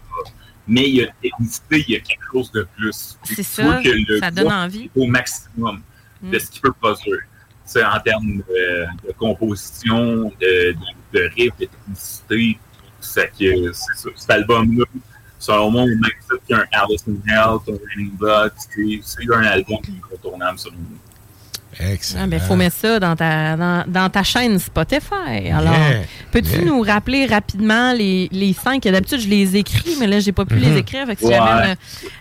[0.67, 3.17] mais il y a technicité, il y a quelque chose de plus.
[3.23, 4.89] C'est ça, que le ça donne envie.
[4.95, 5.81] Au maximum
[6.21, 7.19] de ce qu'il peut produire.
[7.65, 12.57] C'est en termes de, de composition, de, de, de riff, de technicité.
[12.99, 13.71] C'est que.
[13.73, 14.85] Cet album-là,
[15.39, 19.79] selon moi, au même titre qu'un Alice in Hell, un Raining Blood, c'est un album
[19.89, 20.97] incontournable sur nous.
[21.79, 22.27] Excellent.
[22.31, 25.49] Il ah, faut mettre ça dans ta, dans, dans ta chaîne Spotify.
[25.51, 26.01] Alors, yeah.
[26.31, 26.65] peux-tu yeah.
[26.65, 28.83] nous rappeler rapidement les, les cinq?
[28.83, 30.73] D'habitude, je les écris, mais là, j'ai pas pu mm -hmm.
[30.73, 31.05] les écrire.
[31.07, 31.39] Fait que ouais.
[31.39, 31.75] euh,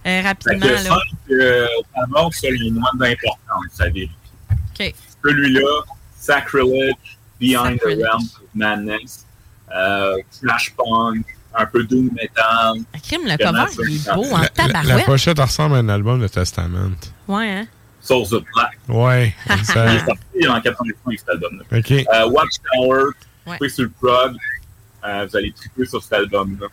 [0.07, 0.67] euh, rapidement.
[0.67, 0.81] Fait que là.
[0.83, 1.67] cinq, euh,
[1.97, 4.11] d'abord, selon moi, d'importance, ça vérifie.
[4.51, 4.95] OK.
[5.25, 5.71] Celui-là,
[6.19, 7.99] Sacrilege, Behind Sacrilege.
[7.99, 9.27] the Realms of Madness,
[9.75, 11.21] euh, Flashpoint,
[11.55, 12.75] un peu Doom Metal.
[13.07, 14.89] Crime, le cover, il est beau en tabarouette.
[14.89, 16.97] La, la pochette ressemble à un album de Testament.
[17.29, 17.67] Ouais, hein?
[18.03, 18.79] Source of Black.
[18.89, 19.35] Ouais.
[19.65, 19.87] ça...
[19.87, 21.79] Il est sorti en 85, cet album-là.
[21.79, 21.91] OK.
[21.93, 23.05] Euh, Watchtower,
[23.47, 23.69] ouais.
[23.69, 24.37] sur le prog.
[25.05, 26.67] Euh, vous allez triper sur cet album-là.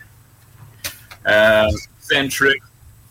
[1.27, 1.69] Euh,
[1.99, 2.61] Centric,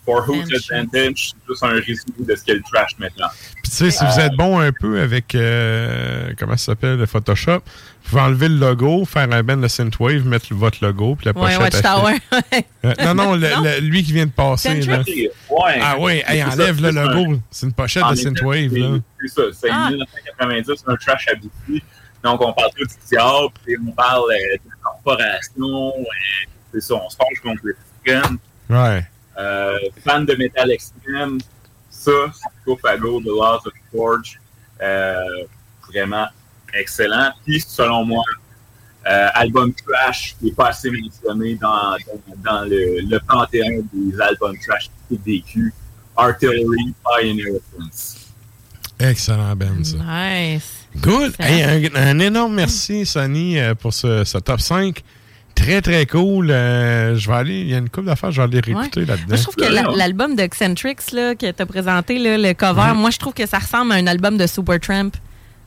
[0.08, 3.28] For Who's Advantage, c'est juste un résumé de ce qu'est le trash maintenant.
[3.62, 7.04] Puis tu sais, si vous êtes bon un peu avec, euh, comment ça s'appelle, le
[7.04, 11.26] Photoshop, vous pouvez enlever le logo, faire un band de synthwave, mettre votre logo, puis
[11.26, 11.58] la pochette.
[11.58, 12.14] Ouais, Watchtower.
[12.86, 14.80] euh, non, non, le, le, lui qui vient de passer.
[14.80, 15.00] Là.
[15.00, 15.78] Ouais.
[15.82, 17.38] Ah oui, hey, enlève ça, le logo.
[17.50, 19.02] C'est une pochette de synthwave.
[19.20, 19.90] C'est ça, c'est ah.
[19.90, 21.84] 1990, c'est un trash habitué.
[22.24, 26.04] Donc, on parle tout du diable, puis on parle euh, de corporation, euh,
[26.72, 28.38] c'est ça, on se penche contre l'extrême.
[28.70, 29.04] Ouais.
[29.38, 31.38] Euh, fan de métal extrême,
[31.90, 34.40] ça, Psychophago, The Laws of Forge,
[34.82, 35.14] euh,
[35.88, 36.26] vraiment
[36.74, 37.30] excellent.
[37.44, 38.24] Puis, selon moi,
[39.06, 41.96] euh, album trash qui n'est pas assez mentionné dans,
[42.38, 45.72] dans, le, le, panthéon des albums trash DQ,
[46.16, 48.32] Artillery Pioneer Prince.
[48.98, 49.96] Excellent, Ben, ça.
[49.98, 50.88] Nice.
[50.96, 51.34] Good.
[51.38, 55.04] un, énorme merci, Sonny, pour ce, ce, top 5.
[55.58, 56.50] Très, très cool.
[56.50, 59.36] Euh, je vais aller, il y a une couple d'affaires, je vais aller réécouter là-dedans.
[59.36, 63.10] je trouve que l'album de Eccentrics là, que tu as présenté, là, le cover, moi,
[63.10, 65.12] je trouve que ça ressemble à un album de Supertramp.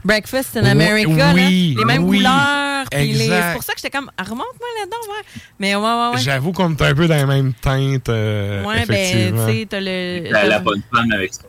[0.04, 2.86] Breakfast in America, oui, les mêmes oui, couleurs.
[2.92, 5.42] C'est pour ça que j'étais comme, remonte-moi là-dedans, ouais.
[5.60, 6.22] Mais ouais, ouais, ouais.
[6.22, 8.10] J'avoue qu'on est un peu dans les mêmes teintes.
[8.10, 10.32] Euh, ouais, ben, tu sais, t'as le.
[10.32, 11.42] La bonne femme avec son.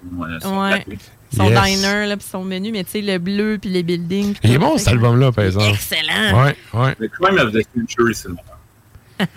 [0.42, 0.84] son ouais.
[1.34, 4.36] Son diner, là, puis son menu, mais tu sais, le bleu, puis les buildings.
[4.42, 5.70] Il est bon, cet album-là, par exemple.
[5.70, 6.42] Excellent.
[6.44, 6.94] Ouais, ouais.
[6.96, 8.28] The Crime of the Century, c'est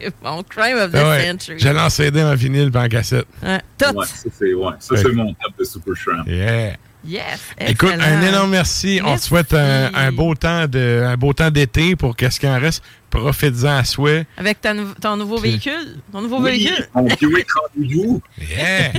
[0.00, 1.26] c'est bon, Crime of the ouais.
[1.26, 1.58] Century.
[1.58, 3.26] J'ai lancé CD en vinyle et en cassette.
[3.42, 3.94] Ouais, tout.
[3.94, 5.12] Ouais, ça, c'est ouais, ouais.
[5.12, 6.26] mon top de Super Shrimp.
[6.26, 6.76] Yeah.
[7.06, 7.40] Yes.
[7.60, 9.00] Écoute, un énorme merci.
[9.04, 12.48] On te souhaite un, un, beau temps de, un beau temps d'été pour qu'est-ce qu'il
[12.48, 12.82] en reste.
[13.10, 14.26] Profites-en à souhait.
[14.36, 15.96] Avec ton, ton nouveau véhicule.
[16.12, 16.88] Ton nouveau oui, véhicule.
[16.94, 18.22] Mon Buick Rendez-vous.
[18.40, 18.92] Yeah.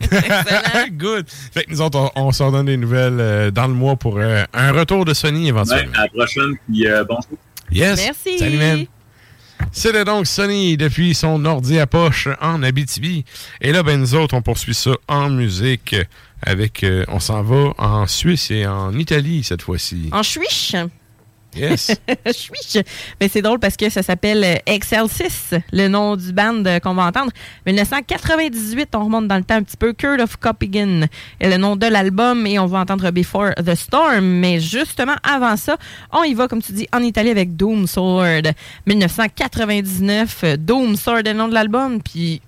[0.90, 1.26] Good.
[1.28, 4.18] Fait que nous autres, on, on s'en donne des nouvelles euh, dans le mois pour
[4.18, 5.92] euh, un retour de Sony éventuellement.
[5.92, 6.56] Ouais, à la prochaine.
[6.68, 7.38] Puis euh, bonjour.
[7.72, 8.04] Yes.
[8.04, 8.38] Merci.
[8.38, 8.86] Salut, man.
[9.72, 13.24] C'était donc Sony depuis son ordi à poche en Abitibi.
[13.60, 15.96] Et là, ben nous autres, on poursuit ça en musique
[16.46, 16.82] avec...
[16.84, 20.08] Euh, on s'en va en Suisse et en Italie cette fois-ci.
[20.12, 20.74] En Suisse?
[21.56, 21.96] Yes.
[22.32, 22.78] Suisse.
[23.20, 27.06] Mais c'est drôle parce que ça s'appelle Excel 6, le nom du band qu'on va
[27.06, 27.32] entendre.
[27.66, 29.92] 1998, on remonte dans le temps un petit peu.
[29.92, 31.06] Kurt of Copenhagen
[31.40, 34.24] est le nom de l'album et on va entendre Before the Storm.
[34.24, 35.76] Mais justement, avant ça,
[36.12, 38.52] on y va, comme tu dis, en Italie avec Doom Sword.
[38.86, 42.02] 1999, Doom Sword est le nom de l'album.
[42.02, 42.42] Puis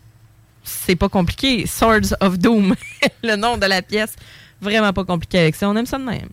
[0.68, 1.66] c'est pas compliqué.
[1.66, 2.74] Swords of Doom,
[3.22, 4.14] le nom de la pièce.
[4.60, 5.68] Vraiment pas compliqué avec ça.
[5.68, 6.28] On aime ça de même.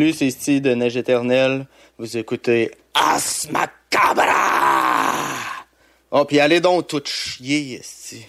[0.00, 1.66] Salut, c'est Steve de Neige Éternelle.
[1.98, 4.32] Vous écoutez Asmacabra!
[6.10, 8.24] Oh, puis allez donc tout chier ici.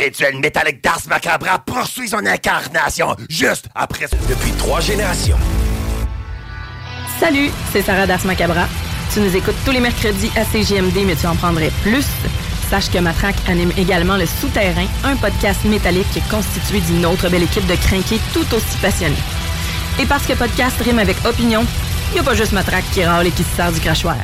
[0.00, 5.36] Rituel métallique d'Ars Macabra poursuit son incarnation juste après depuis trois générations.
[7.18, 8.66] Salut, c'est Sarah d'Ars Macabra.
[9.12, 12.06] Tu nous écoutes tous les mercredis à CGMD, mais tu en prendrais plus.
[12.70, 17.66] Sache que Matraque anime également Le Souterrain, un podcast métallique constitué d'une autre belle équipe
[17.66, 19.16] de crinqués tout aussi passionnés.
[20.00, 21.66] Et parce que podcast rime avec opinion,
[22.10, 24.16] il n'y a pas juste Matraque qui râle et qui se sert du crachoir.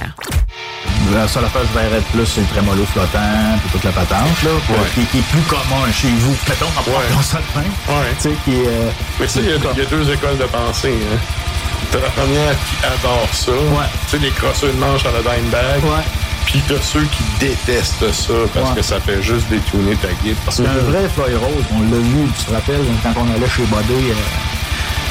[1.14, 4.42] La seule affaire que je verrais plus, c'est le trémolo flottant, puis toute la patente,
[4.42, 4.50] là,
[4.94, 6.36] qui, qui est plus commun chez vous.
[6.48, 7.22] Mettons, en ouais.
[7.22, 7.70] ça de même.
[7.88, 8.12] Ouais.
[8.20, 8.56] Tu sais, qui.
[8.66, 8.90] Euh,
[9.20, 11.18] Mais sais, il y, a deux écoles de pensée, hein.
[11.92, 13.52] T'as la première qui adore ça.
[13.52, 13.86] Ouais.
[14.10, 15.84] Tu sais, les crosseurs de manche à la dime bag.
[15.84, 16.02] Ouais.
[16.46, 18.76] Puis t'as ceux qui détestent ça parce Ouais.
[18.76, 20.36] que ça fait juste détourner ta guide.
[20.50, 21.64] C'est un vrai Floyd Rose.
[21.76, 24.14] On l'a vu, tu te rappelles, quand on allait chez Bodé, euh,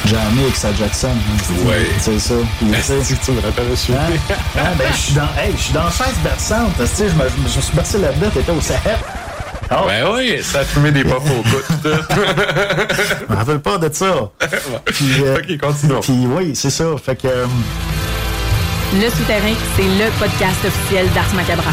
[0.06, 1.08] jamais avec sa Jackson.
[1.10, 1.68] hein.
[1.68, 1.86] Ouais.
[1.98, 2.34] C'est ça.
[2.58, 4.34] Puis, tu sais, tu me rappelles Hein?
[4.58, 4.62] Hein?
[4.78, 6.72] Ben, je suis dans, hey, je suis dans chaise berçante.
[6.78, 8.98] Tu sais, je me, je me- je me suis bercé là-dedans, t'étais au Sahel.
[9.70, 9.74] Oh.
[9.88, 11.62] Ben oui, ça a fumé des pop au bout.
[11.82, 11.88] tout.
[13.28, 14.30] Je me rappelle pas de ça.
[14.86, 16.00] Puis, euh, ok, continuons.
[16.00, 16.84] Puis oui, c'est ça.
[17.04, 17.26] Fait que.
[17.26, 17.46] euh,
[18.94, 21.72] Le Souterrain, c'est le podcast officiel d'Ars Macabra.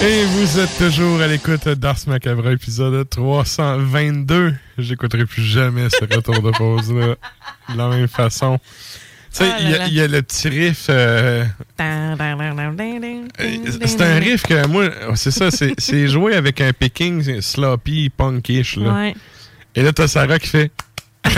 [0.00, 4.54] Et vous êtes toujours à l'écoute d'Ars Macabre, épisode 322.
[4.78, 7.16] J'écouterai plus jamais ce retour de pause-là
[7.72, 8.58] de la même façon.
[9.32, 9.56] Tu sais, Ah
[9.88, 10.86] il y, y a le petit riff.
[10.88, 11.44] euh,
[11.78, 18.76] c'est un riff que moi, c'est ça, c'est c'est joué avec un picking sloppy, punkish.
[18.76, 18.92] Là.
[18.94, 19.14] Ouais.
[19.74, 20.70] Et là, t'as Sarah qui fait.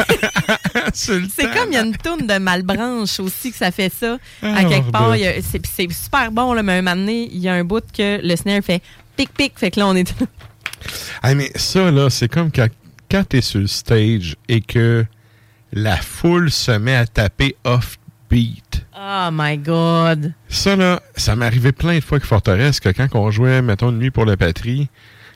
[0.92, 4.18] C'est comme il y a une tourne de Malbranche aussi que ça fait ça.
[4.42, 5.60] Ah, à quelque part, y a- c'est
[5.92, 8.62] super bon, là, mais un moment donné, il y a un bout que le snare
[8.62, 8.82] fait
[9.16, 9.59] pic-pic.
[9.59, 10.12] Fait que là, on est.
[11.22, 12.68] Ah, mais ça, là, c'est comme quand,
[13.10, 15.05] quand t'es sur le stage et que
[15.74, 18.86] la foule se met à taper off-beat.
[18.97, 20.32] Oh my God.
[20.48, 23.90] Ça, là, ça m'est arrivé plein de fois avec Forteresse que quand on jouait, mettons,
[23.90, 24.88] une nuit pour la patrie,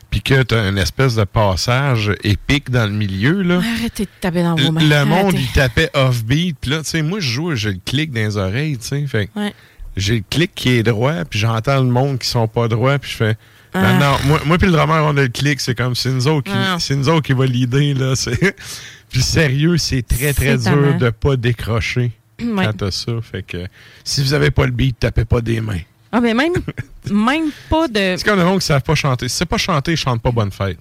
[0.09, 3.61] puis que t'as une espèce de passage épique dans le milieu, là.
[3.77, 4.81] Arrêtez de taper dans vos Le mains.
[4.81, 6.55] le monde, il tapait off-beat.
[6.61, 9.07] Puis là, tu sais, moi, je joue, j'ai le clic dans les oreilles, tu sais.
[9.07, 9.53] Fait Ouais.
[9.97, 13.11] j'ai le clic qui est droit, puis j'entends le monde qui sont pas droits, puis
[13.11, 13.35] je fais.
[13.73, 13.81] Ah.
[13.93, 16.27] Non, non, moi, moi puis le drummer, on a le clic, c'est comme c'est nous
[16.29, 16.77] autres qui, Ah.
[16.95, 18.13] nous autres qui va l'idée, là.
[19.09, 22.11] puis sérieux, c'est très, très dur de pas décrocher
[22.41, 22.65] Ouais.
[22.65, 23.11] quand t'as ça.
[23.21, 23.65] Fait que
[24.03, 25.79] si vous avez pas le beat, tapez pas des mains.
[26.17, 26.53] Ah, mais même,
[27.11, 28.15] même pas de.
[28.17, 29.27] C'est comme le monde qui savent pas chanter.
[29.27, 30.77] Si c'est pas chanter, chante pas bonne fête.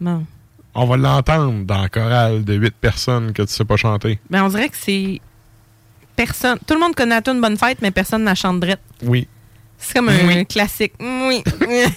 [0.00, 0.26] Bon.
[0.74, 4.18] On va l'entendre dans la chorale de 8 personnes que tu sais pas chanter.
[4.28, 5.18] Ben, on dirait que c'est.
[6.14, 6.58] Personne.
[6.66, 8.80] Tout le monde connaît la tune Bonne Fête, mais personne n'a chante drette.
[9.02, 9.26] Oui.
[9.78, 10.44] C'est comme un Oui.
[10.44, 10.92] classique.
[11.00, 11.42] Oui.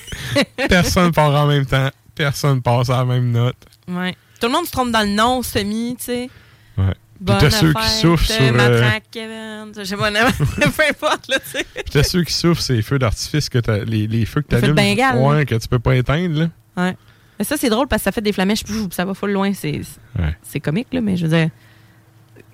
[0.69, 1.89] Personne part en même temps.
[2.15, 3.57] Personne passe à la même note.
[3.89, 4.15] ouais.
[4.39, 6.29] Tout le monde se trompe dans le nom, semi, tu sais.
[6.77, 6.93] Ouais.
[7.25, 8.53] Puis t'as ceux qui souffrent sur.
[8.53, 9.71] Matraque, Kevin.
[9.73, 11.65] Peu importe, là, tu sais.
[11.73, 14.47] Puis t'as ceux qui souffrent, c'est les feux d'artifice, que t'as- les, les feux que
[14.47, 14.75] t'allumes.
[14.75, 16.49] Bengale, Ouais, que tu peux pas éteindre, là.
[16.75, 16.97] Ouais.
[17.39, 19.53] Mais ça, c'est drôle parce que ça fait des flamèches, ça va full loin.
[19.53, 19.81] C'est
[20.19, 20.35] Ouais.
[20.43, 21.49] c'est comique, là, mais je veux dire,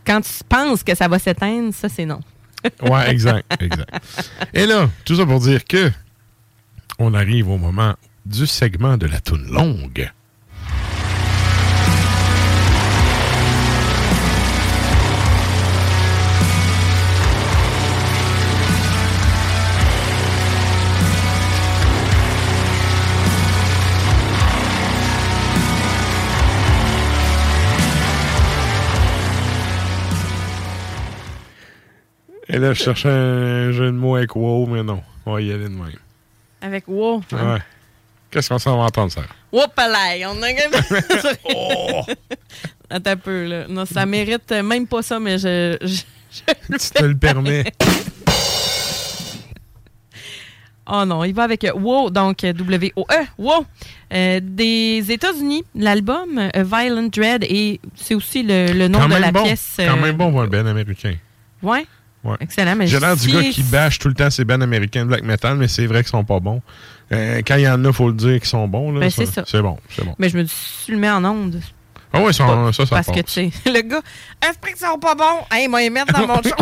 [0.05, 2.19] quand tu penses que ça va s'éteindre, ça, c'est non.
[2.81, 3.89] Ouais, exact, exact.
[4.53, 5.91] Et là, tout ça pour dire que
[6.97, 10.11] on arrive au moment du segment de la toune longue.
[32.49, 35.01] Et là, je cherchais un jeu de mots avec wow, mais non.
[35.25, 35.91] On va y aller de même.
[36.61, 37.21] Avec wow.
[37.33, 37.53] hein?
[37.53, 37.59] Ouais.
[38.31, 39.21] Qu'est-ce qu'on s'en va entendre, ça?
[39.51, 40.47] Whoopalay, on a
[41.55, 42.01] Oh!
[42.89, 43.65] Attends un peu, là.
[43.67, 45.77] Non, ça mérite même pas ça, mais je.
[45.81, 46.01] je-
[46.31, 46.43] je
[46.77, 47.65] Tu te le permets.
[50.91, 53.63] Oh non, il va avec euh, WoW, donc euh, W-O-E, WoW,
[54.11, 55.63] euh, des États-Unis.
[55.75, 59.43] L'album euh, Violent Dread, et c'est aussi le, le nom Quand de même la bon.
[59.43, 59.73] pièce.
[59.77, 61.13] Quand euh, même bon, voir le band américain.
[61.61, 61.85] Ouais.
[62.23, 62.35] Ouais.
[62.41, 62.75] Excellent.
[62.75, 65.23] Mais J'ai l'air du gars qui bâche tout le temps ces bands américains de black
[65.23, 66.61] metal, mais c'est vrai qu'ils sont pas bons.
[67.11, 68.91] Euh, quand il y en a, faut le dire qu'ils sont bons.
[68.91, 69.43] Ben, c'est ça.
[69.47, 70.15] C'est bon, c'est bon.
[70.19, 71.61] Mais je me dis, si tu le mets en onde.
[72.11, 74.01] Ah ouais, ils sont- ça, ça Parce que, tu sais, le gars,
[74.47, 75.45] esprit qu'ils sont pas bons?
[75.51, 76.55] Hey, moi, les mettre dans mon show.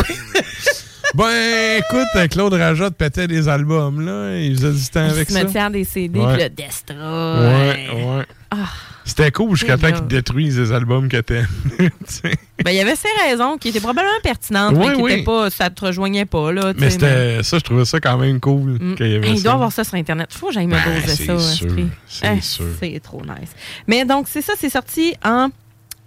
[1.14, 4.38] Ben, écoute, Claude Rajotte pétait des albums, là.
[4.40, 5.40] Il faisait du temps avec ça.
[5.40, 6.98] Cimetière des CD, puis le Destroy.
[6.98, 8.26] Ouais, ouais.
[8.52, 8.68] Ah.
[9.08, 11.48] C'était cool jusqu'à temps qu'ils détruisent les albums que t'aimes.
[11.80, 15.86] ben, il y avait ces raisons qui étaient probablement pertinentes, mais qui pas, ça te
[15.86, 16.52] rejoignait pas.
[16.52, 18.72] Là, mais c'était ça, je trouvais ça quand même cool.
[18.72, 18.96] Mm.
[19.00, 20.28] il doit avoir ça sur Internet.
[20.34, 21.40] Faut que j'aille me ben, doser ça.
[21.40, 22.66] C'est eh, sûr.
[22.80, 23.52] C'est trop nice.
[23.88, 25.50] Mais donc, c'est ça, c'est sorti en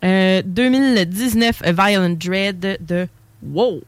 [0.02, 3.08] 2019, euh, Violent Dread de
[3.42, 3.82] Wow.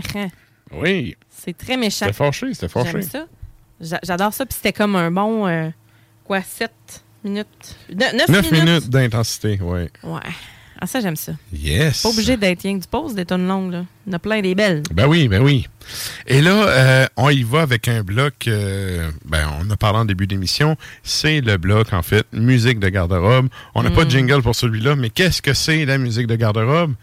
[0.00, 0.30] Méchant.
[0.72, 1.16] Oui.
[1.30, 2.06] C'est très méchant.
[2.06, 3.02] C'était fâché, c'était fâché.
[3.02, 3.26] Ça.
[4.02, 4.46] J'adore ça.
[4.46, 5.68] Puis c'était comme un bon, euh,
[6.24, 6.70] quoi, 7
[7.24, 7.76] minutes?
[7.94, 9.88] 9, 9 minutes, d'intensité, oui.
[10.02, 10.20] Ouais.
[10.78, 11.32] Ah, ça, j'aime ça.
[11.52, 12.02] Yes.
[12.02, 13.84] Pas obligé d'être rien que du pause, des tonnes longues, là.
[14.06, 14.82] Il y en a plein des belles.
[14.92, 15.66] Ben oui, ben oui.
[16.26, 20.04] Et là, euh, on y va avec un bloc, euh, ben on a parlé en
[20.04, 23.48] début d'émission, c'est le bloc, en fait, musique de garde-robe.
[23.74, 24.10] On n'a pas de mm.
[24.10, 26.94] jingle pour celui-là, mais qu'est-ce que c'est la musique de garde-robe?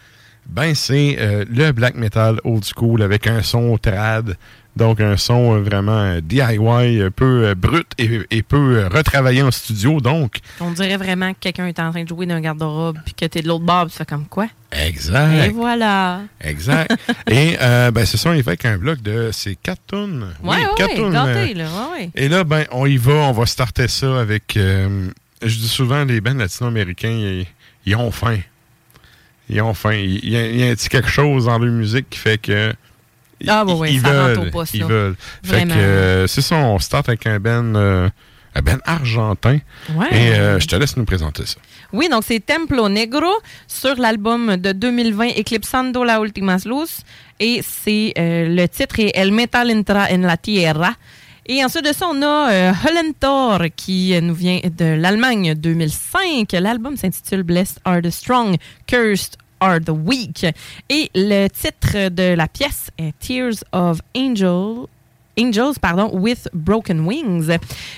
[0.48, 4.36] Ben, c'est euh, le black metal old school avec un son trad,
[4.76, 10.02] donc, un son vraiment DIY, un peu brut et, peu retravaillé en studio.
[10.02, 13.26] Donc, on dirait vraiment que quelqu'un est en train de jouer d'un garde-robe puis que
[13.26, 14.48] tu es de l'autre bord, tu fais comme quoi?
[14.72, 15.46] Exact.
[15.46, 16.22] Et voilà.
[16.42, 16.92] Exact.
[17.30, 19.30] et euh, ben, on y fait avec un bloc de.
[19.32, 20.34] C'est 4 tonnes.
[20.44, 21.16] Oui, oui, quatre tonnes.
[21.16, 21.68] Euh, là.
[21.92, 24.58] Ouais, et là, ben, on y va, on va starter ça avec.
[24.58, 25.10] Euh,
[25.42, 27.44] je dis souvent, les bands latino-américains,
[27.86, 28.38] ils, ont faim.
[29.54, 29.94] Ils ont faim.
[29.94, 32.74] Il y, a, y a quelque chose dans leur musique qui fait que
[33.48, 35.16] ah, bon, oui, ils, ça veulent, pas, Ils veulent.
[35.44, 38.10] Fait que euh, c'est ça, on start avec un Ben, euh,
[38.56, 39.60] un ben argentin.
[39.96, 40.08] Ouais.
[40.12, 41.58] Et euh, je te laisse nous présenter ça.
[41.92, 43.32] Oui, donc c'est Templo Negro
[43.68, 47.02] sur l'album de 2020 Eclipsando la Ultimas Luz.
[47.40, 50.94] Et c'est le titre est El Metal Entra en la Tierra.
[51.46, 56.52] Et ensuite de ça, on a Hollentor qui nous vient de l'Allemagne 2005.
[56.54, 58.56] L'album s'intitule Blessed Are the Strong,
[58.88, 60.46] Cursed are the Weak.
[60.90, 64.86] Et le titre de la pièce est Tears of Angel,
[65.38, 67.48] Angels, pardon, with Broken Wings.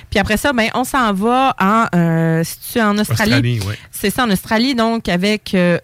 [0.09, 2.43] Puis après ça, ben, on s'en va en, euh,
[2.77, 3.59] en Australie?
[3.91, 5.79] C'est ça, en Australie, donc, avec euh,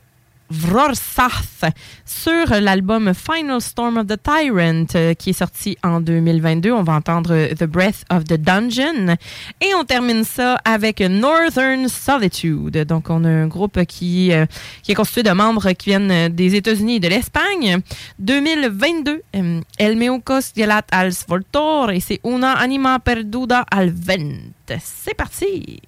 [0.52, 1.74] Vrorsath
[2.06, 6.72] sur l'album Final Storm of the Tyrant euh, qui est sorti en 2022.
[6.72, 9.16] On va entendre The Breath of the Dungeon
[9.62, 12.86] et on termine ça avec Northern Solitude.
[12.86, 14.46] Donc on a un groupe qui, euh,
[14.84, 17.80] qui est constitué de membres qui viennent des États-Unis et de l'Espagne.
[18.20, 24.52] 2022, euh, El Meucos Gelat al Svoltor et c'est Una Anima Perduda al Vent.
[24.80, 25.82] C'est parti!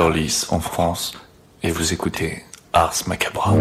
[0.00, 1.12] En France
[1.64, 3.54] et vous écoutez Ars Macabra.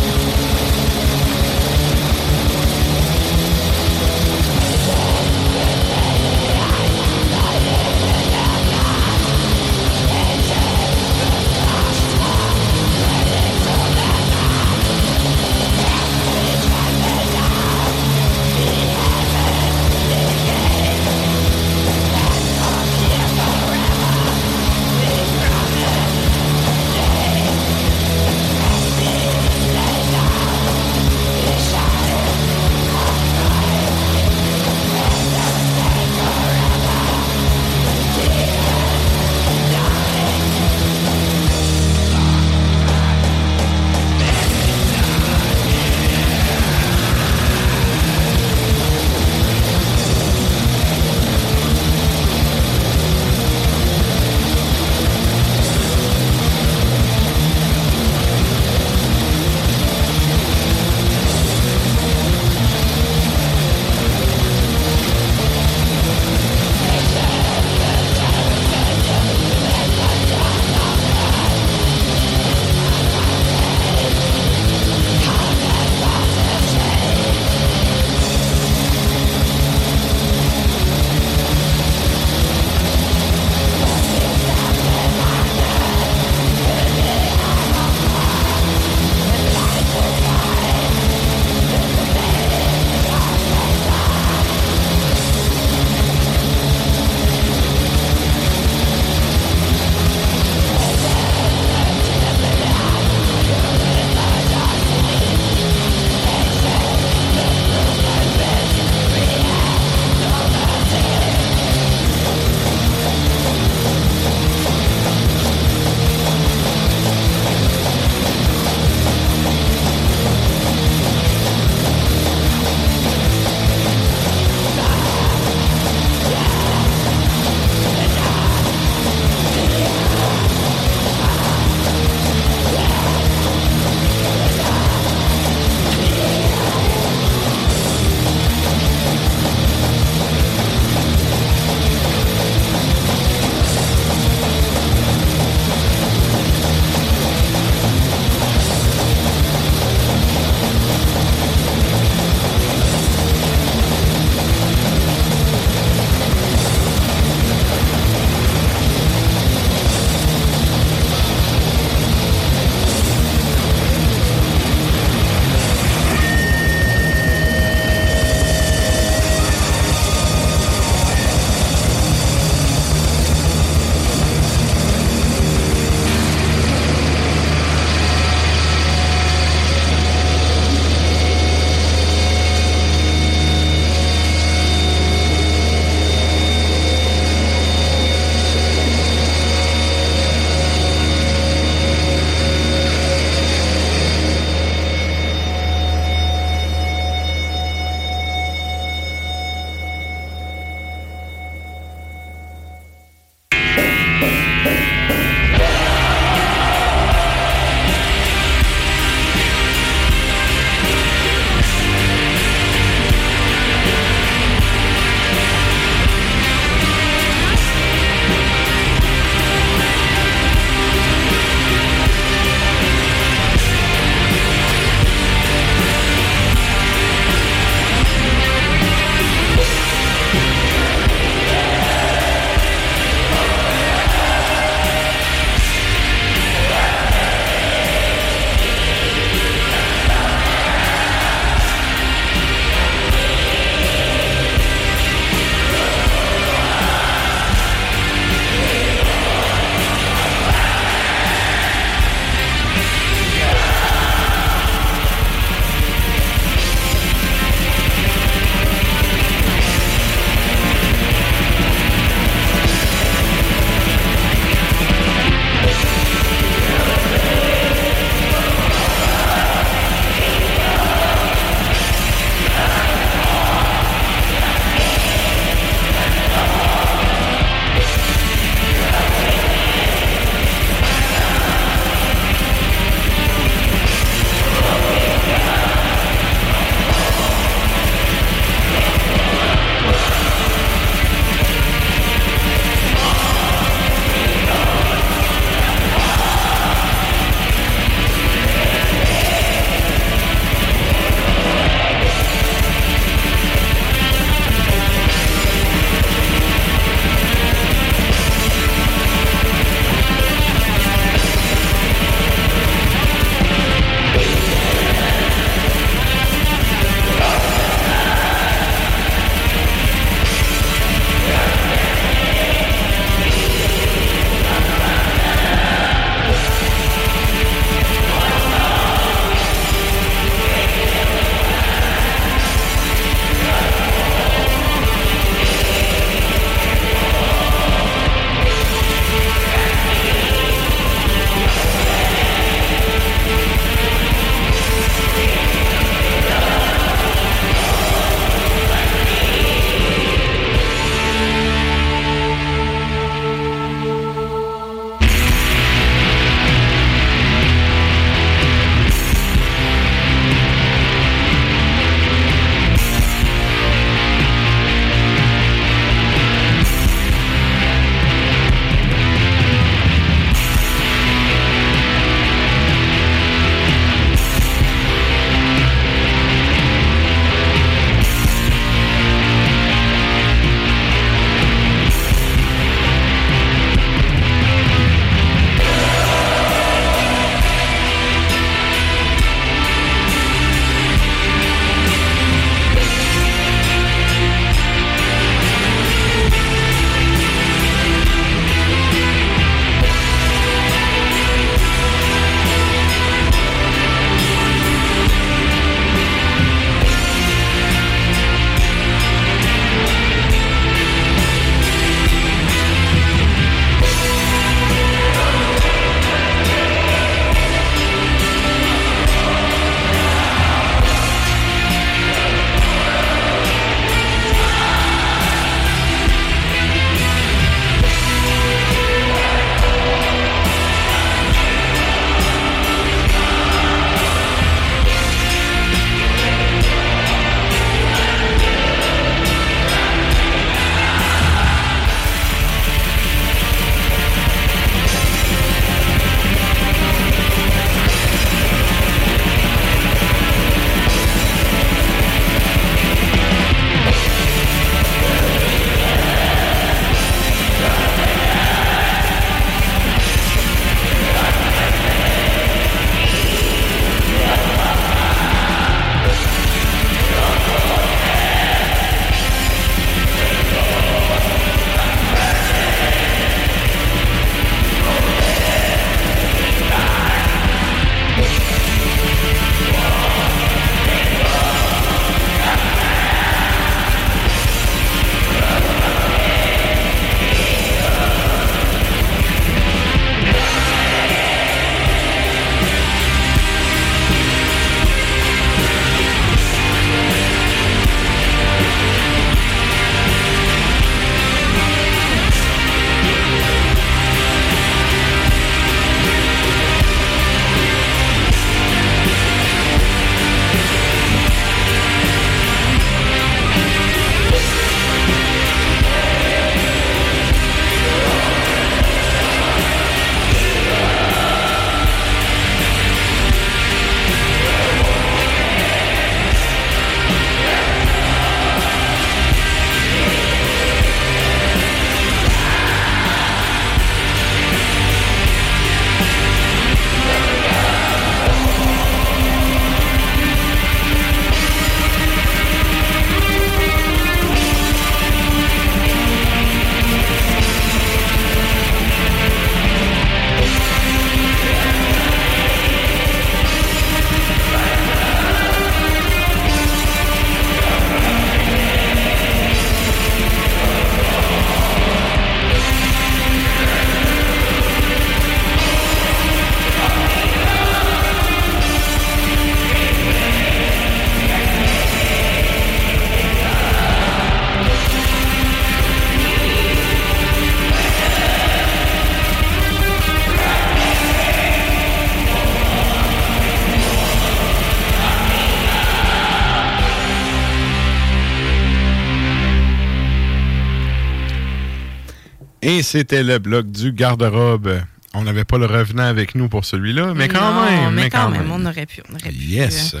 [592.66, 594.80] Et c'était le bloc du garde-robe.
[595.14, 597.94] On n'avait pas le revenant avec nous pour celui-là, mais quand même.
[597.94, 599.02] Mais, quand, même, on aurait pu.
[599.08, 599.94] On aurait pu yes.
[599.94, 600.00] Euh.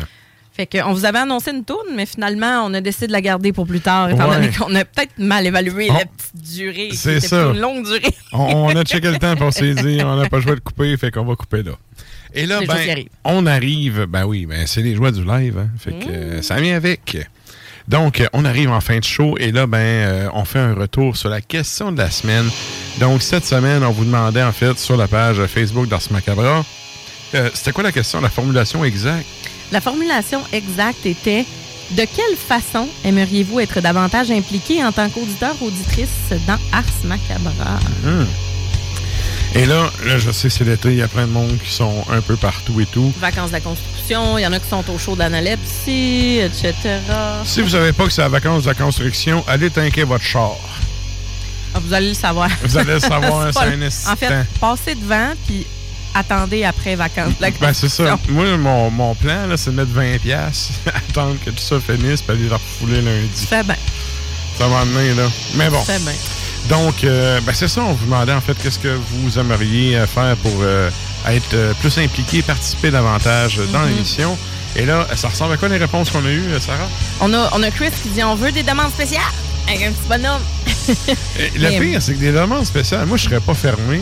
[0.52, 3.52] Fait qu'on vous avait annoncé une tourne, mais finalement, on a décidé de la garder
[3.52, 6.88] pour plus tard, étant donné qu'on a peut-être mal évalué la petite durée.
[6.92, 7.52] C'est ça.
[7.52, 8.12] une longue durée.
[8.32, 11.12] on, a checké le temps pour s'est dit, on n'a pas joué de couper, fait
[11.12, 11.72] qu'on va couper là.
[12.34, 15.92] Et là, ben, on arrive, ben oui, ben c'est les joies du live, hein, fait
[15.92, 16.42] que mmh.
[16.42, 17.16] ça vient avec.
[17.88, 21.16] Donc, on arrive en fin de show et là, ben, euh, on fait un retour
[21.16, 22.48] sur la question de la semaine.
[22.98, 26.64] Donc, cette semaine, on vous demandait, en fait, sur la page Facebook d'Ars Macabra,
[27.34, 29.26] euh, c'était quoi la question, la formulation exacte?
[29.72, 31.44] La formulation exacte était
[31.92, 36.08] de quelle façon aimeriez-vous être davantage impliqué en tant qu'auditeur, auditrice
[36.46, 37.78] dans Ars Macabra?
[38.04, 38.24] Mmh.
[39.54, 42.04] Et là, là, je sais, c'est l'été, il y a plein de monde qui sont
[42.10, 43.12] un peu partout et tout.
[43.18, 46.74] Vacances de la construction, il y en a qui sont au chaud d'analepsie, etc.
[47.44, 50.56] Si vous savez pas que c'est la vacances de la construction, allez tanker votre char.
[51.74, 52.50] Ah, vous allez le savoir.
[52.62, 55.66] Vous allez le savoir, c'est un En fait, passez devant, puis
[56.14, 57.66] attendez après vacances de la construction.
[57.66, 58.18] Ben, c'est ça.
[58.28, 60.70] Moi, mon, mon plan, c'est de mettre 20$,
[61.10, 63.30] attendre que tout ça finisse, puis aller la refouler lundi.
[63.34, 63.76] Ça fait bien.
[64.58, 65.28] Ça va amener, là.
[65.54, 65.82] Mais bon.
[65.84, 66.12] Ça fait bien.
[66.68, 70.06] Donc, euh, ben c'est ça, on vous demandait en fait qu'est-ce que vous aimeriez euh,
[70.06, 70.90] faire pour euh,
[71.28, 73.88] être plus impliqué, participer davantage dans Mhm.
[73.88, 74.36] l'émission.
[74.76, 76.88] Et là, ça ressemble à quoi les réponses qu'on a eues, Sarah?
[77.20, 79.22] On a, on a Chris qui dit on veut des demandes spéciales
[79.66, 80.42] avec un petit bonhomme.
[81.56, 84.00] Le pire, c'est que des demandes spéciales, moi, je serais pas fermé.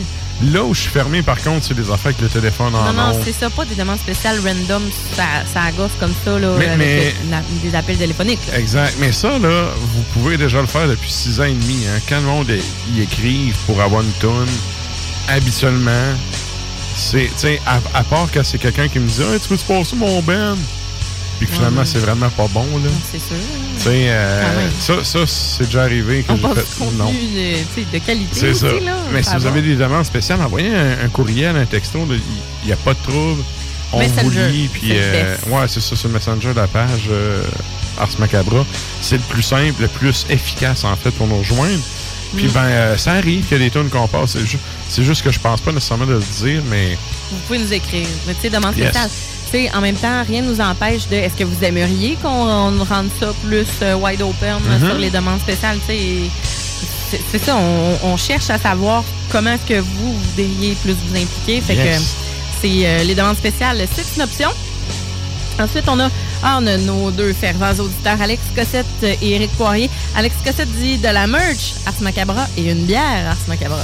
[0.51, 2.93] Là où je suis fermé, par contre, c'est des affaires avec le téléphone en Non,
[3.13, 4.83] non, c'est ça, pas des demandes spéciales random,
[5.15, 5.23] ça,
[5.53, 8.41] ça gosse comme ça, là, Mais- avec mais- le- la- des appels téléphoniques.
[8.51, 8.59] là.
[8.59, 8.95] Exact.
[8.99, 11.85] Mais ça, là, vous pouvez déjà le faire depuis six ans et demi.
[11.87, 12.01] Hein.
[12.09, 12.51] Quand le monde
[12.93, 14.45] y écrive pour avoir une toune,
[15.29, 15.91] habituellement,
[16.95, 19.95] c'est, tu à, à part que c'est quelqu'un qui me dit hey, Tu veux-tu passer
[19.95, 20.55] mon Ben?
[21.37, 21.85] Puis que finalement, Ouais.
[21.85, 22.89] c'est vraiment pas bon, là.
[23.11, 23.35] C'est sûr.
[23.83, 24.71] Tu euh, Quand même.
[24.79, 26.47] ça, ça c'est déjà arrivé que j'ai fait.
[26.47, 27.05] du Non.
[27.07, 28.67] contenu de, qualité C'est aussi, ça.
[28.67, 28.95] là.
[29.11, 32.07] Mais si vous avez des demandes spéciales, envoyez un, un courriel, un texto.
[32.09, 33.43] Il n'y a pas de trouble.
[33.91, 34.69] On vous lit.
[34.71, 37.43] Puis, euh, ouais, c'est ça, sur le Messenger de la page euh,
[37.99, 38.65] Ars Macabra.
[39.01, 41.79] C'est le plus simple, le plus efficace, en fait, pour nous rejoindre.
[42.35, 44.31] Puis, ben, euh, ça arrive qu'il y a des tunes qu'on passe.
[44.31, 44.57] C'est ju-
[44.89, 46.97] C'est juste que je pense pas nécessairement de le dire, mais
[47.31, 48.07] Vous pouvez nous écrire.
[48.27, 48.89] Mais tu sais, demande Yes.
[48.89, 49.09] spéciale.
[49.45, 51.15] Tu sais, en même temps, rien ne nous empêche de.
[51.15, 54.85] Est-ce que vous aimeriez qu'on on rende ça plus euh, wide open euh, Mhm.
[54.89, 55.77] sur les demandes spéciales?
[55.87, 61.15] C'est- c'est ça, on, on cherche à savoir comment est-ce que vous voudriez plus vous
[61.15, 61.61] impliquer.
[61.61, 61.97] Fait Yes.
[61.99, 62.03] que
[62.61, 64.49] c'est euh, les demandes spéciales, c'est une option.
[65.59, 66.09] Ensuite, on a,
[66.43, 69.89] ah, on a nos deux fervents auditeurs, Alex Cossette et Éric Poirier.
[70.15, 73.79] Alex Cossette dit de la merch Ars Macabra et une bière Ars Macabra.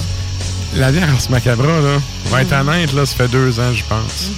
[0.75, 4.31] la bière Ars Macabra, là, pour être honnête, là, ça fait deux ans, je pense.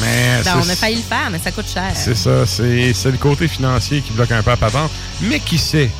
[0.00, 1.90] Mais Ben, on a failli le faire, mais ça coûte cher.
[1.94, 4.90] c'est ça, c'est le côté financier qui bloque un peu à patente.
[5.22, 5.90] Mais qui sait?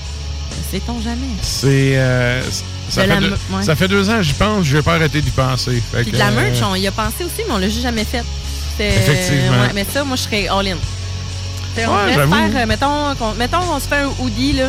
[0.71, 1.29] Sait-on jamais?
[1.43, 1.93] C'est.
[1.97, 2.43] euh,
[2.91, 3.63] ça, fait deux, me- ouais.
[3.65, 5.83] ça fait deux ans, j'y pense, je vais pas arrêter d'y penser.
[5.93, 8.05] Puis de la euh, merch, on y a pensé aussi, mais on l'a juste jamais
[8.05, 8.23] fait.
[8.85, 9.51] Effectivement.
[9.63, 10.77] ouais, mais ça, moi, je serais all-in.
[11.79, 14.69] On Ouais, pourrait faire, euh, mettons, qu'on, mettons, on se fait un hoodie, là.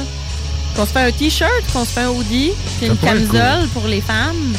[0.76, 4.02] Qu'on se fait un t-shirt, qu'on se fait un hoodie, puis une camisole pour les
[4.02, 4.54] femmes.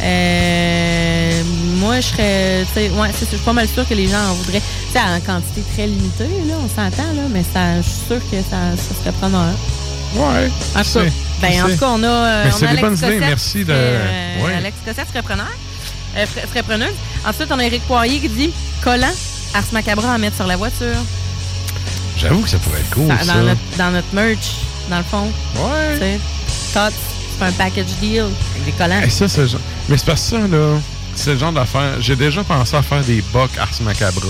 [0.00, 1.42] Euh,
[1.76, 4.62] moi, je serais, ouais, c'est je suis pas mal sûre que les gens en voudraient.
[4.92, 8.36] Tu en quantité très limitée, là, on s'entend, là, mais ça, je suis sûre que
[8.48, 9.52] ça, ça serait preneur.
[10.14, 10.50] Ouais.
[10.76, 11.04] En tout cas,
[11.42, 13.20] ben, en tout cas, on a, euh, Mais on c'est a des Alex bonnes idées,
[13.20, 14.54] merci de- euh, ouais.
[14.54, 15.46] Alex Cossette serait preneur.
[16.48, 16.94] Serait preneuse.
[17.28, 18.50] Ensuite, on a Eric Poirier qui dit
[18.82, 19.12] collant
[19.54, 20.96] Ars Macabra à mettre sur la voiture.
[22.16, 23.34] J'avoue que ça pourrait être cool, dans, ça.
[23.34, 24.56] dans notre, dans notre merch,
[24.90, 25.30] dans le fond.
[25.56, 26.18] Ouais.
[26.74, 26.92] Tots,
[27.38, 29.00] c'est un package deal avec des collants.
[29.02, 29.42] Et ça, c'est
[29.88, 30.78] Mais c'est parce que ça, là,
[31.14, 32.00] c'est le genre d'affaire.
[32.00, 34.26] J'ai déjà pensé à faire des bocs Ars Macabra.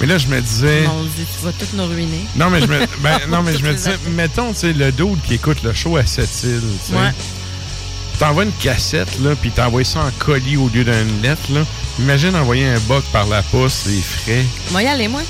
[0.00, 0.82] Mais là, je me disais.
[0.82, 2.24] Mon Dieu, tu vas tout nous ruiner.
[2.36, 5.20] Non, mais je me, ben, non, mais je me disais, mettons, tu sais, le dude
[5.26, 6.98] qui écoute le show à cette île, tu sais.
[6.98, 7.12] Ouais.
[8.18, 11.60] T'envoies une cassette, là, puis t'envoies ça en colis au lieu d'une lettre, là.
[11.98, 14.44] Imagine envoyer un boc par la poste, c'est frais.
[14.70, 15.22] Moi, y aller, moi.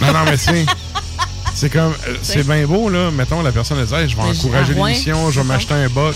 [0.00, 0.66] Non, non, mais sais,
[1.54, 3.10] c'est comme, euh, c'est bien beau, là.
[3.10, 5.88] Mettons, la personne elle dit, Hey, je vais Mais encourager l'émission, je vais m'acheter un
[5.88, 6.14] boc.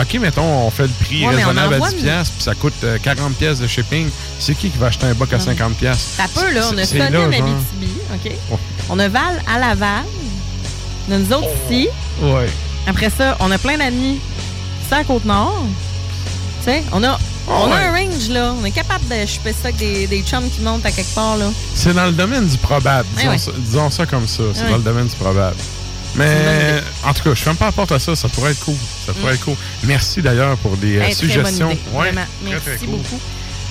[0.00, 2.54] OK, mettons, on fait le prix Ouais, raisonnable à envoie 10 une- piastres, puis ça
[2.54, 4.08] coûte euh, 40 pièces de shipping.
[4.38, 6.04] C'est qui qui va acheter un boc à 50 piastres?
[6.16, 6.68] Ça peut, là.
[6.72, 7.24] On a C'est là, en genre.
[7.32, 8.32] Abitibi, OK?
[8.52, 8.58] Oh.
[8.90, 10.04] On a Val à Laval.
[11.08, 11.88] On a nous autres ici.
[12.22, 12.48] Ouais.
[12.86, 14.20] Après ça, on a plein d'amis.
[14.88, 15.66] C'est à Côte-Nord.
[16.60, 17.82] Tu sais, on a, on a ouais.
[17.84, 18.54] un range, là.
[18.60, 21.36] On est capable de choper ça avec des, des chums qui montent à quelque part,
[21.36, 21.50] là.
[21.74, 23.08] C'est dans le domaine du probable.
[23.16, 23.38] Disons, ouais.
[23.38, 24.42] Ça, disons ça comme ça.
[24.54, 24.70] C'est Ouais.
[24.70, 25.56] dans le domaine du probable.
[26.14, 28.16] Mais en tout cas, je ferme pas la porte à ça.
[28.16, 28.74] Ça pourrait être cool.
[29.06, 29.34] Ça pourrait Mm.
[29.36, 29.54] être cool.
[29.84, 31.70] Merci d'ailleurs pour des euh, très bonne suggestions.
[31.70, 32.20] idée, vraiment.
[32.42, 32.88] très, Merci très cool.
[32.88, 33.20] beaucoup.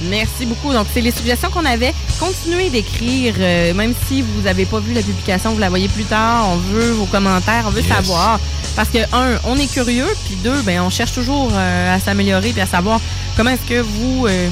[0.01, 0.73] Merci beaucoup.
[0.73, 1.93] Donc, c'est les suggestions qu'on avait.
[2.19, 6.03] Continuez d'écrire, euh, même si vous n'avez pas vu la publication, vous la voyez plus
[6.03, 6.47] tard.
[6.49, 8.39] On veut vos commentaires, on veut savoir.
[8.75, 12.51] Parce que, un, on est curieux, puis deux, ben, on cherche toujours euh, à s'améliorer
[12.51, 13.01] puis à savoir
[13.35, 14.27] comment est-ce que vous.
[14.27, 14.49] Euh,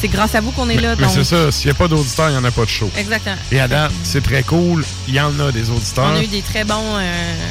[0.00, 0.96] c'est grâce à vous qu'on est là.
[0.98, 2.90] Mais c'est ça, s'il n'y a pas d'auditeurs, il n'y en a pas de show.
[2.98, 3.36] Exactement.
[3.52, 4.84] Et date, c'est très cool.
[5.06, 6.10] Il y en a des auditeurs.
[6.12, 6.98] On a eu des très bons.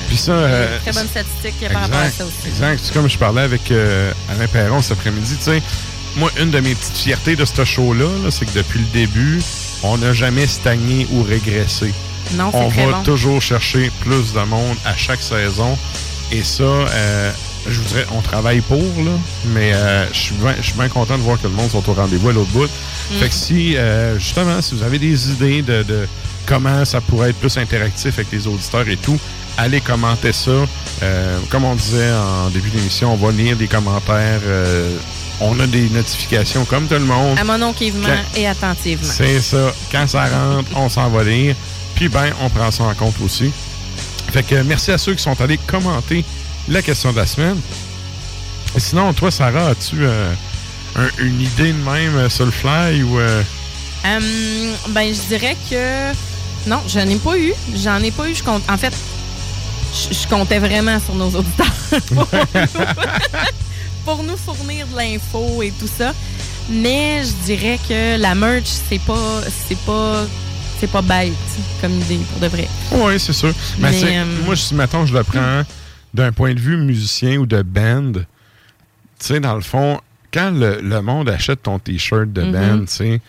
[0.09, 0.33] puis ça.
[0.83, 2.49] très bonnes statistiques par rapport à ça aussi.
[2.49, 2.81] Exact.
[2.83, 5.61] C'est comme je parlais avec Alain Perron cet après-midi, tu sais
[6.19, 9.39] moi, une de mes petites fiertés de ce show-là, c'est que depuis le début,
[9.83, 11.93] on n'a jamais stagné ou régressé.
[12.33, 15.77] Non, on va toujours chercher plus de monde à chaque saison.
[16.33, 17.31] Et ça, euh,
[17.67, 19.11] je vous dirais, on travaille pour, là,
[19.53, 22.33] mais euh, je suis bien content de voir que le monde sont au rendez-vous à
[22.33, 22.65] l'autre bout.
[22.65, 23.15] Mm.
[23.19, 26.05] Fait que si, euh, justement, si vous avez des idées de, de,
[26.45, 29.17] comment ça pourrait être plus interactif avec les auditeurs et tout,
[29.57, 30.51] allez commenter ça.
[31.49, 34.41] comme on disait en début d'émission, on va lire des commentaires
[35.41, 37.37] on a des notifications comme tout le monde.
[37.39, 39.07] Amonoquivement et attentivement.
[39.07, 39.73] C'est ça.
[39.91, 41.55] Quand ça rentre, on s'en va lire.
[41.95, 43.51] Puis ben, on prend ça en compte aussi.
[44.31, 46.23] Fait que merci à ceux qui sont allés commenter
[46.67, 47.59] la question de la semaine.
[48.75, 50.31] Et sinon, toi, Sarah, as-tu euh,
[51.17, 53.19] une idée de même euh, sur le fly ou.
[53.19, 53.41] Euh?
[54.05, 54.23] Hum,
[54.89, 56.13] ben, je dirais que.
[56.67, 57.53] Non, j'en ai pas eu.
[57.75, 58.35] J'en ai pas eu.
[58.35, 58.61] Je compte.
[58.69, 58.93] En fait,
[59.93, 61.67] je comptais vraiment sur nos auditeurs.
[64.05, 66.13] pour nous fournir de l'info et tout ça.
[66.69, 70.25] Mais je dirais que la merch, c'est pas c'est pas
[70.79, 71.33] c'est pas bête
[71.81, 72.67] comme idée pour de vrai.
[72.91, 73.53] Oui, c'est sûr.
[73.79, 75.63] Mais, euh, moi, si maintenant je le prends
[76.13, 78.21] d'un point de vue musicien ou de band, tu
[79.19, 79.99] sais, dans le fond,
[80.33, 82.87] quand le, monde achète ton t-shirt de band, mm-hmm.
[82.87, 83.21] tu sais,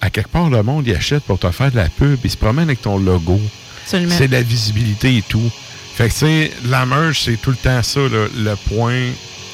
[0.00, 2.36] à quelque part, le monde y achète pour te faire de la pub, il se
[2.36, 3.40] promène avec ton logo.
[3.86, 5.50] C'est de la visibilité et tout.
[5.94, 9.10] Fait que, tu sais, la merch, c'est tout le temps ça, le point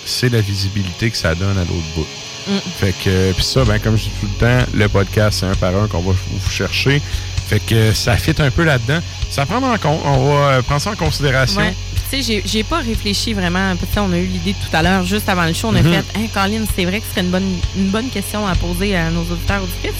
[0.09, 2.07] c'est la visibilité que ça donne à l'autre bout.
[2.49, 2.59] Mm.
[2.78, 5.55] Fait que, puis ça, ben, comme je dis tout le temps, le podcast, c'est un
[5.55, 7.01] par un qu'on va vous chercher.
[7.49, 9.01] Fait que ça fit un peu là-dedans.
[9.31, 10.01] Ça prend en compte.
[10.05, 11.62] On va euh, prendre ça en considération.
[12.11, 13.75] Tu sais, j'ai pas réfléchi vraiment.
[13.97, 15.69] On a eu l'idée tout à l'heure, juste avant le show.
[15.69, 15.93] On a mm-hmm.
[15.93, 18.97] fait, hein, Colin, c'est vrai que ce serait une bonne, une bonne question à poser
[18.97, 19.93] à nos auditeurs auditrices.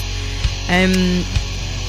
[0.70, 1.20] Euh,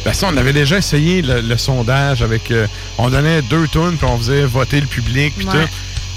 [0.06, 2.52] ben ça, on avait déjà essayé le, sondage avec.
[2.52, 2.68] Euh,
[2.98, 5.58] on donnait deux tonnes, puis on faisait voter le public, puis tout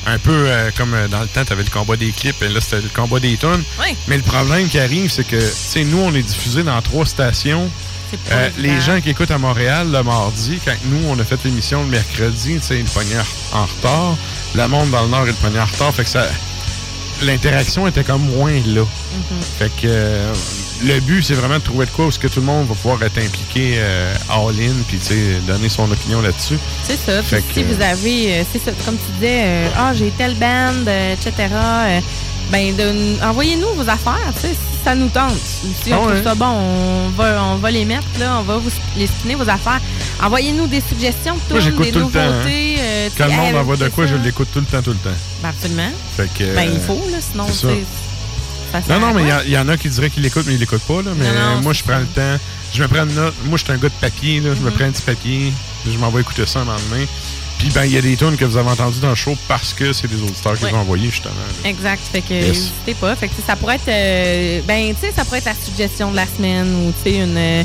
[0.06, 2.48] un peu euh, comme euh, dans le temps, tu avais le combat des clips, et
[2.48, 3.62] là, c'était le combat des tonnes.
[4.08, 7.06] Mais le problème qui arrive, c'est que, tu sais, nous, on est diffusé dans trois
[7.06, 7.70] stations.
[8.30, 11.82] Euh, les gens qui écoutent à Montréal le mardi, quand nous, on a fait l'émission
[11.82, 13.16] le mercredi, tu sais, ils
[13.52, 14.16] en retard.
[14.54, 15.94] Le monde dans le Nord, il le en retard.
[15.94, 16.26] Fait que ça.
[17.22, 18.82] L'interaction était comme moins là.
[18.82, 19.58] Mm-hmm.
[19.58, 20.32] Fait que
[20.84, 22.74] le but, c'est vraiment de trouver de quoi où ce que tout le monde va
[22.74, 24.98] pouvoir être impliqué euh, all-in puis
[25.46, 26.58] donner son opinion là-dessus.
[26.84, 27.22] C'est ça.
[27.22, 31.48] si vous avez, euh, c'est ça, comme tu disais, euh, ah, j'ai telle band, etc.,
[32.50, 32.74] ben,
[33.22, 34.48] envoyez-nous vos affaires, si
[34.84, 35.32] ça nous tente.
[35.82, 38.58] Si on ah trouve ça bon, on va, on va les mettre, là, on va
[38.58, 39.80] vous les spinner vos affaires.
[40.22, 42.76] Envoyez-nous des suggestions, de des nouveautés.
[42.78, 43.10] Hein.
[43.16, 45.16] Quand le monde envoie de quoi, je l'écoute tout le temps, tout le temps.
[45.42, 45.90] Ben, absolument.
[46.16, 47.84] Fait que, ben, il faut, là, sinon, c'est
[48.88, 51.02] non, non, mais il y, en a qui diraient qu'ils l'écoutent, mais ils l'écoutent pas.
[51.02, 51.26] Là, mais
[51.62, 52.38] moi, je prends le temps.
[52.72, 53.34] Je me prends une note.
[53.44, 54.40] Moi, je suis un gars de papier.
[54.40, 54.72] Là, Je me mm-hmm.
[54.74, 55.52] prends un petit papier.
[55.86, 57.06] Je m'envoie écouter ça le lendemain.
[57.58, 59.72] Puis, ben, il y a des tunes que vous avez entendues dans le show parce
[59.72, 61.34] que c'est des auditeurs qui les ont envoyés, justement.
[61.64, 62.00] Exact.
[62.10, 63.14] Fait que n'hésitez pas.
[63.14, 63.88] Fait que ça pourrait être.
[63.88, 67.18] Euh, ben, tu sais, ça pourrait être la suggestion de la semaine ou, tu sais,
[67.18, 67.36] une.
[67.36, 67.62] Euh,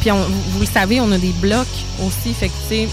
[0.00, 1.66] puis, vous, le savez, on a des blocs
[2.02, 2.34] aussi.
[2.34, 2.88] Fait que, tu sais,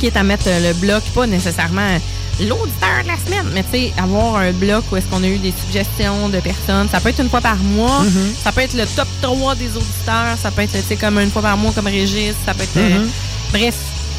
[0.00, 1.98] qui est à mettre le bloc, pas nécessairement
[2.40, 3.46] l'auditeur de la semaine.
[3.52, 6.88] Mais tu sais, avoir un bloc où est-ce qu'on a eu des suggestions de personnes,
[6.90, 8.42] ça peut être une fois par mois, mm-hmm.
[8.42, 11.30] ça peut être le top 3 des auditeurs, ça peut être, tu sais, comme une
[11.30, 12.76] fois par mois comme registre, ça peut être...
[12.76, 13.52] Euh, mm-hmm.
[13.52, 13.74] bref,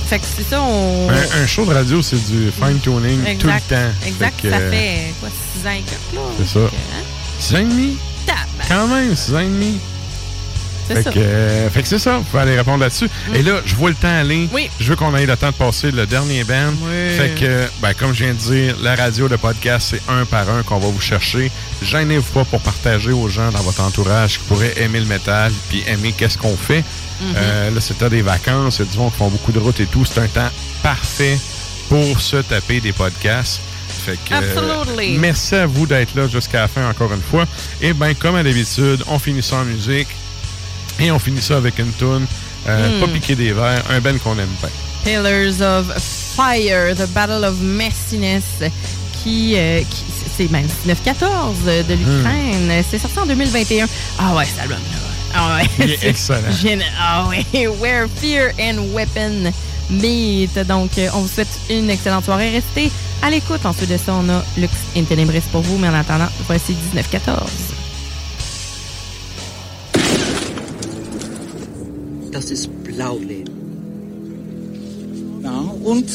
[0.07, 1.07] fait que c'est ça, on...
[1.09, 3.91] Un, show de radio, c'est du fine-tuning tout le temps.
[4.05, 5.29] Exact, ça fait, quoi,
[5.61, 6.21] 6 ans et là?
[6.39, 6.59] C'est ça.
[7.39, 7.57] 6 hein?
[7.57, 7.97] ans et demi?
[8.67, 9.79] Quand même, 6 ans et demi.
[10.89, 13.09] Fait que, euh, fait que, c'est ça, vous pouvez aller répondre là-dessus.
[13.29, 13.35] Mm.
[13.35, 14.49] Et là, je vois le temps aller.
[14.51, 14.69] Oui.
[14.79, 16.73] Je veux qu'on ait le temps de passer le dernier band.
[16.81, 17.17] Oui.
[17.17, 20.49] Fait que, ben, comme je viens de dire, la radio, le podcast, c'est un par
[20.49, 21.51] un qu'on va vous chercher.
[21.81, 25.83] Gênez-vous pas pour partager aux gens dans votre entourage qui pourraient aimer le métal puis
[25.87, 26.79] aimer qu'est-ce qu'on fait.
[26.79, 27.35] Mm-hmm.
[27.35, 29.79] Euh, là, c'est des vacances, il y a du monde qui font beaucoup de routes
[29.79, 30.05] et tout.
[30.05, 30.49] C'est un temps
[30.81, 31.37] parfait
[31.89, 33.59] pour se taper des podcasts.
[34.05, 35.17] Fait que, Absolutely.
[35.17, 37.45] merci à vous d'être là jusqu'à la fin encore une fois.
[37.81, 40.07] Et bien, comme à l'habitude, on finit ça en musique.
[40.99, 42.25] Et on finit ça avec une tune
[42.67, 42.99] euh, hmm.
[42.99, 44.69] pas piqué des verres, un ben qu'on aime bien.
[45.03, 45.97] Pillars of
[46.35, 48.43] Fire, The Battle of Messiness,
[49.23, 50.03] qui, euh, qui
[50.37, 52.67] c'est même 1914 de l'Ukraine.
[52.67, 52.83] Hmm.
[52.89, 53.87] C'est sorti en 2021.
[54.19, 54.97] Ah ouais, cet album-là.
[55.33, 55.69] Ah ouais.
[55.79, 56.47] Il est excellent.
[56.99, 57.67] ah ouais.
[57.67, 59.51] Where Fear and Weapon
[59.89, 60.59] Meet.
[60.67, 62.51] Donc, euh, on vous souhaite une excellente soirée.
[62.51, 63.65] Restez à l'écoute.
[63.65, 65.77] Ensuite de ça, on a Lux Intenebris pour vous.
[65.77, 67.78] Mais en attendant, voici 1914.
[72.31, 73.53] Das ist Blauleben.
[75.43, 76.09] Ja, und?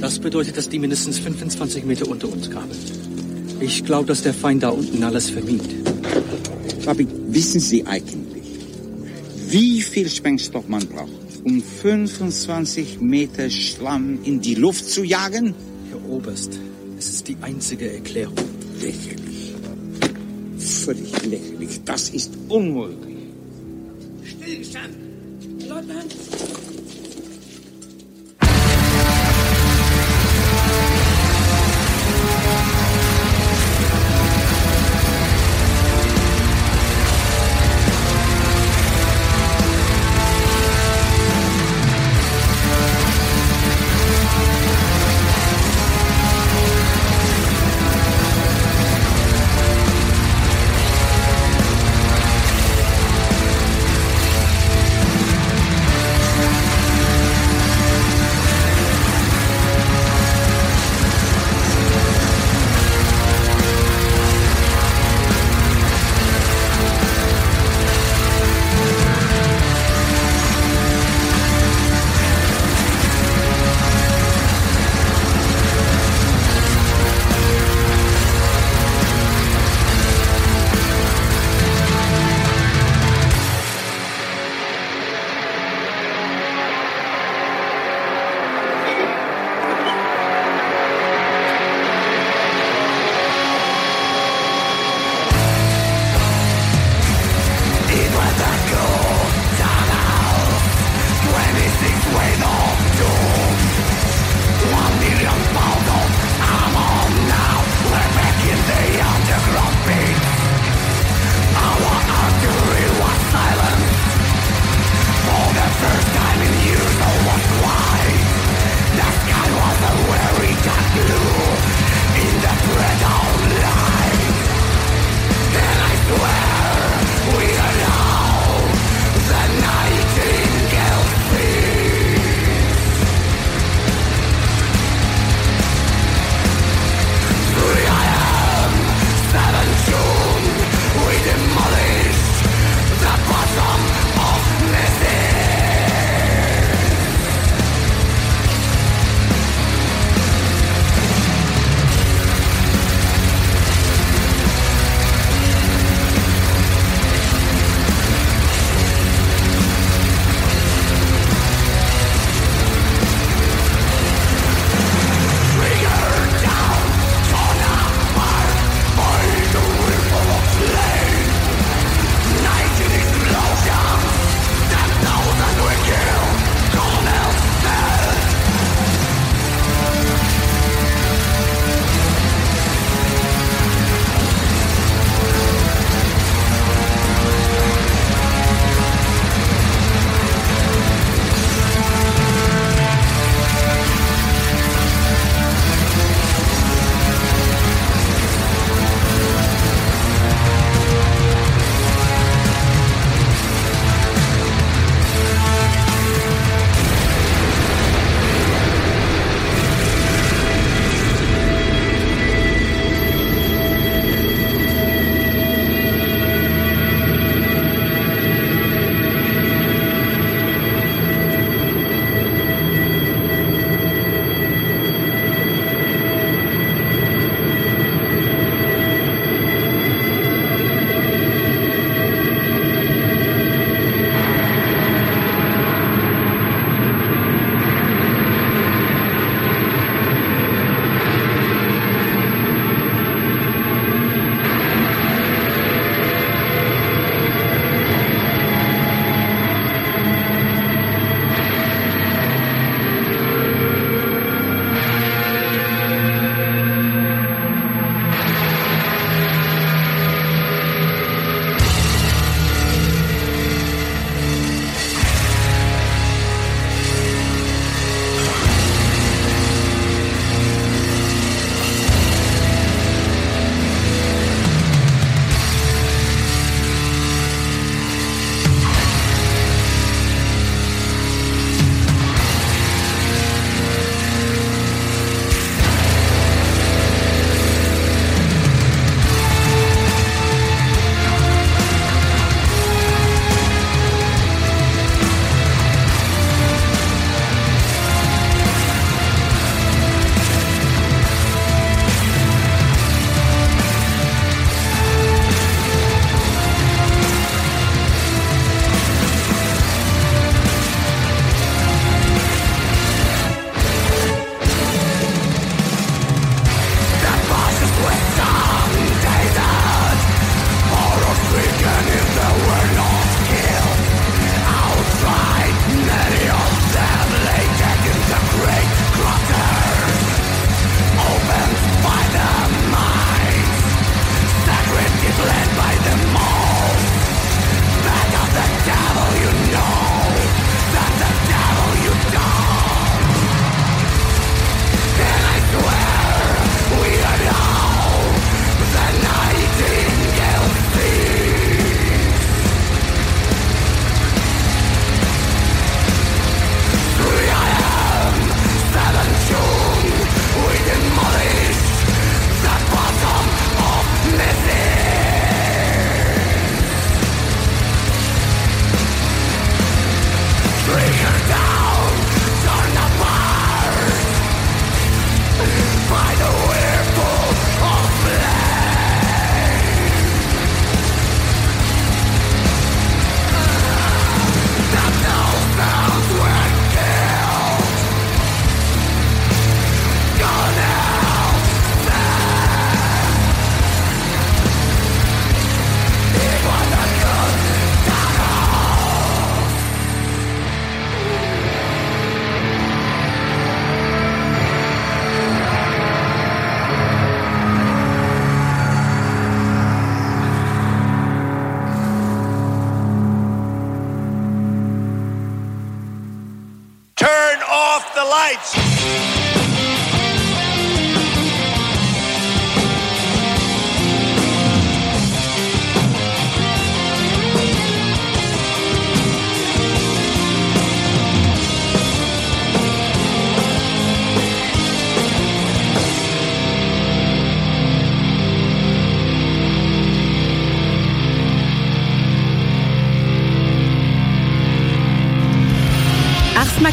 [0.00, 2.70] Das bedeutet, dass die mindestens 25 Meter unter uns kamen.
[3.60, 5.62] Ich glaube, dass der Feind da unten alles vermied.
[6.84, 8.42] Papi, wissen Sie eigentlich,
[9.48, 11.10] wie viel Sprengstoff man braucht,
[11.44, 15.54] um 25 Meter Schlamm in die Luft zu jagen?
[15.90, 16.58] Herr Oberst,
[16.98, 18.34] es ist die einzige Erklärung.
[18.80, 19.54] Lächerlich.
[20.58, 21.80] Völlig lächerlich.
[21.84, 23.16] Das ist unmöglich.
[24.24, 25.01] Stillstand!
[25.72, 26.71] Leutnant!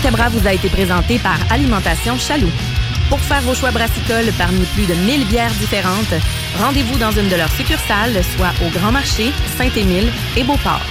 [0.10, 2.52] Ars Macabra vous a été présenté par Alimentation Chaloux.
[3.10, 6.14] Pour faire vos choix brassicoles parmi plus de 1000 bières différentes,
[6.58, 10.82] rendez-vous dans une de leurs succursales, soit au Grand Marché, Saint-Émile et Beauport.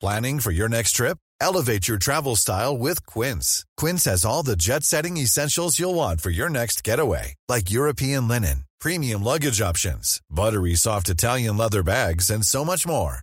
[0.00, 1.18] Planning for your next trip?
[1.40, 3.64] Elevate your travel style with Quince.
[3.76, 8.64] Quince has all the jet-setting essentials you'll want for your next getaway, like European linen,
[8.80, 13.22] premium luggage options, buttery soft Italian leather bags, and so much more.